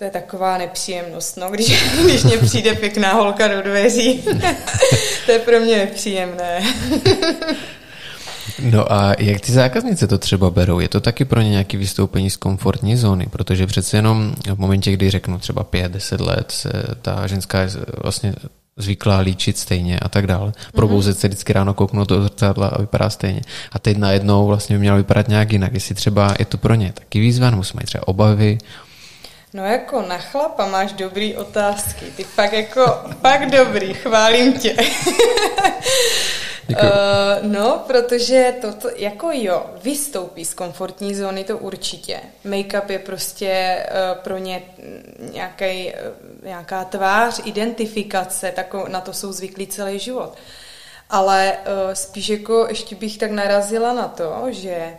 [0.00, 4.22] to je taková nepříjemnost, no, když, když mě přijde pěkná holka do dveří.
[5.26, 6.60] to je pro mě nepříjemné.
[8.60, 10.80] No a jak ty zákaznice to třeba berou?
[10.80, 13.26] Je to taky pro ně nějaké vystoupení z komfortní zóny?
[13.30, 16.70] Protože přece jenom v momentě, kdy řeknu třeba 5-10 let, se
[17.02, 17.58] ta ženská
[18.02, 18.34] vlastně
[18.76, 20.52] zvyklá líčit stejně a tak dále.
[20.72, 23.40] Probouzet se vždycky ráno, kouknout do zrcadla a vypadá stejně.
[23.72, 25.74] A teď najednou vlastně by mělo vypadat nějak jinak.
[25.74, 28.58] Jestli třeba je to pro ně taky výzva, nebo mají třeba obavy.
[29.52, 32.06] No jako na chlapa máš dobrý otázky.
[32.16, 32.86] Ty fakt jako,
[33.20, 34.76] fakt dobrý, chválím tě.
[36.70, 42.20] Uh, no, protože to, to jako jo, vystoupí z komfortní zóny, to určitě.
[42.44, 44.62] Make-up je prostě uh, pro ně
[45.32, 50.34] nějaký, uh, nějaká tvář, identifikace, tako, na to jsou zvyklí celý život.
[51.10, 54.96] Ale uh, spíš jako ještě bych tak narazila na to, že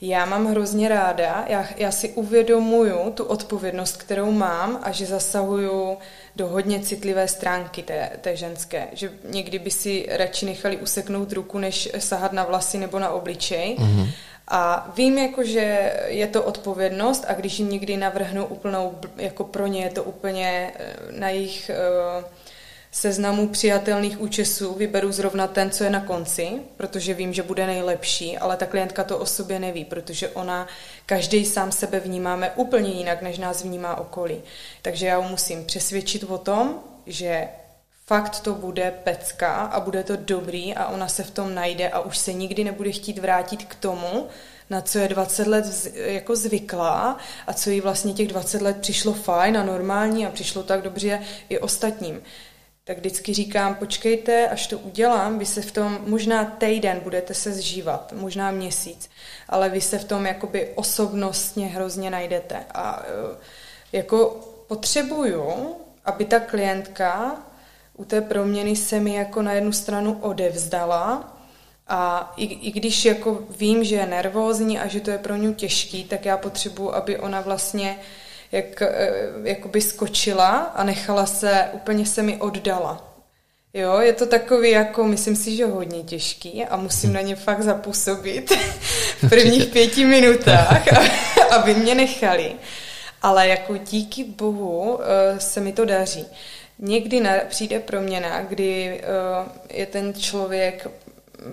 [0.00, 5.98] já mám hrozně ráda, já, já si uvědomuju tu odpovědnost, kterou mám a že zasahuju
[6.36, 8.88] do hodně citlivé stránky té, té ženské.
[8.92, 13.76] Že někdy by si radši nechali useknout ruku, než sahat na vlasy nebo na obličej.
[13.78, 14.08] Mm-hmm.
[14.48, 19.66] A vím, jako, že je to odpovědnost a když jim někdy navrhnu úplnou, jako pro
[19.66, 21.70] ně je to úplně eh, na jejich
[22.18, 22.24] uh,
[22.90, 28.38] seznamu přijatelných účesů vyberu zrovna ten, co je na konci, protože vím, že bude nejlepší,
[28.38, 30.66] ale ta klientka to o sobě neví, protože ona,
[31.06, 34.42] každý sám sebe vnímáme úplně jinak, než nás vnímá okolí.
[34.82, 36.74] Takže já ho musím přesvědčit o tom,
[37.06, 37.48] že
[38.06, 42.00] fakt to bude pecka a bude to dobrý a ona se v tom najde a
[42.00, 44.26] už se nikdy nebude chtít vrátit k tomu,
[44.70, 47.16] na co je 20 let jako zvyklá
[47.46, 51.20] a co jí vlastně těch 20 let přišlo fajn a normální a přišlo tak dobře
[51.48, 52.22] i ostatním
[52.88, 57.52] tak vždycky říkám, počkejte, až to udělám, vy se v tom možná týden budete se
[57.52, 59.10] zžívat, možná měsíc,
[59.48, 62.64] ale vy se v tom jakoby osobnostně hrozně najdete.
[62.74, 67.36] A e, jako potřebuju, aby ta klientka
[67.96, 71.36] u té proměny se mi jako na jednu stranu odevzdala
[71.88, 75.54] a i, i když jako vím, že je nervózní a že to je pro ní
[75.54, 77.98] těžký, tak já potřebuji, aby ona vlastně
[78.52, 79.12] jak eh,
[79.42, 83.04] jakoby skočila a nechala se, úplně se mi oddala.
[83.74, 87.62] Jo, je to takový jako, myslím si, že hodně těžký a musím na ně fakt
[87.62, 88.52] zapůsobit
[89.22, 90.82] v prvních pěti minutách,
[91.50, 92.52] aby mě nechali.
[93.22, 96.26] Ale jako díky bohu eh, se mi to daří.
[96.78, 100.88] Někdy na, přijde proměna, kdy eh, je ten člověk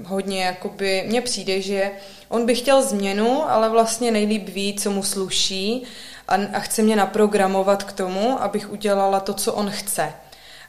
[0.06, 1.92] hodně jakoby, mně přijde, že
[2.30, 5.84] on by chtěl změnu, ale vlastně nejlíp ví, co mu sluší
[6.28, 10.14] a, a chce mě naprogramovat k tomu, abych udělala to, co on chce.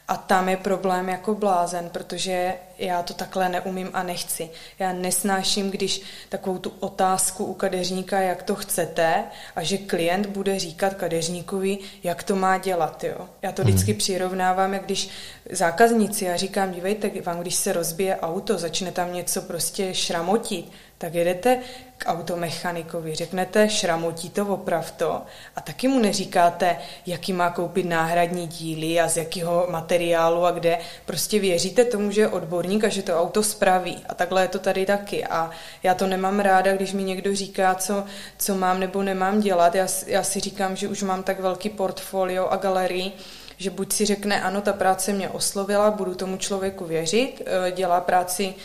[0.07, 4.49] A tam je problém jako blázen, protože já to takhle neumím a nechci.
[4.79, 9.23] Já nesnáším, když takovou tu otázku u kadeřníka, jak to chcete,
[9.55, 13.03] a že klient bude říkat kadeřníkovi, jak to má dělat.
[13.03, 13.29] Jo?
[13.41, 13.99] Já to vždycky hmm.
[13.99, 15.09] přirovnávám, jak když
[15.51, 21.13] zákazníci, já říkám, dívejte, vám když se rozbije auto, začne tam něco prostě šramotit, tak
[21.13, 21.59] jedete
[21.97, 25.21] k automechanikovi, řeknete, šramotí to, oprav to
[25.55, 30.77] a taky mu neříkáte, jaký má koupit náhradní díly a z jakého materiálu a kde.
[31.05, 34.03] Prostě věříte tomu, že je odborník a že to auto spraví.
[34.09, 35.25] A takhle je to tady taky.
[35.25, 35.51] A
[35.83, 38.03] já to nemám ráda, když mi někdo říká, co,
[38.37, 39.75] co mám nebo nemám dělat.
[39.75, 43.11] Já, já si říkám, že už mám tak velký portfolio a galerii,
[43.57, 48.01] že buď si řekne, ano, ta práce mě oslovila, budu tomu člověku věřit, eh, dělá
[48.01, 48.55] práci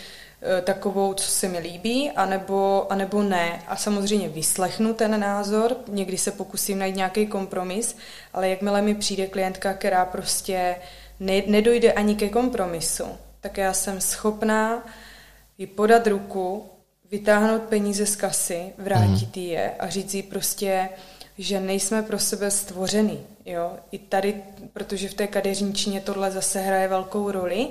[0.65, 3.63] takovou, co se mi líbí, anebo, anebo ne.
[3.67, 7.97] A samozřejmě vyslechnu ten názor, někdy se pokusím najít nějaký kompromis,
[8.33, 10.77] ale jakmile mi přijde klientka, která prostě
[11.21, 13.05] ne, nedojde ani ke kompromisu,
[13.41, 14.87] tak já jsem schopná
[15.59, 16.67] jí podat ruku,
[17.11, 19.43] vytáhnout peníze z kasy, vrátit mm.
[19.43, 20.89] je a říct jí prostě,
[21.39, 23.21] že nejsme pro sebe stvořený.
[23.47, 23.73] Jo?
[23.93, 24.43] I tady,
[24.73, 27.71] protože v té kadeřničině tohle zase hraje velkou roli, Eh,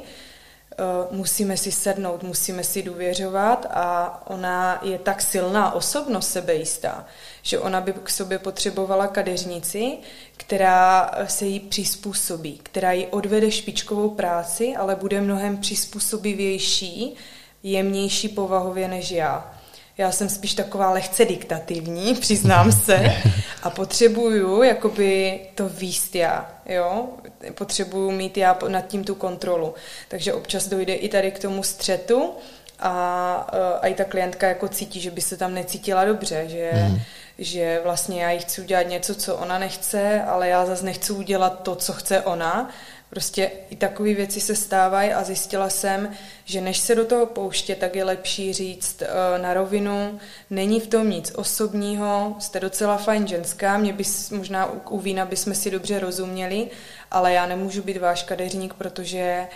[1.12, 7.06] musíme si sednout, musíme si důvěřovat a ona je tak silná osobnost sebejistá,
[7.42, 9.98] že ona by k sobě potřebovala kadeřnici,
[10.38, 17.16] která se jí přizpůsobí, která jí odvede špičkovou práci, ale bude mnohem přizpůsobivější,
[17.64, 19.61] jemnější povahově než já.
[20.02, 23.16] Já jsem spíš taková lehce diktativní, přiznám se,
[23.64, 27.10] a potřebuju jakoby to výst já, jo?
[27.54, 29.74] Potřebuju mít já nad tím tu kontrolu.
[30.08, 32.34] Takže občas dojde i tady k tomu střetu
[32.80, 36.72] a, eh, a i ta klientka jako cítí, že by se tam necítila dobře, že,
[36.74, 37.00] mm.
[37.38, 41.64] že vlastně já jí chci udělat něco, co ona nechce, ale já zase nechci udělat
[41.64, 42.70] to, co chce ona
[43.12, 46.12] Prostě i takové věci se stávají a zjistila jsem,
[46.46, 50.20] že než se do toho pouště, tak je lepší říct uh, na rovinu,
[50.50, 55.54] není v tom nic osobního, jste docela fajn ženská, mě bys, možná u, vína bychom
[55.54, 56.70] si dobře rozuměli,
[57.12, 59.48] ale já nemůžu být váš kadeřník, protože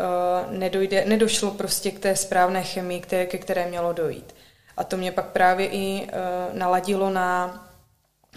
[0.00, 4.34] uh, nedojde, nedošlo prostě k té správné chemii, ke které mělo dojít.
[4.76, 7.69] A to mě pak právě i uh, naladilo na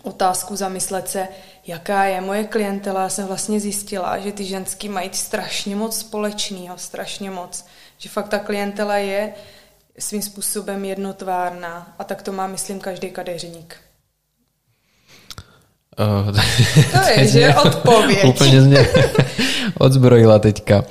[0.03, 1.27] otázku zamyslet se,
[1.67, 3.01] jaká je moje klientela.
[3.01, 7.65] Já jsem vlastně zjistila, že ty ženský mají strašně moc společného, strašně moc.
[7.97, 9.33] Že fakt ta klientela je
[9.99, 11.95] svým způsobem jednotvárná.
[11.99, 13.75] A tak to má, myslím, každý kadeřník.
[15.99, 16.37] Uh,
[16.91, 18.23] to je, že odpověď.
[18.23, 18.87] Úplně mě
[19.77, 20.83] odzbrojila teďka.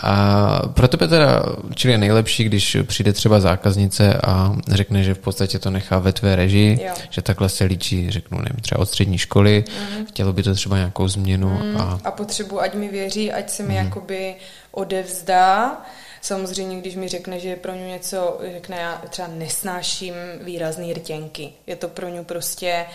[0.00, 1.42] A pro tebe teda,
[1.74, 6.12] čili je nejlepší, když přijde třeba zákaznice a řekne, že v podstatě to nechá ve
[6.12, 6.94] tvé režii, jo.
[7.10, 9.64] že takhle se líčí, řeknu, nevím, třeba od střední školy,
[9.98, 10.06] mm.
[10.06, 11.48] chtělo by to třeba nějakou změnu.
[11.48, 11.76] Mm.
[11.76, 12.00] A...
[12.04, 13.84] a potřebu, ať mi věří, ať se mi mm.
[13.84, 14.34] jakoby
[14.70, 15.82] odevzdá.
[16.20, 21.50] Samozřejmě, když mi řekne, že je pro ně něco, řekne, já třeba nesnáším výrazný rtěnky.
[21.66, 22.86] Je to pro ně prostě Eh,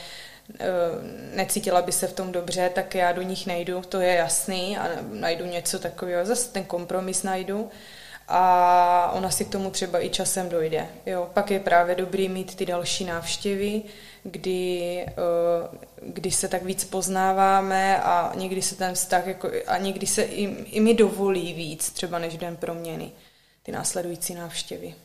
[1.35, 4.89] necítila by se v tom dobře, tak já do nich nejdu, to je jasný a
[5.11, 7.69] najdu něco takového, zase ten kompromis najdu
[8.27, 10.87] a ona si k tomu třeba i časem dojde.
[11.05, 13.81] Jo, pak je právě dobrý mít ty další návštěvy,
[14.23, 15.13] kdy, eh,
[16.01, 20.43] kdy se tak víc poznáváme a někdy se ten vztah jako, a někdy se i,
[20.63, 23.11] i mi dovolí víc, třeba než den proměny,
[23.63, 24.95] ty následující návštěvy.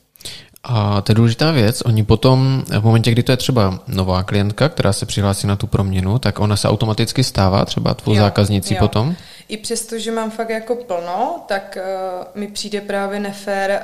[0.64, 4.68] A to je důležitá věc, oni potom, v momentě, kdy to je třeba nová klientka,
[4.68, 8.74] která se přihlásí na tu proměnu, tak ona se automaticky stává třeba tvou jo, zákaznicí
[8.74, 8.80] jo.
[8.80, 9.14] potom?
[9.48, 13.82] I přesto, že mám fakt jako plno, tak uh, mi přijde právě nefér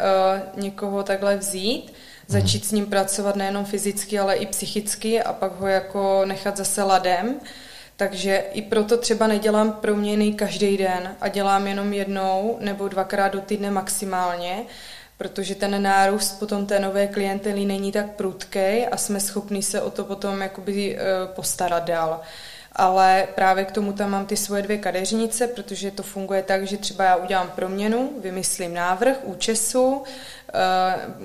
[0.57, 1.93] uh, někoho takhle vzít,
[2.27, 2.69] začít hmm.
[2.69, 7.35] s ním pracovat nejenom fyzicky, ale i psychicky a pak ho jako nechat zase ladem.
[7.97, 13.41] Takže i proto třeba nedělám proměny každý den a dělám jenom jednou nebo dvakrát do
[13.41, 14.63] týdne maximálně,
[15.19, 19.91] protože ten nárůst potom té nové klientely není tak prudký a jsme schopni se o
[19.91, 22.20] to potom jakoby eh, postarat dál.
[22.77, 26.77] Ale právě k tomu tam mám ty svoje dvě kadeřnice, protože to funguje tak, že
[26.77, 30.03] třeba já udělám proměnu, vymyslím návrh účesu,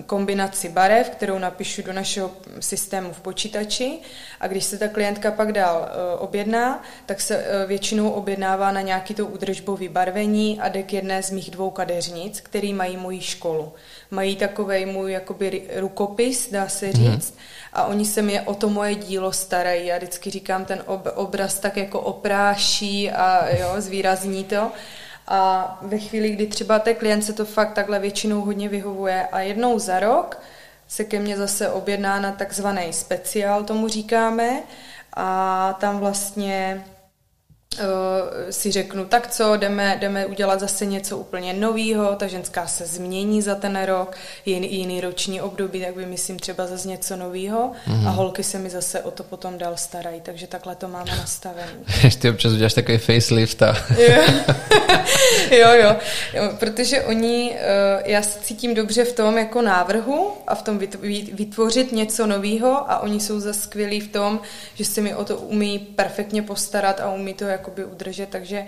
[0.05, 3.99] kombinaci barev, kterou napíšu do našeho systému v počítači
[4.39, 8.81] a když se ta klientka pak dál eh, objedná, tak se eh, většinou objednává na
[8.81, 13.21] nějaký to údržbou vybarvení a jde k jedné z mých dvou kadeřnic, který mají moji
[13.21, 13.73] školu.
[14.11, 16.95] Mají takový můj jakoby rukopis, dá se mhm.
[16.95, 17.39] říct, hmm.
[17.73, 19.87] a oni se mě o to moje dílo starají.
[19.87, 24.71] Já vždycky říkám, ten ob, obraz tak jako opráší a jo, zvýrazní to.
[25.31, 29.79] A ve chvíli, kdy třeba té klientce to fakt takhle většinou hodně vyhovuje a jednou
[29.79, 30.41] za rok
[30.87, 34.63] se ke mně zase objedná na takzvaný speciál, tomu říkáme,
[35.13, 36.85] a tam vlastně
[38.49, 43.41] si řeknu, tak co, jdeme, jdeme udělat zase něco úplně nového, ta ženská se změní
[43.41, 48.07] za ten rok, jiný, jiný roční období, tak vymyslím třeba zase něco nového mm.
[48.07, 51.71] a holky se mi zase o to potom dál starají, takže takhle to máme nastavené.
[52.19, 53.75] Ty občas uděláš takový facelift a...
[55.51, 55.95] jo, jo,
[56.33, 60.79] jo, protože oni, uh, já se cítím dobře v tom jako návrhu a v tom
[61.33, 64.39] vytvořit něco nového a oni jsou zase skvělí v tom,
[64.75, 68.65] že se mi o to umí perfektně postarat a umí to jako jakoby udržet, takže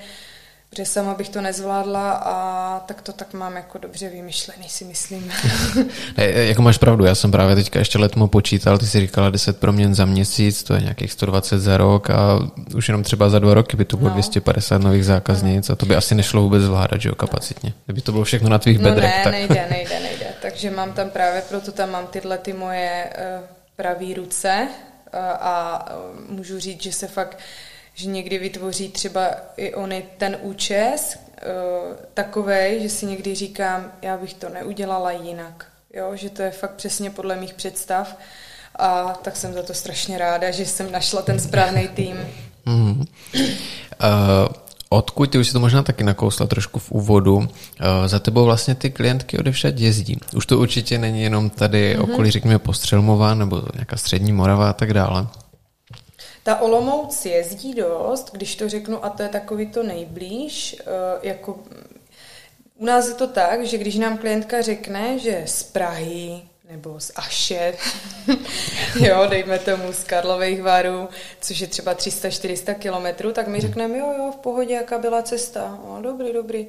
[0.71, 5.31] protože sama bych to nezvládla a tak to tak mám jako dobře vymyšlený, si myslím.
[6.17, 9.59] ne, jako máš pravdu, já jsem právě teďka ještě letmo počítal, ty si říkala 10
[9.59, 12.39] proměn za měsíc, to je nějakých 120 za rok a
[12.75, 14.13] už jenom třeba za dva roky by to bylo no.
[14.13, 15.73] 250 nových zákaznic no.
[15.73, 17.73] a to by asi nešlo vůbec zvládat, že jo, kapacitně.
[17.85, 19.11] Kdyby to bylo všechno na tvých no bedrech.
[19.17, 19.33] Ne, tak...
[19.33, 20.25] nejde, nejde, nejde.
[20.41, 23.09] Takže mám tam právě, proto tam mám tyhle ty moje
[23.39, 23.45] uh,
[23.75, 24.67] pravé ruce
[25.13, 25.85] uh, a
[26.29, 27.37] uh, můžu říct, že se fakt
[27.93, 29.27] že někdy vytvoří třeba
[29.57, 35.65] i oni ten účes uh, takovej, že si někdy říkám, já bych to neudělala jinak.
[35.93, 38.17] Jo, že to je fakt přesně podle mých představ
[38.75, 42.17] a tak jsem za to strašně ráda, že jsem našla ten správný tým.
[42.65, 42.99] Mm.
[42.99, 43.05] Uh,
[44.89, 47.47] odkud, ty už si to možná taky nakousla trošku v úvodu, uh,
[48.05, 50.17] za tebou vlastně ty klientky odevšad jezdí.
[50.35, 52.03] Už to určitě není jenom tady mm-hmm.
[52.03, 55.27] okolí, řekněme, Postřelmová nebo nějaká střední Morava a tak dále.
[56.43, 60.83] Ta Olomouc jezdí dost, když to řeknu, a to je takový to nejblíž, eh,
[61.27, 61.59] jako
[62.75, 66.41] u nás je to tak, že když nám klientka řekne, že z Prahy
[66.71, 67.73] nebo z Aše,
[68.99, 71.09] jo, dejme tomu z Karlových varů,
[71.41, 75.79] což je třeba 300-400 kilometrů, tak mi řekneme, jo, jo, v pohodě, jaká byla cesta.
[75.83, 76.67] O, dobrý, dobrý.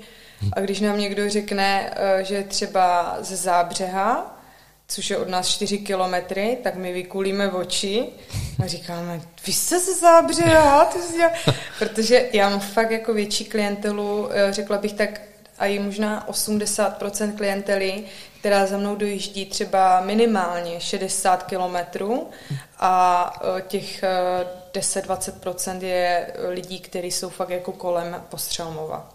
[0.53, 4.42] A když nám někdo řekne, eh, že třeba ze Zábřeha,
[4.93, 8.07] což je od nás 4 kilometry, tak my vykulíme oči
[8.65, 10.91] a říkáme, vy jste ze Zábřeha?
[11.79, 15.21] Protože já mám fakt jako větší klientelu, eh, řekla bych tak,
[15.59, 18.05] a i možná 80% klientely,
[18.41, 22.29] která za mnou dojíždí třeba minimálně 60 kilometrů
[22.79, 24.05] a e, těch
[24.73, 29.09] 10-20% e, je lidí, kteří jsou fakt jako kolem Postřelmova.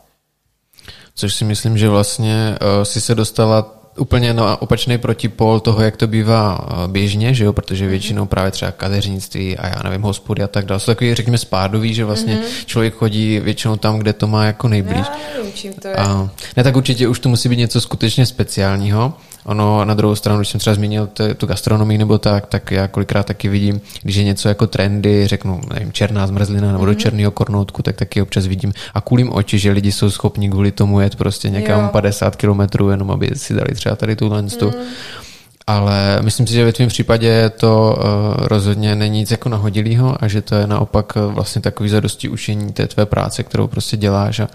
[1.15, 5.97] Což si myslím, že vlastně uh, si se dostala úplně na opačný protipol toho, jak
[5.97, 7.91] to bývá eh, běžně, že jo, protože mhm.
[7.91, 10.79] většinou právě třeba kadeřnictví a já nevím, hospody a tak dále.
[10.79, 12.65] Jsou takový, řekněme, spádový, že vlastně mm-hmm.
[12.65, 15.07] člověk chodí většinou tam, kde to má jako nejblíž.
[15.07, 15.95] Já nevím, čím to je.
[15.95, 19.13] A, ne, tak určitě už to musí být něco skutečně speciálního.
[19.47, 22.87] Ono na druhou stranu, když jsem třeba zmínil t- tu gastronomii nebo tak, tak já
[22.87, 26.85] kolikrát taky vidím, když je něco jako trendy, řeknu, nevím, černá zmrzlina nebo mm-hmm.
[26.85, 26.99] do mhm.
[26.99, 30.99] černého kornoutku, tak taky občas vidím a kulím oči, že lidi jsou schopni kvůli tomu
[30.99, 31.89] jet prostě někam jo.
[31.91, 34.49] 50 kilometrů, jenom aby si dali třeba tady tuhle mm.
[35.67, 40.27] Ale myslím si, že ve tvém případě to uh, rozhodně není nic jako nahodilýho a
[40.27, 44.39] že to je naopak uh, vlastně takový zadosti ušení té tvé práce, kterou prostě děláš
[44.39, 44.47] a,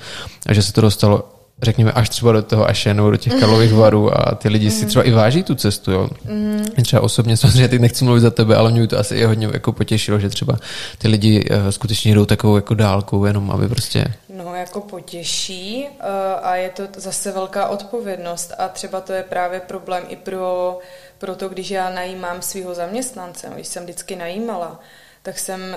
[0.46, 1.31] a že se to dostalo
[1.62, 4.86] řekněme, až třeba do toho Aše nebo do těch Karlových varů a ty lidi si
[4.86, 6.08] třeba i váží tu cestu, jo.
[6.24, 6.64] Mm.
[6.82, 9.72] Třeba osobně, samozřejmě teď nechci mluvit za tebe, ale mě to asi i hodně jako
[9.72, 10.56] potěšilo, že třeba
[10.98, 14.04] ty lidi uh, skutečně jdou takovou jako dálku, jenom aby prostě...
[14.28, 16.06] No, jako potěší uh,
[16.42, 20.78] a je to zase velká odpovědnost a třeba to je právě problém i pro,
[21.18, 24.80] pro to, když já najímám svého zaměstnance, když jsem vždycky najímala,
[25.22, 25.76] tak jsem uh,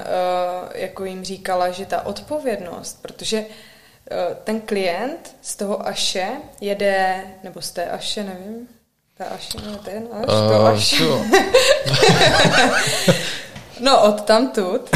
[0.73, 3.45] jako jim říkala, že ta odpovědnost, protože Eh,
[4.43, 6.27] ten klient z toho Aše
[6.61, 8.67] jede, nebo z té Aše, nevím,
[9.17, 10.95] ta Aše, nebo ten Aš, to uh, Aš.
[13.79, 14.89] no od tamtud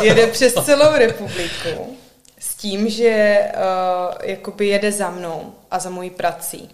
[0.00, 1.96] jede přes celou republiku
[2.38, 3.60] s tím, že uh,
[4.22, 6.70] jakoby jede za mnou a za mojí prací.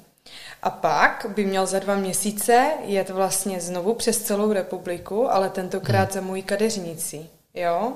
[0.63, 6.03] A pak by měl za dva měsíce jet vlastně znovu přes celou republiku, ale tentokrát
[6.03, 6.13] hmm.
[6.13, 7.27] za mojí kadeřnici.
[7.55, 7.93] Jo?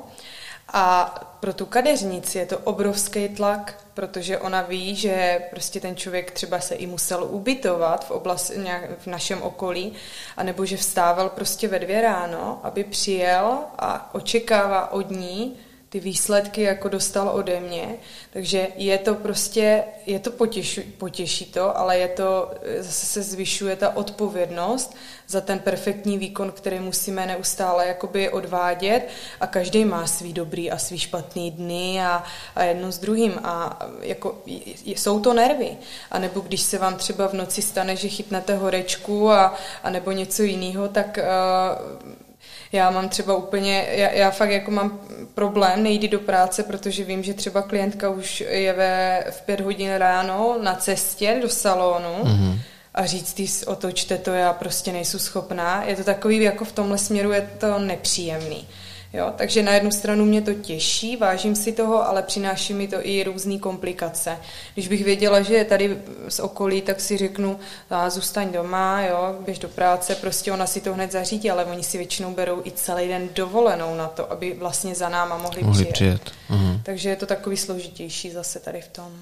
[0.73, 6.31] A pro tu kadeřnici je to obrovský tlak, protože ona ví, že prostě ten člověk
[6.31, 9.93] třeba se i musel ubytovat v oblasti, nějak v našem okolí,
[10.37, 15.57] anebo že vstával prostě ve dvě ráno, aby přijel a očekává od ní,
[15.89, 17.97] ty výsledky jako dostal ode mě,
[18.33, 23.77] takže je to prostě, je to potěšu, potěší to, ale je to, zase se zvyšuje
[23.77, 24.97] ta odpovědnost
[25.27, 29.09] za ten perfektní výkon, který musíme neustále jakoby odvádět.
[29.41, 32.25] A každý má svý dobrý a svý špatný dny a,
[32.55, 33.41] a jedno s druhým.
[33.45, 34.43] A jako
[34.87, 35.77] jsou to nervy.
[36.11, 40.13] A nebo když se vám třeba v noci stane, že chytnete horečku a, a nebo
[40.13, 42.28] něco jiného, tak uh,
[42.73, 45.01] já mám třeba úplně, já, já fakt jako mám
[45.35, 49.95] problém nejít do práce, protože vím, že třeba klientka už je ve, v pět hodin
[49.95, 52.59] ráno na cestě do salonu mm-hmm.
[52.95, 55.85] a říct ty otočte to, já prostě nejsou schopná.
[55.85, 58.67] Je to takový, jako v tomhle směru je to nepříjemný.
[59.13, 62.97] Jo, takže na jednu stranu mě to těší, vážím si toho, ale přináší mi to
[63.03, 64.37] i různé komplikace.
[64.75, 65.99] Když bych věděla, že je tady
[66.29, 67.59] z okolí, tak si řeknu,
[67.91, 71.83] a zůstaň doma, jo, běž do práce, prostě ona si to hned zařídí, ale oni
[71.83, 75.85] si většinou berou i celý den dovolenou na to, aby vlastně za náma mohli, mohli
[75.85, 76.21] přijet.
[76.21, 76.33] přijet.
[76.51, 76.81] Uh-huh.
[76.83, 79.13] Takže je to takový složitější zase tady v tom.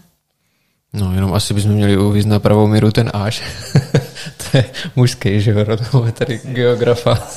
[0.92, 3.42] No, jenom asi bychom měli uvízt na pravou míru ten až.
[4.36, 4.64] to je
[4.96, 5.66] mužský, že jo,
[6.12, 7.28] tady geografa.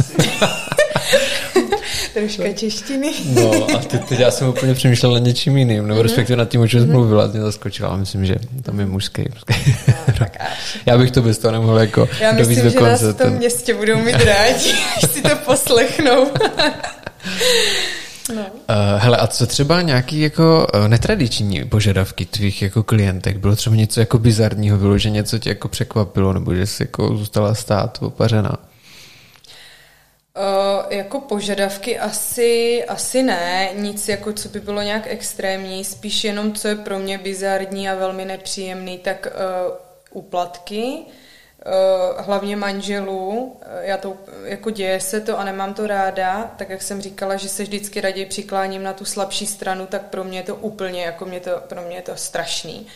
[2.19, 3.13] Troška češtiny.
[3.25, 6.03] no a teď, teď já jsem úplně přemýšlel nad něčím jiným, nebo mhm.
[6.03, 6.91] respektive nad tím, o čem mm-hmm.
[6.91, 9.23] mluvila, mě zaskočila, myslím, že tam je mužský.
[9.33, 9.75] mužský.
[10.19, 10.25] No,
[10.85, 13.15] já bych to bez toho nemohl jako Já myslím, do že konce, nás v tom
[13.15, 13.33] ten...
[13.33, 16.27] městě budou mít rádi, až si to poslechnou.
[18.35, 18.41] No.
[18.41, 23.37] Uh, hele, a co třeba nějaký jako uh, netradiční požadavky tvých jako klientek?
[23.37, 27.17] Bylo třeba něco jako bizarního, bylo, že něco tě jako překvapilo, nebo že jsi jako
[27.17, 28.68] zůstala stát opařená?
[30.39, 36.53] Uh, jako požadavky asi, asi ne, nic jako co by bylo nějak extrémní, spíš jenom
[36.53, 39.73] co je pro mě bizarní a velmi nepříjemný, tak uh,
[40.11, 46.69] úplatky, uh, hlavně manželů, já to, jako děje se to a nemám to ráda, tak
[46.69, 50.39] jak jsem říkala, že se vždycky raději přikláním na tu slabší stranu, tak pro mě
[50.39, 52.87] je to úplně, jako mě to, pro mě je to strašný.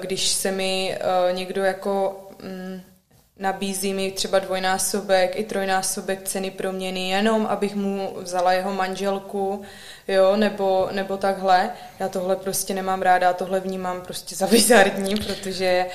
[0.00, 0.98] Když se mi
[1.32, 2.26] někdo jako...
[2.44, 2.95] Um,
[3.38, 9.62] nabízí mi třeba dvojnásobek i trojnásobek ceny proměny, jenom abych mu vzala jeho manželku,
[10.08, 11.70] jo, nebo, nebo takhle.
[12.00, 15.86] Já tohle prostě nemám ráda, tohle vnímám prostě za bizarní, protože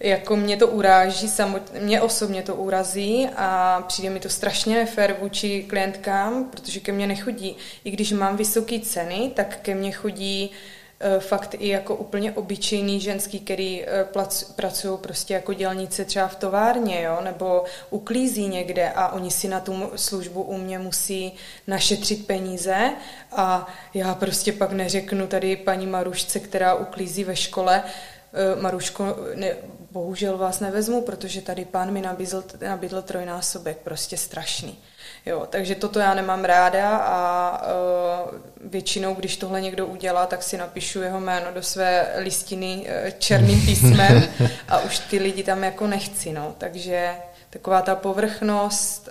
[0.00, 5.16] jako mě to uráží, samotně, mě osobně to urazí a přijde mi to strašně nefér
[5.20, 7.56] vůči klientkám, protože ke mně nechodí.
[7.84, 10.56] I když mám vysoké ceny, tak ke mně chodí uh,
[11.18, 14.22] fakt i jako úplně obyčejný ženský, který uh,
[14.56, 19.60] pracují prostě jako dělnice třeba v továrně, jo, nebo uklízí někde a oni si na
[19.60, 21.32] tu službu u mě musí
[21.66, 22.92] našetřit peníze
[23.32, 27.84] a já prostě pak neřeknu tady paní Marušce, která uklízí ve škole,
[28.34, 29.56] Eh, Maruško, ne,
[29.90, 34.78] bohužel vás nevezmu, protože tady pán mi nabídl, nabídl trojnásobek, prostě strašný.
[35.26, 38.38] Jo, takže toto já nemám ráda a uh,
[38.70, 43.60] většinou, když tohle někdo udělá, tak si napíšu jeho jméno do své listiny uh, černým
[43.66, 44.28] písmem
[44.68, 46.54] a už ty lidi tam jako nechci, no.
[46.58, 47.16] Takže
[47.50, 49.08] taková ta povrchnost,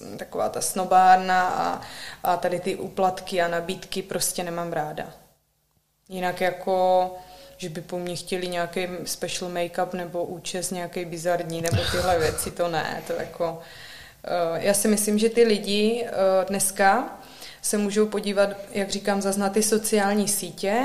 [0.00, 1.80] uh, taková ta snobárna a,
[2.24, 5.04] a tady ty úplatky a nabídky prostě nemám ráda.
[6.08, 7.10] Jinak jako
[7.56, 12.50] že by po mně chtěli nějaký special make-up nebo účes nějaký bizarní nebo tyhle věci,
[12.50, 13.62] to ne, to jako...
[14.22, 17.18] Uh, já si myslím, že ty lidi uh, dneska
[17.62, 20.84] se můžou podívat, jak říkám, zaznat ty sociální sítě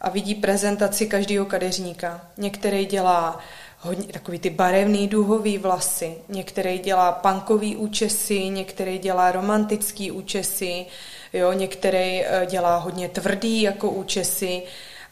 [0.00, 2.28] a vidí prezentaci každého kadeřníka.
[2.36, 3.38] Některý dělá
[3.78, 10.86] hodně takový ty barevný duhový vlasy, některý dělá punkový účesy, některý dělá romantický účesy,
[11.32, 14.62] jo, některý uh, dělá hodně tvrdý jako účesy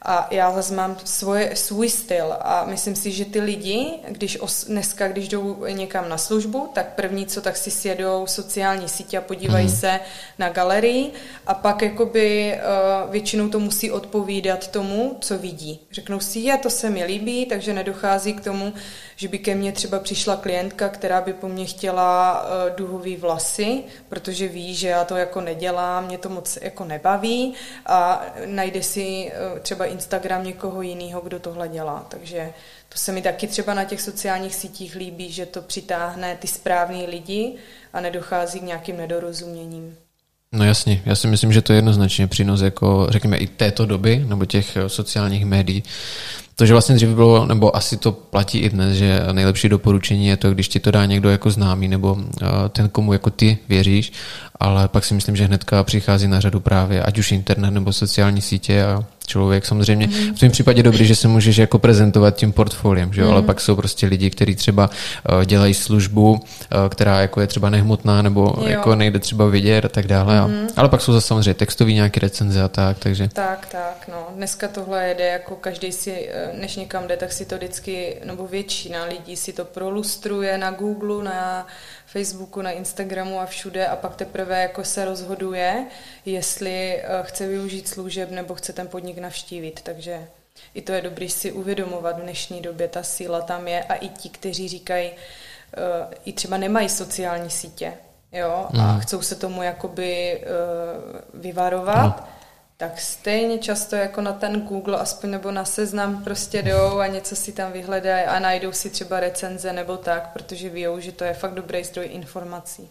[0.09, 4.65] a já zase mám svoje, svůj styl a myslím si, že ty lidi, když os,
[4.65, 9.21] dneska, když jdou někam na službu, tak první, co tak si sjedou sociální sítě a
[9.21, 9.73] podívají mm.
[9.73, 10.01] se
[10.39, 11.13] na galerii
[11.47, 15.81] a pak jakoby uh, většinou to musí odpovídat tomu, co vidí.
[15.93, 18.73] Řeknou si, je, to se mi líbí, takže nedochází k tomu,
[19.17, 23.85] že by ke mně třeba přišla klientka, která by po mně chtěla uh, duhový vlasy,
[24.09, 27.55] protože ví, že já to jako nedělám, mě to moc jako nebaví
[27.87, 32.07] a najde si uh, třeba Instagram někoho jiného, kdo tohle dělá.
[32.09, 32.53] Takže
[32.89, 37.07] to se mi taky třeba na těch sociálních sítích líbí, že to přitáhne ty správní
[37.07, 37.57] lidi
[37.93, 40.06] a nedochází k nějakým nedorozuměním.
[40.53, 44.25] No jasně, já si myslím, že to je jednoznačně přínos jako, řekněme, i této doby,
[44.29, 45.83] nebo těch sociálních médií.
[46.59, 50.37] To, že vlastně dřív bylo, nebo asi to platí i dnes, že nejlepší doporučení je
[50.37, 54.13] to, když ti to dá někdo jako známý, nebo eh, ten, komu jako ty věříš,
[54.61, 58.41] ale pak si myslím, že hnedka přichází na řadu právě ať už internet nebo sociální
[58.41, 60.07] sítě a člověk samozřejmě.
[60.07, 60.35] Mm.
[60.35, 63.27] V tom případě dobrý, že se můžeš jako prezentovat tím portfoliem, že jo?
[63.27, 63.33] Mm.
[63.33, 64.91] ale pak jsou prostě lidi, kteří třeba
[65.31, 66.39] uh, dělají službu, uh,
[66.89, 68.65] která jako je třeba nehmotná nebo jo.
[68.67, 70.41] jako nejde třeba vidět a tak dále.
[70.41, 70.57] Mm.
[70.57, 70.69] Mhm.
[70.77, 73.29] ale pak jsou zase samozřejmě textový nějaké recenze a tak, takže.
[73.33, 74.27] Tak, tak, no.
[74.37, 78.47] Dneska tohle jede, jako každý si, eh, než někam jde, tak si to vždycky, nebo
[78.47, 81.67] většina lidí si to prolustruje na Google, na
[82.07, 85.87] Facebooku, na Instagramu a všude a pak teprve jako se rozhoduje,
[86.25, 89.81] jestli eh, chce využít služeb nebo chce ten podnik navštívit.
[89.83, 90.29] Takže
[90.75, 94.09] i to je dobrý si uvědomovat v dnešní době, ta síla tam je a i
[94.09, 97.93] ti, kteří říkají, uh, i třeba nemají sociální sítě,
[98.33, 99.01] jo, a mhm.
[99.01, 102.36] chcou se tomu jakoby uh, vyvarovat, no
[102.77, 107.37] tak stejně často jako na ten Google aspoň nebo na seznam prostě jdou a něco
[107.37, 111.35] si tam vyhledají a najdou si třeba recenze nebo tak, protože ví, že to je
[111.35, 112.89] fakt dobrý zdroj informací.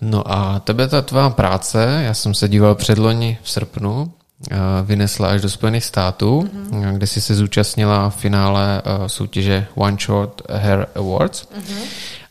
[0.00, 4.12] No a tebe ta tvá práce, já jsem se díval předloni v srpnu,
[4.50, 6.92] eh, vynesla až do Spojených států, mm-hmm.
[6.92, 11.42] kde si se zúčastnila v finále eh, soutěže One Short Hair Awards.
[11.42, 11.82] Mm-hmm.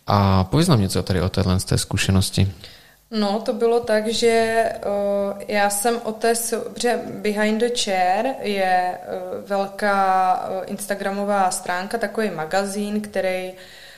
[0.07, 2.51] A pověz nám něco tady o téhle z té zkušenosti.
[3.11, 6.33] No, to bylo tak, že uh, já jsem o té,
[6.73, 13.53] protože Behind the Chair je uh, velká uh, instagramová stránka, takový magazín, který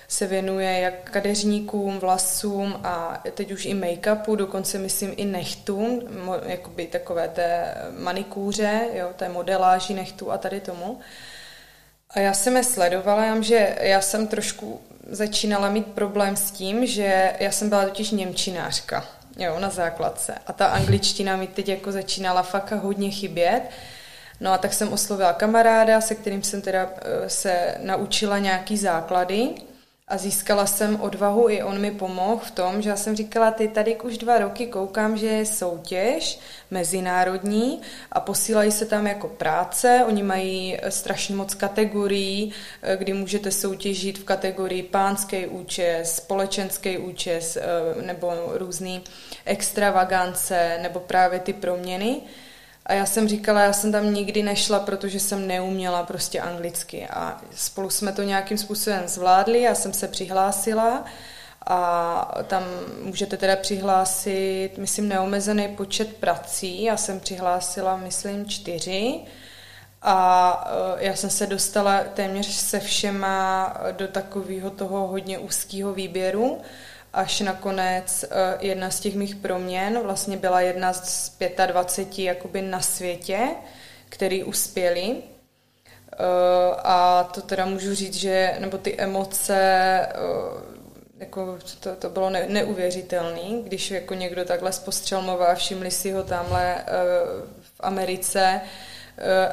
[0.08, 6.36] se věnuje jak kadeřníkům, vlasům a teď už i make-upu, dokonce myslím i nechtům, mo,
[6.46, 11.00] jakoby takové té manikůře, jo, té modeláži nechtů a tady tomu.
[12.10, 17.34] A já jsem je sledovala, že já jsem trošku začínala mít problém s tím, že
[17.40, 19.06] já jsem byla totiž němčinářka,
[19.38, 20.36] jo, na základce.
[20.48, 23.62] A ta angličtina mi teď jako začínala fakt hodně chybět.
[24.40, 29.50] No a tak jsem oslovila kamaráda, se kterým jsem teda eh, se naučila nějaký základy
[30.12, 33.68] a získala jsem odvahu, i on mi pomohl v tom, že já jsem říkala, ty
[33.68, 36.40] tady už dva roky koukám, že je soutěž
[36.72, 37.82] mezinárodní
[38.12, 43.52] a posílají se tam jako práce, oni mají eh, strašně moc kategorií, eh, kdy můžete
[43.52, 47.62] soutěžit v kategorii pánský účes, společenský účes eh,
[48.02, 49.04] nebo různý
[49.46, 52.22] extravagance nebo právě ty proměny.
[52.92, 57.08] A já jsem říkala, já jsem tam nikdy nešla, protože jsem neuměla prostě anglicky.
[57.08, 61.06] A spolu jsme to nějakým způsobem zvládli, já jsem se přihlásila
[61.68, 62.64] a tam
[63.04, 66.84] můžete teda přihlásit, myslím, neomezený počet prací.
[66.84, 69.20] Já jsem přihlásila, myslím, čtyři.
[70.02, 76.62] A uh, já jsem se dostala téměř se všema do takového toho hodně úzkého výběru,
[77.14, 82.82] až nakonec uh, jedna z těch mých proměn vlastně byla jedna z 25 jakoby na
[82.82, 83.48] světě,
[84.10, 85.10] který uspěli.
[85.12, 85.16] Uh,
[86.84, 90.62] a to teda můžu říct, že, nebo ty emoce, uh,
[91.20, 96.24] jako to, to bylo ne, neuvěřitelné, když jako někdo takhle spostřelmoval a všimli si ho
[96.24, 96.86] tamhle
[97.62, 98.62] v Americe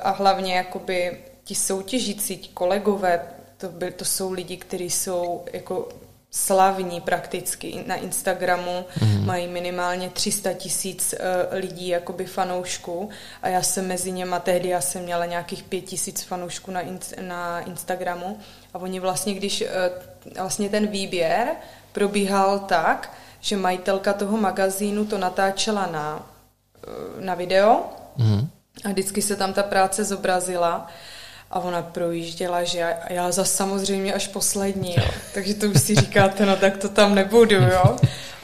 [0.02, 3.20] a hlavně jakoby ti soutěžící, ti kolegové,
[3.56, 5.88] to, by, to jsou lidi, kteří jsou jako
[6.30, 9.26] slavní prakticky na Instagramu, mm.
[9.26, 13.08] mají minimálně 300 tisíc uh, lidí, jakoby fanoušků
[13.42, 16.98] a já jsem mezi něma, tehdy já jsem měla nějakých 5 tisíc fanoušků na, in,
[17.20, 18.38] na Instagramu
[18.74, 19.68] a oni vlastně, když uh,
[20.36, 21.48] vlastně ten výběr
[21.92, 26.26] probíhal tak, že majitelka toho magazínu to natáčela na,
[27.16, 27.84] uh, na video
[28.16, 28.48] mm.
[28.84, 30.88] a vždycky se tam ta práce zobrazila
[31.50, 35.04] a ona projížděla, že já, já za samozřejmě až poslední, jo.
[35.34, 37.96] takže to už si říkáte, no tak to tam nebudu, jo.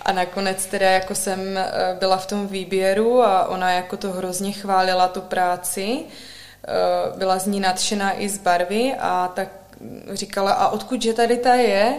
[0.03, 4.53] A nakonec teda jako jsem eh, byla v tom výběru a ona jako to hrozně
[4.53, 9.49] chválila tu práci, eh, byla z ní nadšená i z barvy a tak
[10.13, 11.95] říkala, a odkud že tady ta je?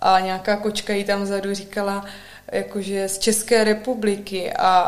[0.00, 2.04] A nějaká kočka jí tam vzadu říkala,
[2.52, 4.78] jakože z České republiky a,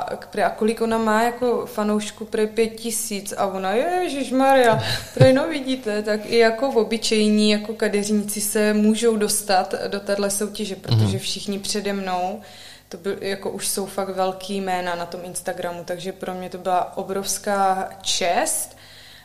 [0.44, 4.82] a kolik ona má jako fanoušku pro pět tisíc a ona, ježiš Maria,
[5.14, 10.30] prej no vidíte, tak i jako v obyčejní, jako kadeřníci se můžou dostat do téhle
[10.30, 11.18] soutěže, protože mhm.
[11.18, 12.40] všichni přede mnou
[12.88, 16.58] to byl, jako už jsou fakt velký jména na tom Instagramu, takže pro mě to
[16.58, 18.77] byla obrovská čest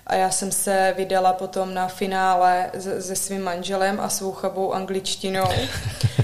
[0.08, 5.50] a já jsem se vydala potom na finále se svým manželem a svou chabou angličtinou.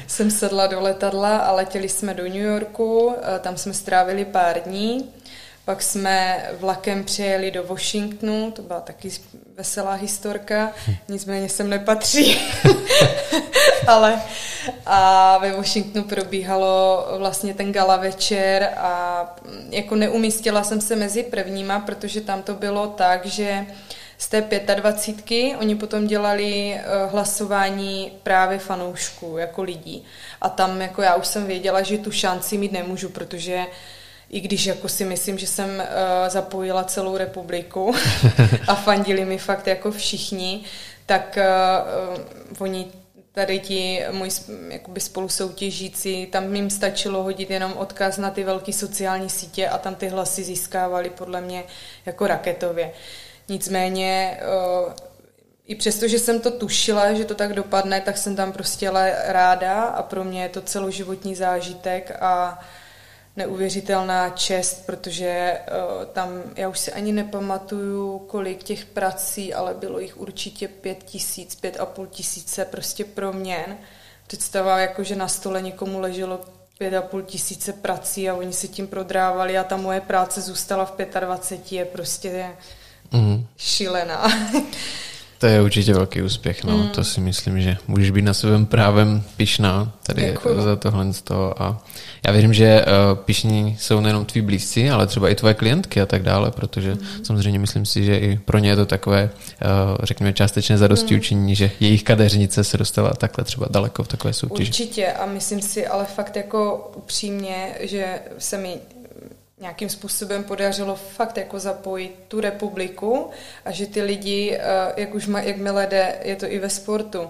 [0.08, 5.10] jsem sedla do letadla a letěli jsme do New Yorku, tam jsme strávili pár dní.
[5.66, 9.10] Pak jsme vlakem přijeli do Washingtonu, to byla taky
[9.56, 10.72] veselá historka,
[11.08, 12.42] nicméně sem nepatří.
[13.88, 14.22] Ale
[14.86, 19.26] a ve Washingtonu probíhalo vlastně ten gala večer a
[19.70, 23.66] jako neumístila jsem se mezi prvníma, protože tam to bylo tak, že
[24.20, 24.42] z té
[24.76, 25.58] 25.
[25.58, 30.06] oni potom dělali uh, hlasování právě fanoušků, jako lidí.
[30.42, 33.66] A tam jako já už jsem věděla, že tu šanci mít nemůžu, protože
[34.30, 35.84] i když jako si myslím, že jsem uh,
[36.28, 37.96] zapojila celou republiku
[38.68, 40.64] a fandili mi fakt jako všichni,
[41.06, 42.88] tak uh, uh, oni
[43.32, 44.32] tady ti moji
[44.70, 49.96] jakoby spolusoutěžící, tam jim stačilo hodit jenom odkaz na ty velké sociální sítě a tam
[49.96, 51.64] ty hlasy získávali podle mě
[52.06, 52.92] jako raketově.
[53.50, 54.40] Nicméně
[55.70, 58.92] i přesto, že jsem to tušila, že to tak dopadne, tak jsem tam prostě
[59.26, 62.60] ráda a pro mě je to celoživotní zážitek a
[63.36, 70.00] neuvěřitelná čest, protože uh, tam, já už si ani nepamatuju, kolik těch prací, ale bylo
[70.00, 73.78] jich určitě pět tisíc, pět a půl tisíce prostě proměn.
[74.28, 76.40] Představa, jako že na stole někomu leželo
[76.78, 80.86] pět a půl tisíce prací a oni se tím prodrávali a ta moje práce zůstala
[80.86, 82.56] v 25 je prostě
[83.12, 83.46] mm.
[83.58, 84.28] šílená.
[85.40, 86.78] To je určitě velký úspěch, no.
[86.78, 86.90] Mm.
[86.90, 90.62] To si myslím, že můžeš být na svém právem pišná tady Děkuju.
[90.62, 91.64] za tohle z toho.
[91.64, 91.84] A
[92.26, 96.06] já věřím, že uh, pišní jsou nejenom tví blízci, ale třeba i tvoje klientky a
[96.06, 97.00] tak dále, protože mm.
[97.24, 101.20] samozřejmě myslím si, že i pro ně je to takové, uh, řekněme, částečné zadosti mm.
[101.20, 104.70] učení, že jejich kadeřnice se dostala takhle třeba daleko v takové soutěži.
[104.70, 108.78] Určitě a myslím si ale fakt jako upřímně, že se mi
[109.60, 113.30] nějakým způsobem podařilo fakt jako zapojit tu republiku
[113.66, 117.30] a že ty lidi, eh, jak už má, jakmile jde, je to i ve sportu,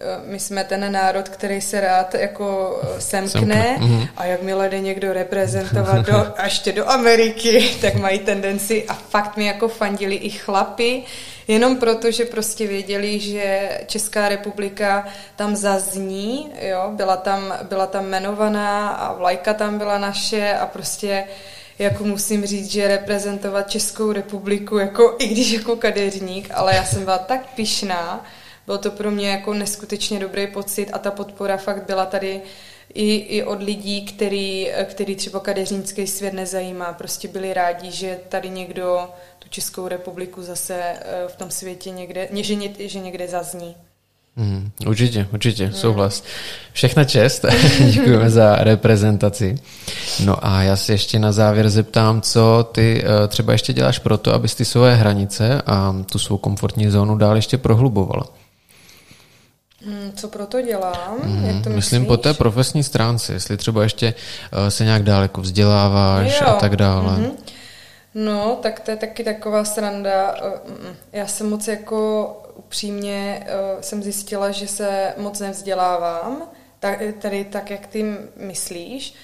[0.00, 4.06] eh, my jsme ten národ, který se rád jako eh, semkne mhm.
[4.16, 9.36] a jakmile jde někdo reprezentovat do, a ještě do Ameriky, tak mají tendenci a fakt
[9.36, 11.02] mi jako fandili i chlapy,
[11.48, 18.04] jenom proto, že prostě věděli, že Česká republika tam zazní, jo, byla tam, byla tam
[18.04, 21.24] jmenovaná a vlajka tam byla naše a prostě
[21.78, 27.04] jako musím říct, že reprezentovat Českou republiku, jako i když jako kadeřník, ale já jsem
[27.04, 28.24] byla tak pišná,
[28.66, 32.42] bylo to pro mě jako neskutečně dobrý pocit a ta podpora fakt byla tady
[32.94, 36.92] i, i od lidí, který, který třeba kadeřnický svět nezajímá.
[36.92, 42.28] Prostě byli rádi, že tady někdo tu Českou republiku zase eh, v tom světě někde,
[42.32, 43.76] že, že někde zazní.
[44.38, 45.72] Mm, určitě, určitě, mm.
[45.72, 46.24] souhlas.
[46.72, 47.44] Všechna čest,
[47.92, 49.58] děkujeme za reprezentaci.
[50.24, 54.18] No a já se ještě na závěr zeptám, co ty uh, třeba ještě děláš pro
[54.18, 58.26] to, abys ty své hranice a tu svou komfortní zónu dál ještě prohlubovala.
[59.86, 61.16] Mm, co pro to dělám?
[61.24, 64.14] Mm, Jak to myslím po té profesní stránce, jestli třeba ještě
[64.52, 66.46] uh, se nějak dál jako vzděláváš jo.
[66.46, 67.16] a tak dále.
[67.16, 67.30] Mm-hmm.
[68.14, 70.34] No, tak to je taky taková sranda.
[70.42, 76.42] Eh, mm, já jsem moc jako upřímně uh, jsem zjistila, že se moc nevzdělávám,
[76.80, 78.04] tak, tady tak, jak ty
[78.36, 79.14] myslíš.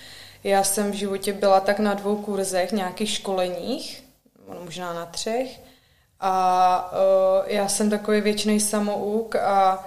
[0.44, 4.04] Já jsem v životě byla tak na dvou kurzech, nějakých školeních,
[4.64, 5.60] možná na třech,
[6.20, 9.86] a uh, já jsem takový věčný samouk a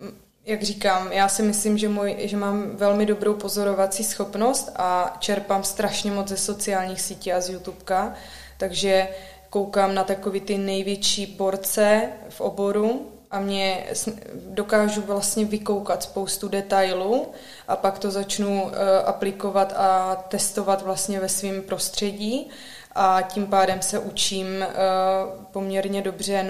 [0.00, 5.16] mm, jak říkám, já si myslím, že, můj, že mám velmi dobrou pozorovací schopnost a
[5.18, 8.14] čerpám strašně moc ze sociálních sítí a z YouTubeka,
[8.56, 9.08] takže
[9.50, 13.86] koukám na takový ty největší borce v oboru a mě
[14.34, 17.26] dokážu vlastně vykoukat spoustu detailů
[17.68, 18.70] a pak to začnu uh,
[19.04, 22.50] aplikovat a testovat vlastně ve svém prostředí
[22.94, 26.42] a tím pádem se učím uh, poměrně dobře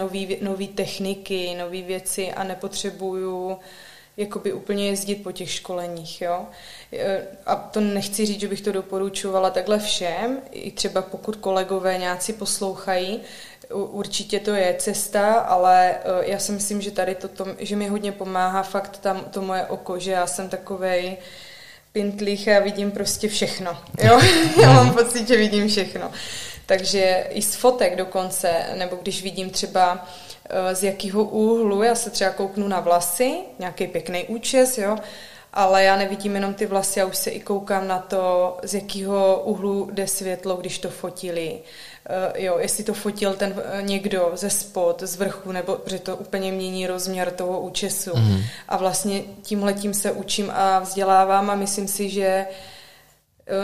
[0.42, 3.58] nové techniky, nové věci a nepotřebuju
[4.16, 6.46] jakoby úplně jezdit po těch školeních, jo.
[6.92, 11.98] E, a to nechci říct, že bych to doporučovala takhle všem, i třeba pokud kolegové
[11.98, 13.20] nějací poslouchají,
[13.74, 17.88] určitě to je cesta, ale e, já si myslím, že tady to, to že mi
[17.88, 21.16] hodně pomáhá fakt tam to moje oko, že já jsem takovej
[21.92, 24.20] pintlích a vidím prostě všechno, jo.
[24.62, 26.10] já mám pocit, že vidím všechno.
[26.66, 30.08] Takže i z fotek dokonce, nebo když vidím třeba
[30.72, 34.96] z jakého úhlu, já se třeba kouknu na vlasy, nějaký pěkný účes, jo,
[35.52, 39.42] ale já nevidím jenom ty vlasy, já už se i koukám na to, z jakého
[39.44, 41.58] úhlu jde světlo, když to fotili.
[42.10, 46.16] Uh, jo, jestli to fotil ten uh, někdo ze spod, z vrchu, nebo protože to
[46.16, 48.16] úplně mění rozměr toho účesu.
[48.16, 48.42] Mm.
[48.68, 52.75] A vlastně tímhletím se učím a vzdělávám a myslím si, že uh, Eh,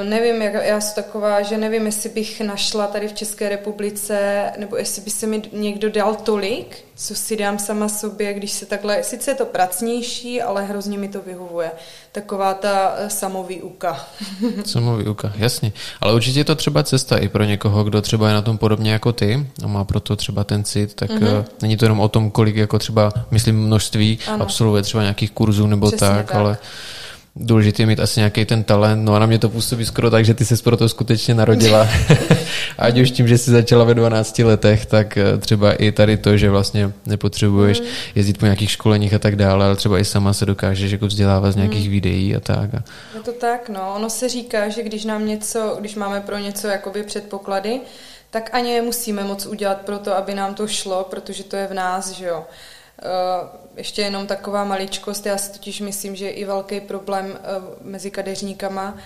[0.05, 4.77] nevím, jak, já jsem taková, že nevím, jestli bych našla tady v České republice, nebo
[4.77, 9.03] jestli by se mi někdo dal tolik, co si dám sama sobě, když se takhle,
[9.03, 11.71] sice je to pracnější, ale hrozně mi to vyhovuje.
[12.13, 14.07] Taková ta eh, samovýuka.
[14.65, 15.73] samovýuka, jasně.
[16.01, 18.93] Ale určitě je to třeba cesta i pro někoho, kdo třeba je na tom podobně
[18.93, 21.45] jako ty a má proto třeba ten cit, tak mm-hmm.
[21.63, 24.43] není to jenom o tom, kolik jako třeba, myslím, množství ano.
[24.43, 26.59] absolvuje třeba nějakých kurzů nebo tak, tak, ale
[27.37, 30.35] důležité mít asi nějaký ten talent, no a na mě to působí skoro tak, že
[30.35, 31.89] ty se pro to skutečně narodila.
[32.79, 36.37] Ať už tím, že jsi začala ve 12 letech, tak eh, třeba i tady to,
[36.37, 37.87] že vlastně nepotřebuješ mm.
[38.15, 41.53] jezdit po nějakých školeních a tak dále, ale třeba i sama se dokážeš jako vzdělávat
[41.53, 41.91] z nějakých mm.
[41.93, 42.71] videí a tak.
[43.15, 43.93] Je to tak, no.
[43.97, 47.81] Ono se říká, že když nám něco, když máme pro něco jakoby předpoklady,
[48.31, 51.75] tak ani musíme moc udělat pro to, aby nám to šlo, protože to je v
[51.75, 52.45] nás, že jo.
[53.03, 57.47] Eh, ještě jenom taková maličkost, já si totiž myslím, že je i velký problém eh,
[57.81, 58.99] mezi kadeřníkama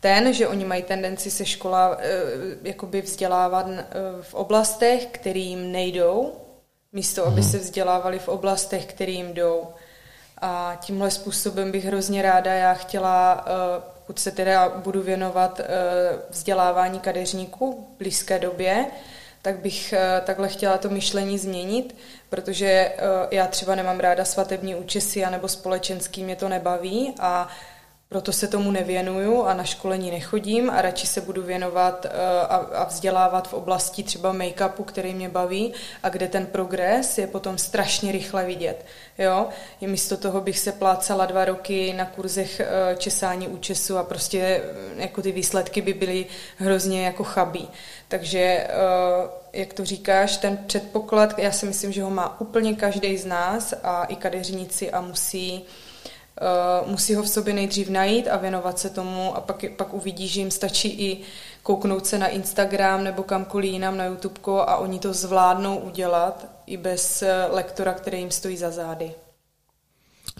[0.00, 2.20] ten, že oni mají tendenci se škola eh,
[2.62, 3.66] jakoby vzdělávat
[4.20, 6.32] v oblastech, kterým nejdou,
[6.92, 7.50] místo aby mhm.
[7.50, 9.68] se vzdělávali v oblastech, kterým jdou.
[10.40, 13.44] A tímhle způsobem bych hrozně ráda, já chtěla,
[13.94, 15.60] pokud se teda budu věnovat
[16.30, 18.86] vzdělávání kadeřníků v blízké době,
[19.42, 19.94] tak bych
[20.24, 21.94] takhle chtěla to myšlení změnit,
[22.32, 22.94] protože eh,
[23.30, 27.48] já třeba nemám ráda svatební účesy nebo společenský, mě to nebaví a
[28.08, 32.10] proto se tomu nevěnuju a na školení nechodím a radši se budu věnovat eh,
[32.74, 35.72] a vzdělávat v oblasti třeba make-upu, který mě baví
[36.02, 38.86] a kde ten progres je potom strašně rychle vidět.
[39.18, 39.48] Jo?
[39.80, 44.62] I místo toho bych se plácala dva roky na kurzech eh, česání účesu a prostě
[44.96, 46.26] jako ty výsledky by byly
[46.56, 47.68] hrozně jako chabí.
[48.08, 48.66] Takže
[49.52, 53.74] jak to říkáš, ten předpoklad, já si myslím, že ho má úplně každý z nás
[53.82, 55.64] a i kadeřníci a musí,
[56.82, 60.28] uh, musí ho v sobě nejdřív najít a věnovat se tomu a pak, pak uvidí,
[60.28, 61.20] že jim stačí i
[61.62, 66.76] kouknout se na Instagram nebo kamkoliv jinam na YouTube a oni to zvládnou udělat i
[66.76, 69.14] bez eh, lektora, který jim stojí za zády.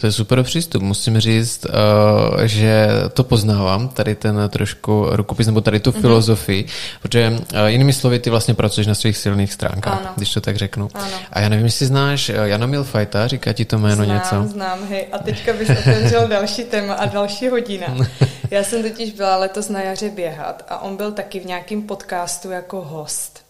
[0.00, 0.82] To je super přístup.
[0.82, 6.00] Musím říct, uh, že to poznávám, tady ten trošku rukopis, nebo tady tu mm-hmm.
[6.00, 6.66] filozofii,
[7.02, 10.10] protože uh, jinými slovy, ty vlastně pracuješ na svých silných stránkách, ano.
[10.16, 10.88] když to tak řeknu.
[10.94, 11.16] Ano.
[11.32, 14.52] A já nevím, jestli znáš uh, Jana Milfajta, říká ti to jméno znám, něco?
[14.52, 15.06] Znám, hej.
[15.12, 17.96] A teďka bys otevřel další téma a další hodina.
[18.50, 22.50] Já jsem totiž byla letos na jaře běhat a on byl taky v nějakém podcastu
[22.50, 23.42] jako host.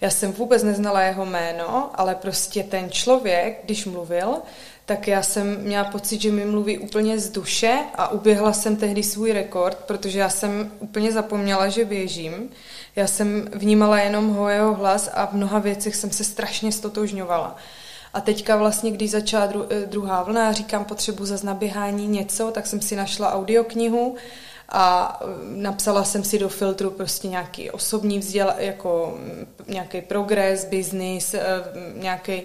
[0.00, 4.34] Já jsem vůbec neznala jeho jméno, ale prostě ten člověk, když mluvil,
[4.86, 9.02] tak já jsem měla pocit, že mi mluví úplně z duše a uběhla jsem tehdy
[9.02, 12.50] svůj rekord, protože já jsem úplně zapomněla, že běžím.
[12.96, 17.56] Já jsem vnímala jenom ho jeho hlas a v mnoha věcech jsem se strašně stotožňovala.
[18.14, 22.50] A teďka vlastně, když začala dru- eh, druhá vlna, a říkám, potřebu za naběhání něco,
[22.50, 24.16] tak jsem si našla audioknihu
[24.68, 25.26] a eh,
[25.56, 31.40] napsala jsem si do filtru prostě nějaký osobní vzděl, jako mm, nějaký progres, business, eh,
[31.94, 32.42] nějaký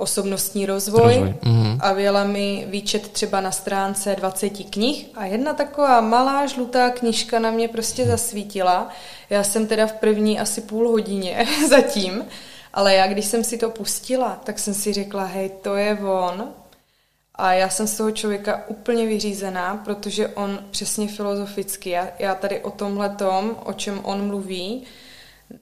[0.00, 1.34] osobnostní rozvoj, rozvoj.
[1.42, 1.78] Mm-hmm.
[1.80, 7.38] a vyjela mi výčet třeba na stránce 20 knih a jedna taková malá žlutá knižka
[7.38, 8.88] na mě prostě zasvítila.
[9.30, 12.24] Já jsem teda v první asi půl hodině zatím,
[12.72, 16.52] ale já když jsem si to pustila, tak jsem si řekla, hej, to je on.
[17.34, 22.60] A já jsem z toho člověka úplně vyřízená, protože on přesně filozoficky, já, já tady
[22.60, 24.84] o tomhle tom, o čem on mluví,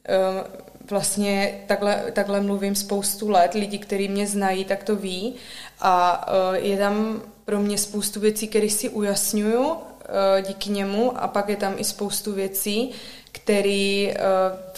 [0.05, 0.45] ehm,
[0.91, 5.35] vlastně takhle, takhle mluvím spoustu let, lidi, kteří mě znají, tak to ví
[5.81, 11.29] a eh, je tam pro mě spoustu věcí, které si ujasňuju eh, díky němu a
[11.29, 12.91] pak je tam i spoustu věcí,
[13.33, 14.17] který, eh,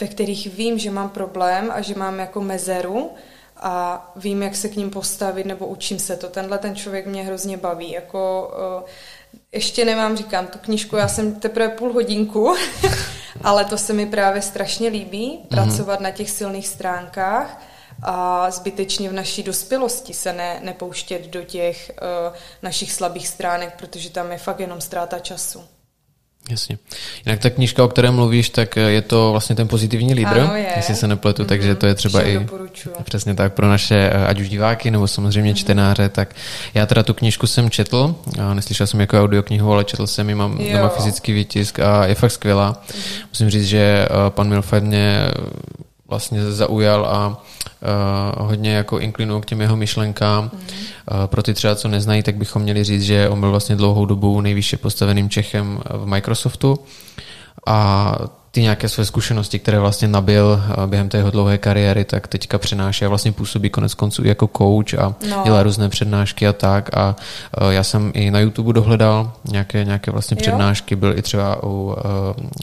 [0.00, 3.10] ve kterých vím, že mám problém a že mám jako mezeru
[3.56, 6.28] a vím, jak se k ním postavit nebo učím se to.
[6.28, 7.90] Tenhle ten člověk mě hrozně baví.
[7.90, 8.52] Jako,
[9.52, 12.56] ještě nemám, říkám, tu knížku, já jsem teprve půl hodinku,
[13.42, 15.48] ale to se mi právě strašně líbí, mm-hmm.
[15.48, 17.62] pracovat na těch silných stránkách
[18.02, 24.10] a zbytečně v naší dospělosti se ne, nepouštět do těch uh, našich slabých stránek, protože
[24.10, 25.64] tam je fakt jenom ztráta času.
[26.50, 26.78] Jasně.
[27.26, 30.66] Jinak ta knížka, o které mluvíš, tak je to vlastně ten pozitivní lídr, ano, je.
[30.76, 31.46] jestli se nepletu, mm-hmm.
[31.46, 32.94] takže to je třeba Všem i doporučuji.
[33.04, 35.56] přesně tak pro naše eh, ať už diváky nebo samozřejmě mm-hmm.
[35.56, 36.34] čtenáře, tak
[36.74, 40.34] já teda tu knížku jsem četl, a neslyšel jsem jako audioknihu, ale četl jsem ji,
[40.34, 40.76] mám jo.
[40.76, 42.72] doma fyzický výtisk a je fakt skvělá.
[42.88, 43.24] Mm-hmm.
[43.28, 45.18] Musím říct, že eh, pan Milford mě
[46.10, 50.44] vlastně zaujal a uh, hodně jako inklinuju k těm jeho myšlenkám.
[50.44, 50.60] Mm.
[50.60, 54.06] Uh, pro ty třeba, co neznají, tak bychom měli říct, že on byl vlastně dlouhou
[54.06, 56.78] dobu nejvýše postaveným Čechem v Microsoftu
[57.66, 58.14] a
[58.50, 62.58] ty nějaké své zkušenosti, které vlastně nabil eh, během té jeho dlouhé kariéry, tak teďka
[62.58, 65.42] přináší a vlastně působí konec konců jako coach a no.
[65.44, 67.16] dělá různé přednášky a tak a
[67.60, 70.42] uh, já jsem i na YouTube dohledal nějaké, nějaké vlastně jo.
[70.42, 71.94] přednášky, byl i třeba u uh,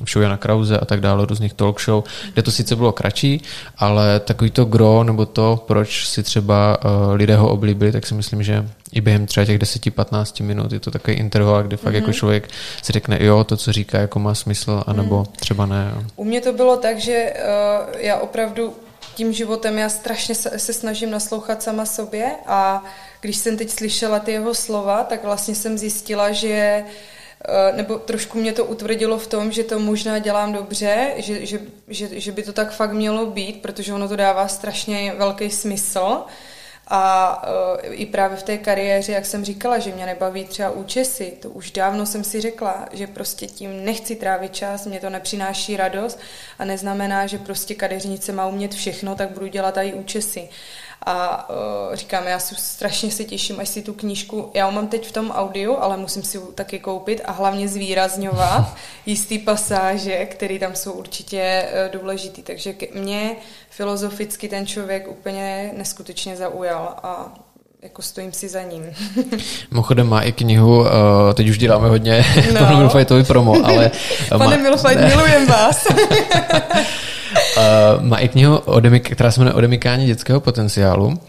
[0.09, 2.03] show Jana Krause a tak dále, různých talk show,
[2.33, 3.41] kde to sice bylo kratší,
[3.77, 8.13] ale takový to gro nebo to, proč si třeba uh, lidé ho oblíbili, tak si
[8.13, 11.95] myslím, že i během třeba těch 10-15 minut je to takový interval, kde fakt mm-hmm.
[11.95, 12.13] jako mhm.
[12.13, 12.49] člověk
[12.83, 15.25] si řekne, jo, to, co říká, jako má smysl, anebo mm.
[15.39, 15.76] třeba ne.
[15.95, 16.03] Jo.
[16.15, 18.75] U mě to bylo tak, že uh, já opravdu
[19.15, 22.83] tím životem já strašně se, snažím naslouchat sama sobě a
[23.21, 28.37] když jsem teď slyšela ty jeho slova, tak vlastně jsem zjistila, že uh, nebo trošku
[28.37, 32.43] mě to utvrdilo v tom, že to možná dělám dobře, že, že, že, že by
[32.43, 36.23] to tak fakt mělo být, protože ono to dává strašně velký smysl.
[36.89, 41.33] A uh, i právě v té kariéře, jak jsem říkala, že mě nebaví třeba účesy,
[41.41, 45.77] to už dávno jsem si řekla, že prostě tím nechci trávit čas, mě to nepřináší
[45.77, 46.19] radost
[46.59, 50.49] a neznamená, že prostě kadeřnice má umět všechno, tak budu dělat i účesy.
[51.05, 55.07] A uh, říkám, já si strašně se těším, až si tu knížku, já mám teď
[55.07, 58.75] v tom audiu, ale musím si ji taky koupit a hlavně zvýrazňovat
[59.05, 62.41] jistý pasáže, které tam jsou určitě uh, důležitý.
[62.43, 63.35] Takže ke mně
[63.69, 67.33] filozoficky ten člověk úplně neskutečně zaujal a
[67.81, 68.83] jako stojím si za ním.
[69.71, 70.87] Mimochodem má i knihu, uh,
[71.33, 72.59] teď už děláme hodně no.
[72.65, 73.91] panu Milfajtovi promo, ale...
[74.29, 74.57] Pane.
[74.57, 75.87] Milfajt, milujem vás.
[77.57, 81.19] Uh, má i knihu, odemik, která se jmenuje Odemykání dětského potenciálu.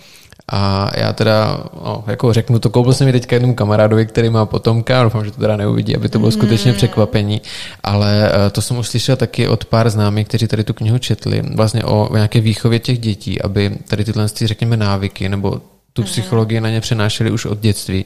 [0.53, 4.47] A já teda, no, jako řeknu to, koupil jsem mi teďka jednomu kamarádovi, který má
[4.47, 6.77] potomka, doufám, že to teda neuvidí, aby to bylo skutečně mm.
[6.77, 7.43] překvapení,
[7.83, 11.43] ale uh, to jsem už slyšel taky od pár známých, kteří tady tu knihu četli,
[11.55, 15.61] vlastně o, o nějaké výchově těch dětí, aby tady tyhle, řekněme, návyky nebo
[15.99, 18.05] tu psychologii na ně přenášeli už od dětství,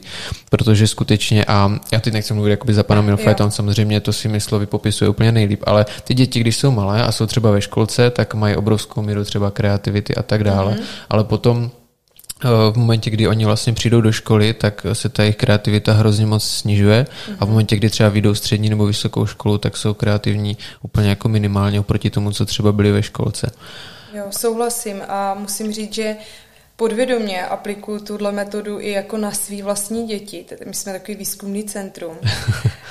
[0.49, 4.27] protože skutečně, a já teď nechci mluvit jakoby za pana Milfajta, on samozřejmě to si
[4.27, 8.09] myslově popisuje úplně nejlíp, ale ty děti, když jsou malé a jsou třeba ve školce,
[8.09, 10.83] tak mají obrovskou míru třeba kreativity a tak dále, mm-hmm.
[11.09, 11.71] ale potom
[12.45, 16.25] eh, v momentě, kdy oni vlastně přijdou do školy, tak se ta jejich kreativita hrozně
[16.25, 17.05] moc snižuje.
[17.39, 21.29] A v momentě, kdy třeba vyjdou střední nebo vysokou školu, tak jsou kreativní úplně jako
[21.29, 23.51] minimálně oproti tomu, co třeba byli ve školce.
[24.13, 26.15] Jo, souhlasím a musím říct, že
[26.75, 30.45] podvědomě aplikuju tuhle metodu i jako na svý vlastní děti.
[30.65, 32.17] My jsme takový výzkumný centrum.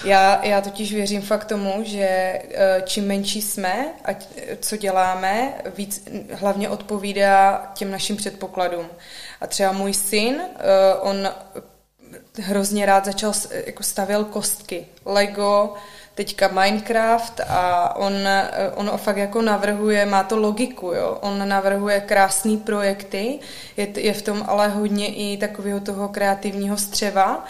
[0.04, 4.10] Já, já totiž věřím fakt tomu, že eh, čím menší jsme a
[4.60, 8.86] co děláme, víc hlavně odpovídá těm našim předpokladům.
[9.40, 11.28] A třeba můj syn, eh, on
[12.38, 13.32] hrozně rád začal,
[13.66, 14.86] jako stavěl kostky.
[15.04, 15.74] Lego,
[16.14, 18.12] teďka Minecraft a on,
[18.74, 21.18] on fakt jako navrhuje, má to logiku, jo.
[21.20, 23.38] On navrhuje krásné projekty,
[23.76, 27.44] je, je v tom ale hodně i takového toho kreativního střeva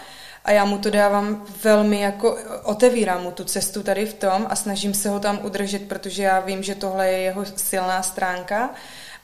[0.44, 4.56] a já mu to dávám velmi jako, otevírám mu tu cestu tady v tom a
[4.56, 8.70] snažím se ho tam udržet, protože já vím, že tohle je jeho silná stránka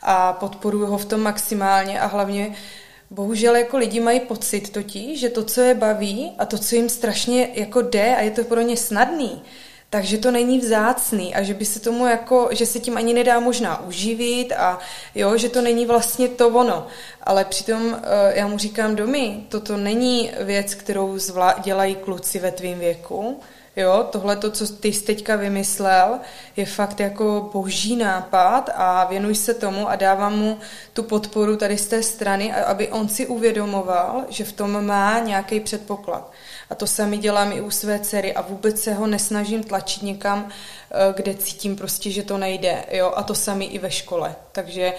[0.02, 2.54] a podporuji ho v tom maximálně a hlavně
[3.10, 6.88] Bohužel jako lidi mají pocit totiž, že to, co je baví a to, co jim
[6.88, 9.42] strašně jako jde a je to pro ně snadný,
[9.90, 13.40] takže to není vzácný a že by se tomu jako, že se tím ani nedá
[13.40, 14.78] možná uživit a
[15.14, 16.86] jo, že to není vlastně to ono.
[17.22, 22.52] Ale přitom eh, já mu říkám, domy, toto není věc, kterou zvla- dělají kluci ve
[22.52, 23.40] tvém věku,
[23.78, 26.18] Jo, tohle to, co ty jsi teďka vymyslel,
[26.56, 30.58] je fakt jako boží nápad a věnuj se tomu a dávám mu
[30.92, 35.60] tu podporu tady z té strany, aby on si uvědomoval, že v tom má nějaký
[35.60, 36.32] předpoklad.
[36.70, 40.48] A to sami dělám i u své dcery a vůbec se ho nesnažím tlačit někam,
[40.48, 42.84] eh, kde cítím prostě, že to nejde.
[42.90, 43.12] Jo?
[43.16, 44.34] A to sami i ve škole.
[44.52, 44.92] Takže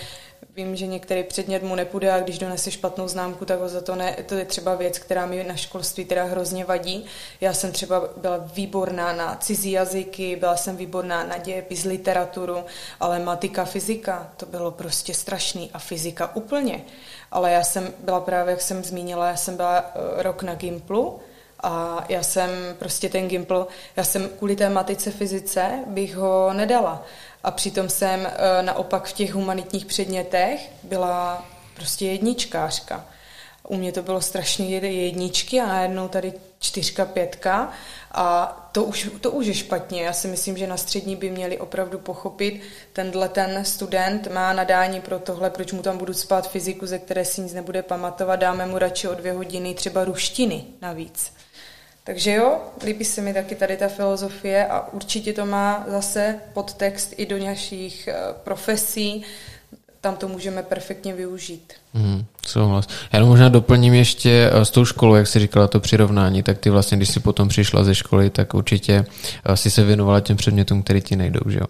[0.56, 3.96] vím, že některý předmět mu nepůjde a když donese špatnou známku, tak ho za to
[3.96, 4.16] ne.
[4.26, 7.06] To je třeba věc, která mi na školství teda hrozně vadí.
[7.42, 12.64] Já jsem třeba byla výborná na cizí jazyky, byla jsem výborná na dějepis, literaturu,
[13.00, 16.82] ale matika, fyzika, to bylo prostě strašný a fyzika úplně.
[17.32, 21.20] Ale já jsem byla právě, jak jsem zmínila, já jsem byla eh, rok na Gimplu,
[21.64, 22.50] a já jsem
[22.80, 27.04] prostě ten Gimpl, já jsem kvůli té matice fyzice bych ho nedala.
[27.44, 33.06] A přitom jsem e, naopak v těch humanitních předmětech byla prostě jedničkářka.
[33.68, 37.72] U mě to bylo strašně jedničky a najednou tady čtyřka, pětka
[38.12, 40.04] a to už, to už je špatně.
[40.04, 42.62] Já si myslím, že na střední by měli opravdu pochopit,
[42.94, 47.26] tenhle ten student má nadání pro tohle, proč mu tam budu spát fyziku, ze které
[47.26, 51.34] si nic nebude pamatovat, dáme mu radši o dvě hodiny třeba ruštiny navíc.
[52.10, 57.14] Takže jo, líbí se mi taky tady ta filozofie a určitě to má zase podtext
[57.18, 59.24] i do našich eh, profesí,
[60.02, 61.74] tam to můžeme perfektně využít.
[61.94, 62.88] Mm, souhlas.
[63.14, 66.70] Já možná doplním ještě eh, s tou školou, jak jsi říkala to přirovnání, tak ty
[66.70, 69.06] vlastně, když jsi potom přišla ze školy, tak určitě
[69.46, 71.66] eh, si se věnovala těm předmětům, který ti nejdou, že jo?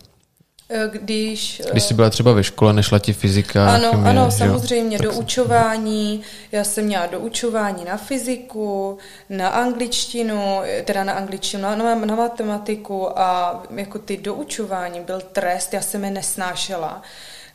[0.71, 1.61] Eh, když...
[1.71, 3.73] Když jsi byla třeba ve škole, nešla ti fyzika?
[3.73, 6.21] Ano, chemie, ano, samozřejmě, tak doučování.
[6.51, 8.97] Já jsem měla doučování na fyziku,
[9.29, 15.73] na angličtinu, teda na angličtinu, na, na, na matematiku a jako ty doučování byl trest,
[15.73, 17.01] já jsem je nesnášela.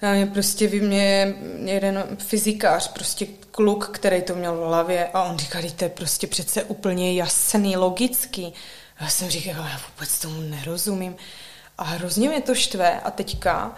[0.03, 1.35] A mě prostě vy mě
[1.65, 6.27] jeden fyzikář, prostě kluk, který to měl v hlavě a on říkal, to je prostě
[6.27, 8.53] přece úplně jasný, logický.
[8.99, 11.17] A já jsem říkala, já vůbec tomu nerozumím.
[11.79, 13.75] A hrozně mě to štve a teďka,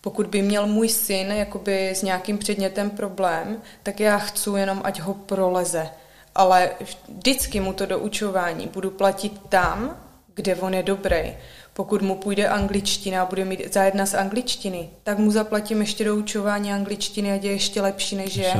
[0.00, 5.00] pokud by měl můj syn jakoby s nějakým předmětem problém, tak já chci jenom, ať
[5.00, 5.90] ho proleze.
[6.34, 6.70] Ale
[7.08, 9.96] vždycky mu to doučování budu platit tam,
[10.34, 11.36] kde on je dobrý.
[11.76, 16.04] Pokud mu půjde angličtina a bude mít za jedna z angličtiny, tak mu zaplatím ještě
[16.04, 18.52] doučování angličtiny, ať je ještě lepší, než je.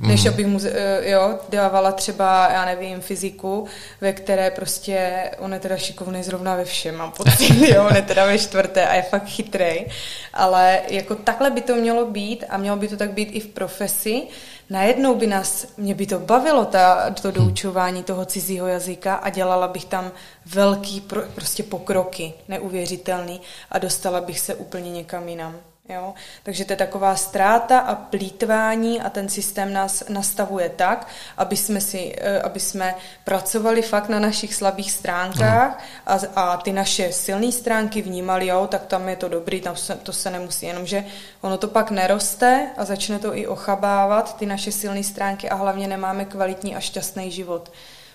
[0.00, 0.34] Než mhm.
[0.34, 3.66] abych mu eh, jo, dávala třeba, já nevím, fyziku,
[4.00, 8.02] ve které prostě on je teda šikovný zrovna ve všem, mám pocit, jo, on je
[8.02, 9.86] teda ve čtvrté a je fakt chytrý.
[10.34, 13.46] Ale jako takhle by to mělo být a mělo by to tak být i v
[13.46, 14.22] profesi,
[14.70, 19.68] najednou by nás, mě by to bavilo, ta, to doučování toho cizího jazyka a dělala
[19.68, 20.12] bych tam
[20.46, 23.40] velký pro, prostě pokroky, neuvěřitelný
[23.70, 25.56] a dostala bych se úplně někam jinam.
[25.88, 26.14] Jo?
[26.42, 31.80] Takže to je taková ztráta a plítvání a ten systém nás nastavuje tak, aby jsme,
[31.80, 32.94] si, eh, aby jsme
[33.24, 38.86] pracovali fakt na našich slabých stránkách a, a ty naše silné stránky vnímali, jo, tak
[38.86, 41.04] tam je to dobrý, tam se, to se nemusí, jenomže
[41.40, 45.88] ono to pak neroste a začne to i ochabávat, ty naše silné stránky a hlavně
[45.88, 47.72] nemáme kvalitní a šťastný život,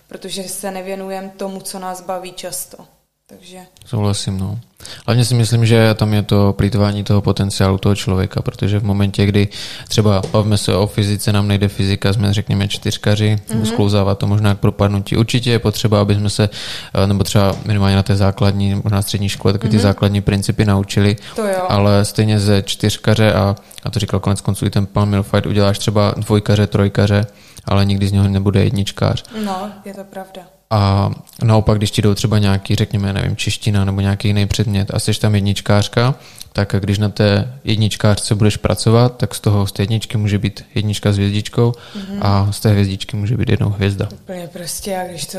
[0.08, 3.03] protože se nevěnujeme tomu, co nás baví často.
[3.38, 3.58] Takže...
[3.86, 4.60] Souhlasím, no.
[5.06, 9.26] Hlavně si myslím, že tam je to plýtvání toho potenciálu toho člověka, protože v momentě,
[9.26, 9.48] kdy
[9.88, 13.64] třeba bavíme se o fyzice, nám nejde fyzika, jsme řekněme čtyřkaři, mm-hmm.
[13.64, 15.18] sklouzává to možná k propadnutí.
[15.18, 16.50] Určitě je potřeba, aby jsme se,
[16.94, 19.72] eh, nebo třeba minimálně na té základní, možná střední škole, takové mm-hmm.
[19.72, 19.84] ty mhm.
[19.84, 21.66] základní principy naučili, to jo.
[21.70, 25.80] ale stejně ze čtyřkaře a, a to říkal konec konců i ten pan Milfight, uděláš
[25.80, 27.26] třeba dvojkaře, trojkaře,
[27.66, 29.24] ale nikdy z něho nebude jedničkář.
[29.46, 30.53] No, je to pravda.
[30.74, 31.12] A
[31.44, 35.20] naopak, když ti jdou třeba nějaký, řekněme, nevím, čeština nebo nějaký jiný předmět a jsi
[35.20, 36.16] tam jedničkářka,
[36.54, 40.66] tak když na té jedničkářce budeš pracovat, tak z toho z té jedničky může být
[40.76, 42.18] jednička s hvězdičkou mm-hmm.
[42.22, 44.10] a z té hvězdičky může být jednou hvězda.
[44.14, 45.38] Úplně prostě, a když to,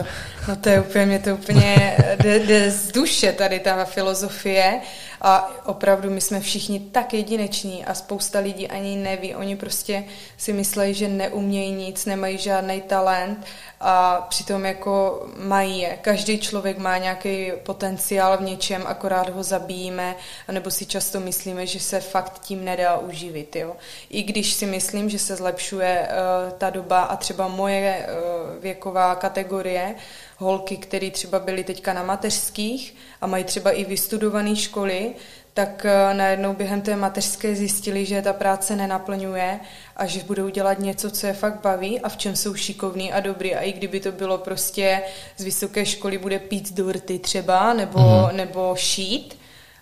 [0.49, 4.81] no to je úplně, mě to úplně jde, jde z duše tady ta filozofie
[5.27, 9.35] a opravdu my jsme všichni tak jedineční a spousta lidí ani neví.
[9.35, 10.05] Oni prostě
[10.37, 13.47] si myslí, že neumějí nic, nemají žádný talent
[13.81, 15.99] a přitom jako mají je.
[16.03, 20.17] Každý člověk má nějaký potenciál v něčem, akorát ho zabijíme,
[20.49, 23.57] anebo si často myslíme, že se fakt tím nedá uživit.
[23.57, 23.77] Jo?
[24.11, 29.15] I když si myslím, že se zlepšuje uh, ta doba a třeba moje uh, věková
[29.15, 29.95] kategorie,
[30.39, 35.15] holky, které třeba byly teďka na mateřských a mají třeba i vystudované školy,
[35.55, 39.61] tak uh, najednou během té mateřské zjistili, že ta práce nenaplňuje
[39.97, 43.21] a že budou dělat něco, co je fakt baví a v čem jsou šikovní a
[43.21, 43.55] dobrý.
[43.55, 45.03] A i kdyby to bylo prostě
[45.37, 48.33] z vysoké školy bude pít do rty třeba, nebo, mm-hmm.
[48.33, 49.39] nebo šít,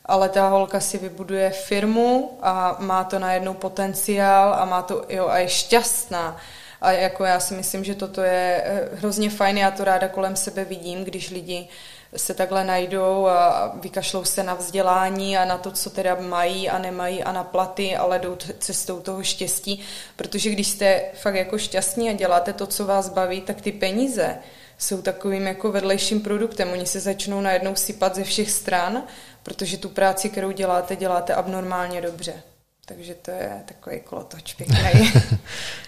[0.07, 5.29] ale ta holka si vybuduje firmu a má to najednou potenciál a má to, jo,
[5.29, 6.37] a je šťastná.
[6.83, 10.37] A jako já si myslím, že toto je eh, hrozně fajn, já to ráda kolem
[10.37, 11.69] sebe vidím, když lidi
[12.17, 16.79] se takhle najdou a vykašlou se na vzdělání a na to, co teda mají a
[16.79, 19.81] nemají a na platy, ale jdou cestou toho štěstí,
[20.17, 24.39] protože když jste fakt jako šťastní a děláte to, co vás baví, tak ty peníze
[24.79, 26.73] jsou takovým jako vedlejším produktem.
[26.73, 29.03] Oni se začnou najednou sypat ze všech stran,
[29.43, 32.43] protože tu práci, kterou děláte, děláte abnormálně dobře.
[32.97, 34.77] Takže to je takový kolotoč pěkný.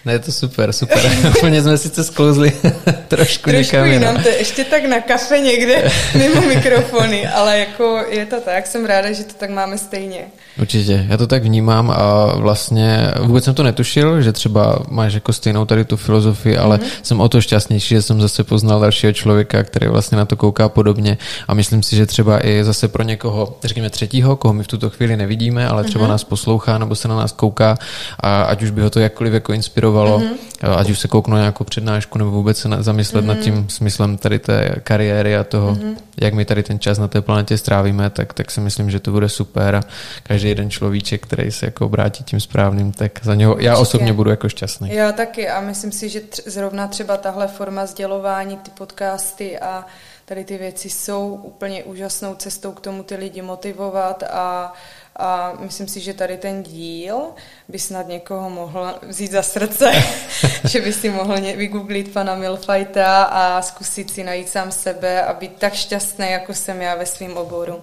[0.05, 1.11] ne, je to super, super.
[1.37, 4.23] Úplně jsme sice sklouzli trošku, trošku někam jinam.
[4.23, 8.67] To je ještě tak na kafe někde mimo mikrofony, ale jako je to tak.
[8.67, 10.25] Jsem ráda, že to tak máme stejně.
[10.59, 15.33] Určitě, já to tak vnímám a vlastně vůbec jsem to netušil, že třeba máš jako
[15.33, 16.89] stejnou tady tu filozofii, ale mm-hmm.
[17.03, 20.69] jsem o to šťastnější, že jsem zase poznal dalšího člověka, který vlastně na to kouká
[20.69, 21.17] podobně
[21.47, 24.89] a myslím si, že třeba i zase pro někoho, řekněme třetího, koho my v tuto
[24.89, 26.09] chvíli nevidíme, ale třeba mm-hmm.
[26.09, 27.77] nás poslouchá nebo se na nás kouká
[28.19, 30.77] a ať už by ho to jakkoliv jako inspirovalo, mm-hmm.
[30.77, 33.27] ať už se kouknou nějakou přednášku nebo vůbec se zamyslet mm-hmm.
[33.27, 35.95] nad tím smyslem tady té kariéry a toho, mm-hmm.
[36.21, 39.11] jak my tady ten čas na té planetě strávíme, tak, tak si myslím, že to
[39.11, 39.81] bude super a
[40.23, 44.29] každý jeden človíček, který se jako obrátí tím správným, tak za něho já osobně budu
[44.29, 44.93] jako šťastný.
[44.93, 49.85] Já taky a myslím si, že tř- zrovna třeba tahle forma sdělování, ty podcasty a
[50.25, 54.73] tady ty věci jsou úplně úžasnou cestou k tomu ty lidi motivovat a
[55.15, 57.21] a myslím si, že tady ten díl
[57.69, 59.91] by snad někoho mohl vzít za srdce,
[60.63, 65.51] že by si mohl vygooglit pana Milfajta a zkusit si najít sám sebe a být
[65.57, 67.79] tak šťastný, jako jsem já ve svém oboru.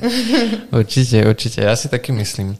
[0.72, 2.48] určitě, určitě, já si taky myslím.
[2.48, 2.56] Uh,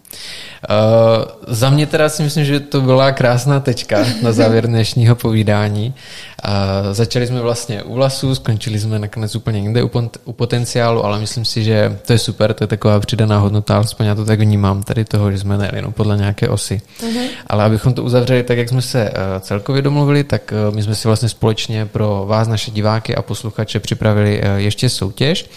[1.46, 5.94] za mě teda si myslím, že to byla krásná tečka na závěr dnešního povídání.
[6.44, 6.52] Uh,
[6.92, 9.90] začali jsme vlastně u vlasů, skončili jsme nakonec úplně jinde u,
[10.24, 14.06] u potenciálu, ale myslím si, že to je super, to je taková přidaná hodnota, alespoň
[14.06, 16.80] já to tak vnímám, tady toho, že jsme nejeli jenom podle nějaké osy.
[17.00, 17.28] Uh-huh.
[17.46, 20.94] Ale abychom to uzavřeli tak, jak jsme se uh, celkově domluvili, tak uh, my jsme
[20.94, 25.50] si vlastně společně pro vás, naše diváky a posluchače připravili uh, ještě soutěž.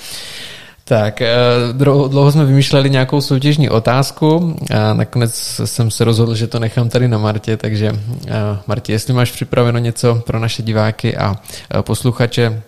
[0.86, 1.36] Tak, eh,
[1.74, 7.08] dlouho jsme vymýšleli nějakou soutěžní otázku a nakonec jsem se rozhodl, že to nechám tady
[7.08, 7.92] na Martě, takže
[8.28, 8.32] eh,
[8.68, 12.62] Martě, jestli máš připraveno něco pro naše diváky a eh, posluchače,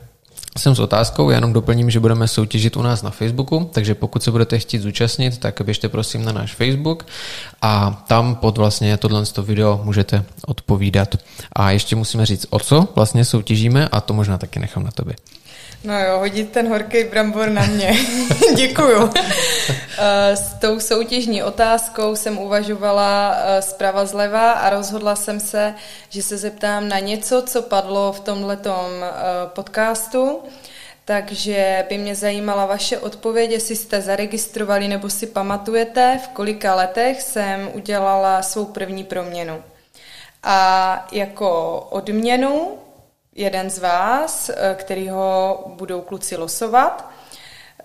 [0.58, 4.24] jsem s otázkou, já jenom doplním, že budeme soutěžit u nás na Facebooku, takže pokud
[4.24, 7.06] se budete chtít zúčastnit, tak běžte prosím na náš Facebook
[7.62, 11.16] a tam pod vlastně tohle video můžete odpovídat.
[11.56, 15.16] A ještě musíme říct, o co vlastně soutěžíme a to možná taky nechám na tobě.
[15.84, 17.94] No jo, hodit ten horký brambor na mě.
[18.56, 19.10] Děkuju.
[19.98, 25.74] Eh, s tou soutěžní otázkou jsem uvažovala eh, zprava zleva a rozhodla jsem se,
[26.10, 29.12] že se zeptám na něco, co padlo v tomhletom eh,
[29.46, 30.42] podcastu.
[31.06, 37.22] Takže by mě zajímala vaše odpověď, jestli jste zaregistrovali nebo si pamatujete, v kolika letech
[37.22, 39.64] jsem udělala svou první proměnu.
[40.44, 42.72] A jako odměnu
[43.36, 47.12] jeden z vás, eh, který ho budou kluci losovat,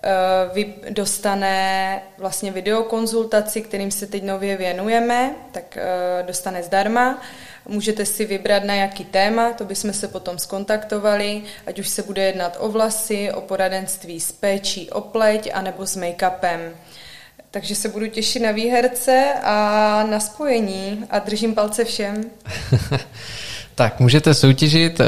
[0.03, 0.09] eh,
[0.53, 7.21] vy dostane vlastně videokonzultaci, kterým se teď nově věnujeme, tak eh, dostane zdarma.
[7.67, 12.23] Můžete si vybrat na jaký téma, to bychom se potom skontaktovali, ať už se bude
[12.23, 16.75] jednat o vlasy, o poradenství s péčí o pleť, anebo s make-upem.
[17.51, 22.31] Takže se budu těšit na výherce a na spojení a držím palce všem.
[23.81, 24.99] Tak, můžete soutěžit.
[24.99, 25.05] Eh,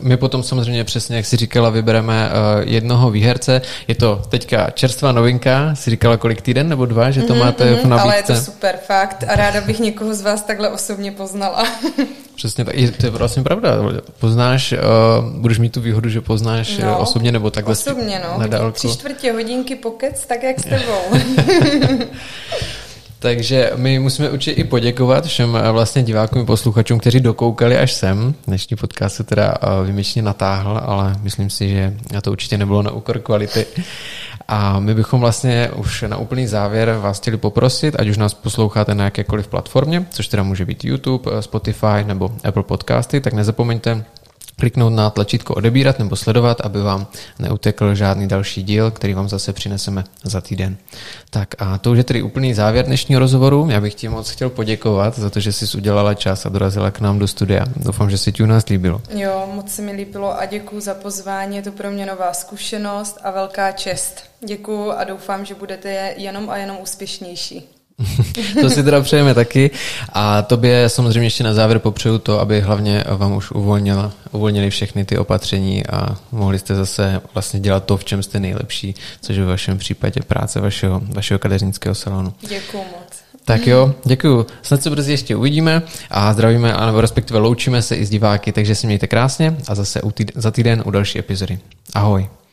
[0.00, 3.62] my potom samozřejmě přesně, jak si říkala, vybereme eh, jednoho výherce.
[3.88, 5.74] Je to teďka čerstvá novinka.
[5.74, 8.02] Si říkala, kolik týden nebo dva, že to mm-hmm, máte v nabídce?
[8.02, 9.24] Ale je to super, fakt.
[9.28, 11.66] A ráda bych někoho z vás takhle osobně poznala.
[12.36, 12.74] Přesně tak.
[13.00, 13.70] To je vlastně pravda.
[14.20, 14.78] Poznáš, uh,
[15.40, 17.72] budeš mít tu výhodu, že poznáš no, osobně nebo takhle.
[17.72, 18.72] Osobně, no.
[18.72, 21.00] Tři čtvrtě hodinky pokec, tak jak s tebou.
[23.18, 28.34] Takže my musíme určitě i poděkovat všem eh, vlastně divákům posluchačům, kteří dokoukali až sem.
[28.46, 32.90] Dnešní podcast se teda eh, vymyšleně natáhl, ale myslím si, že to určitě nebylo na
[32.90, 33.66] úkor kvality.
[34.48, 38.94] A my bychom vlastně už na úplný závěr vás chtěli poprosit, ať už nás posloucháte
[38.94, 44.04] na jakékoliv platformě, což teda může být YouTube, eh, Spotify nebo Apple Podcasty, tak nezapomeňte
[44.58, 47.06] kliknout na tlačítko odebírat nebo sledovat, aby vám
[47.38, 50.76] neutekl žádný další díl, který vám zase přineseme za týden.
[51.30, 53.68] Tak a to už je tedy úplný závěr dnešního rozhovoru.
[53.70, 57.00] Já bych ti moc chtěl poděkovat za to, že jsi udělala čas a dorazila k
[57.00, 57.64] nám do studia.
[57.76, 59.02] Doufám, že se ti u nás líbilo.
[59.10, 61.56] Jo, moc se mi líbilo a děkuji za pozvání.
[61.56, 64.24] Je to pro mě nová zkušenost a velká čest.
[64.46, 67.75] Děkuji a doufám, že budete jenom a jenom úspěšnější.
[68.60, 69.70] to si teda přejeme taky
[70.12, 75.04] a tobě samozřejmě ještě na závěr popřeju to, aby hlavně vám už uvolnila, uvolnili všechny
[75.04, 79.42] ty opatření a mohli jste zase vlastně dělat to, v čem jste nejlepší, což je
[79.42, 82.34] ve vašem případě práce vašeho, vašeho kadeřnického salonu.
[82.40, 83.26] Děkuju moc.
[83.44, 84.46] Tak jo, děkuju.
[84.62, 88.74] Snad se brzy ještě uvidíme a zdravíme, anebo respektive loučíme se i s diváky, takže
[88.74, 90.00] si mějte krásně a zase
[90.34, 91.58] za týden u další epizody.
[91.94, 92.28] Ahoj.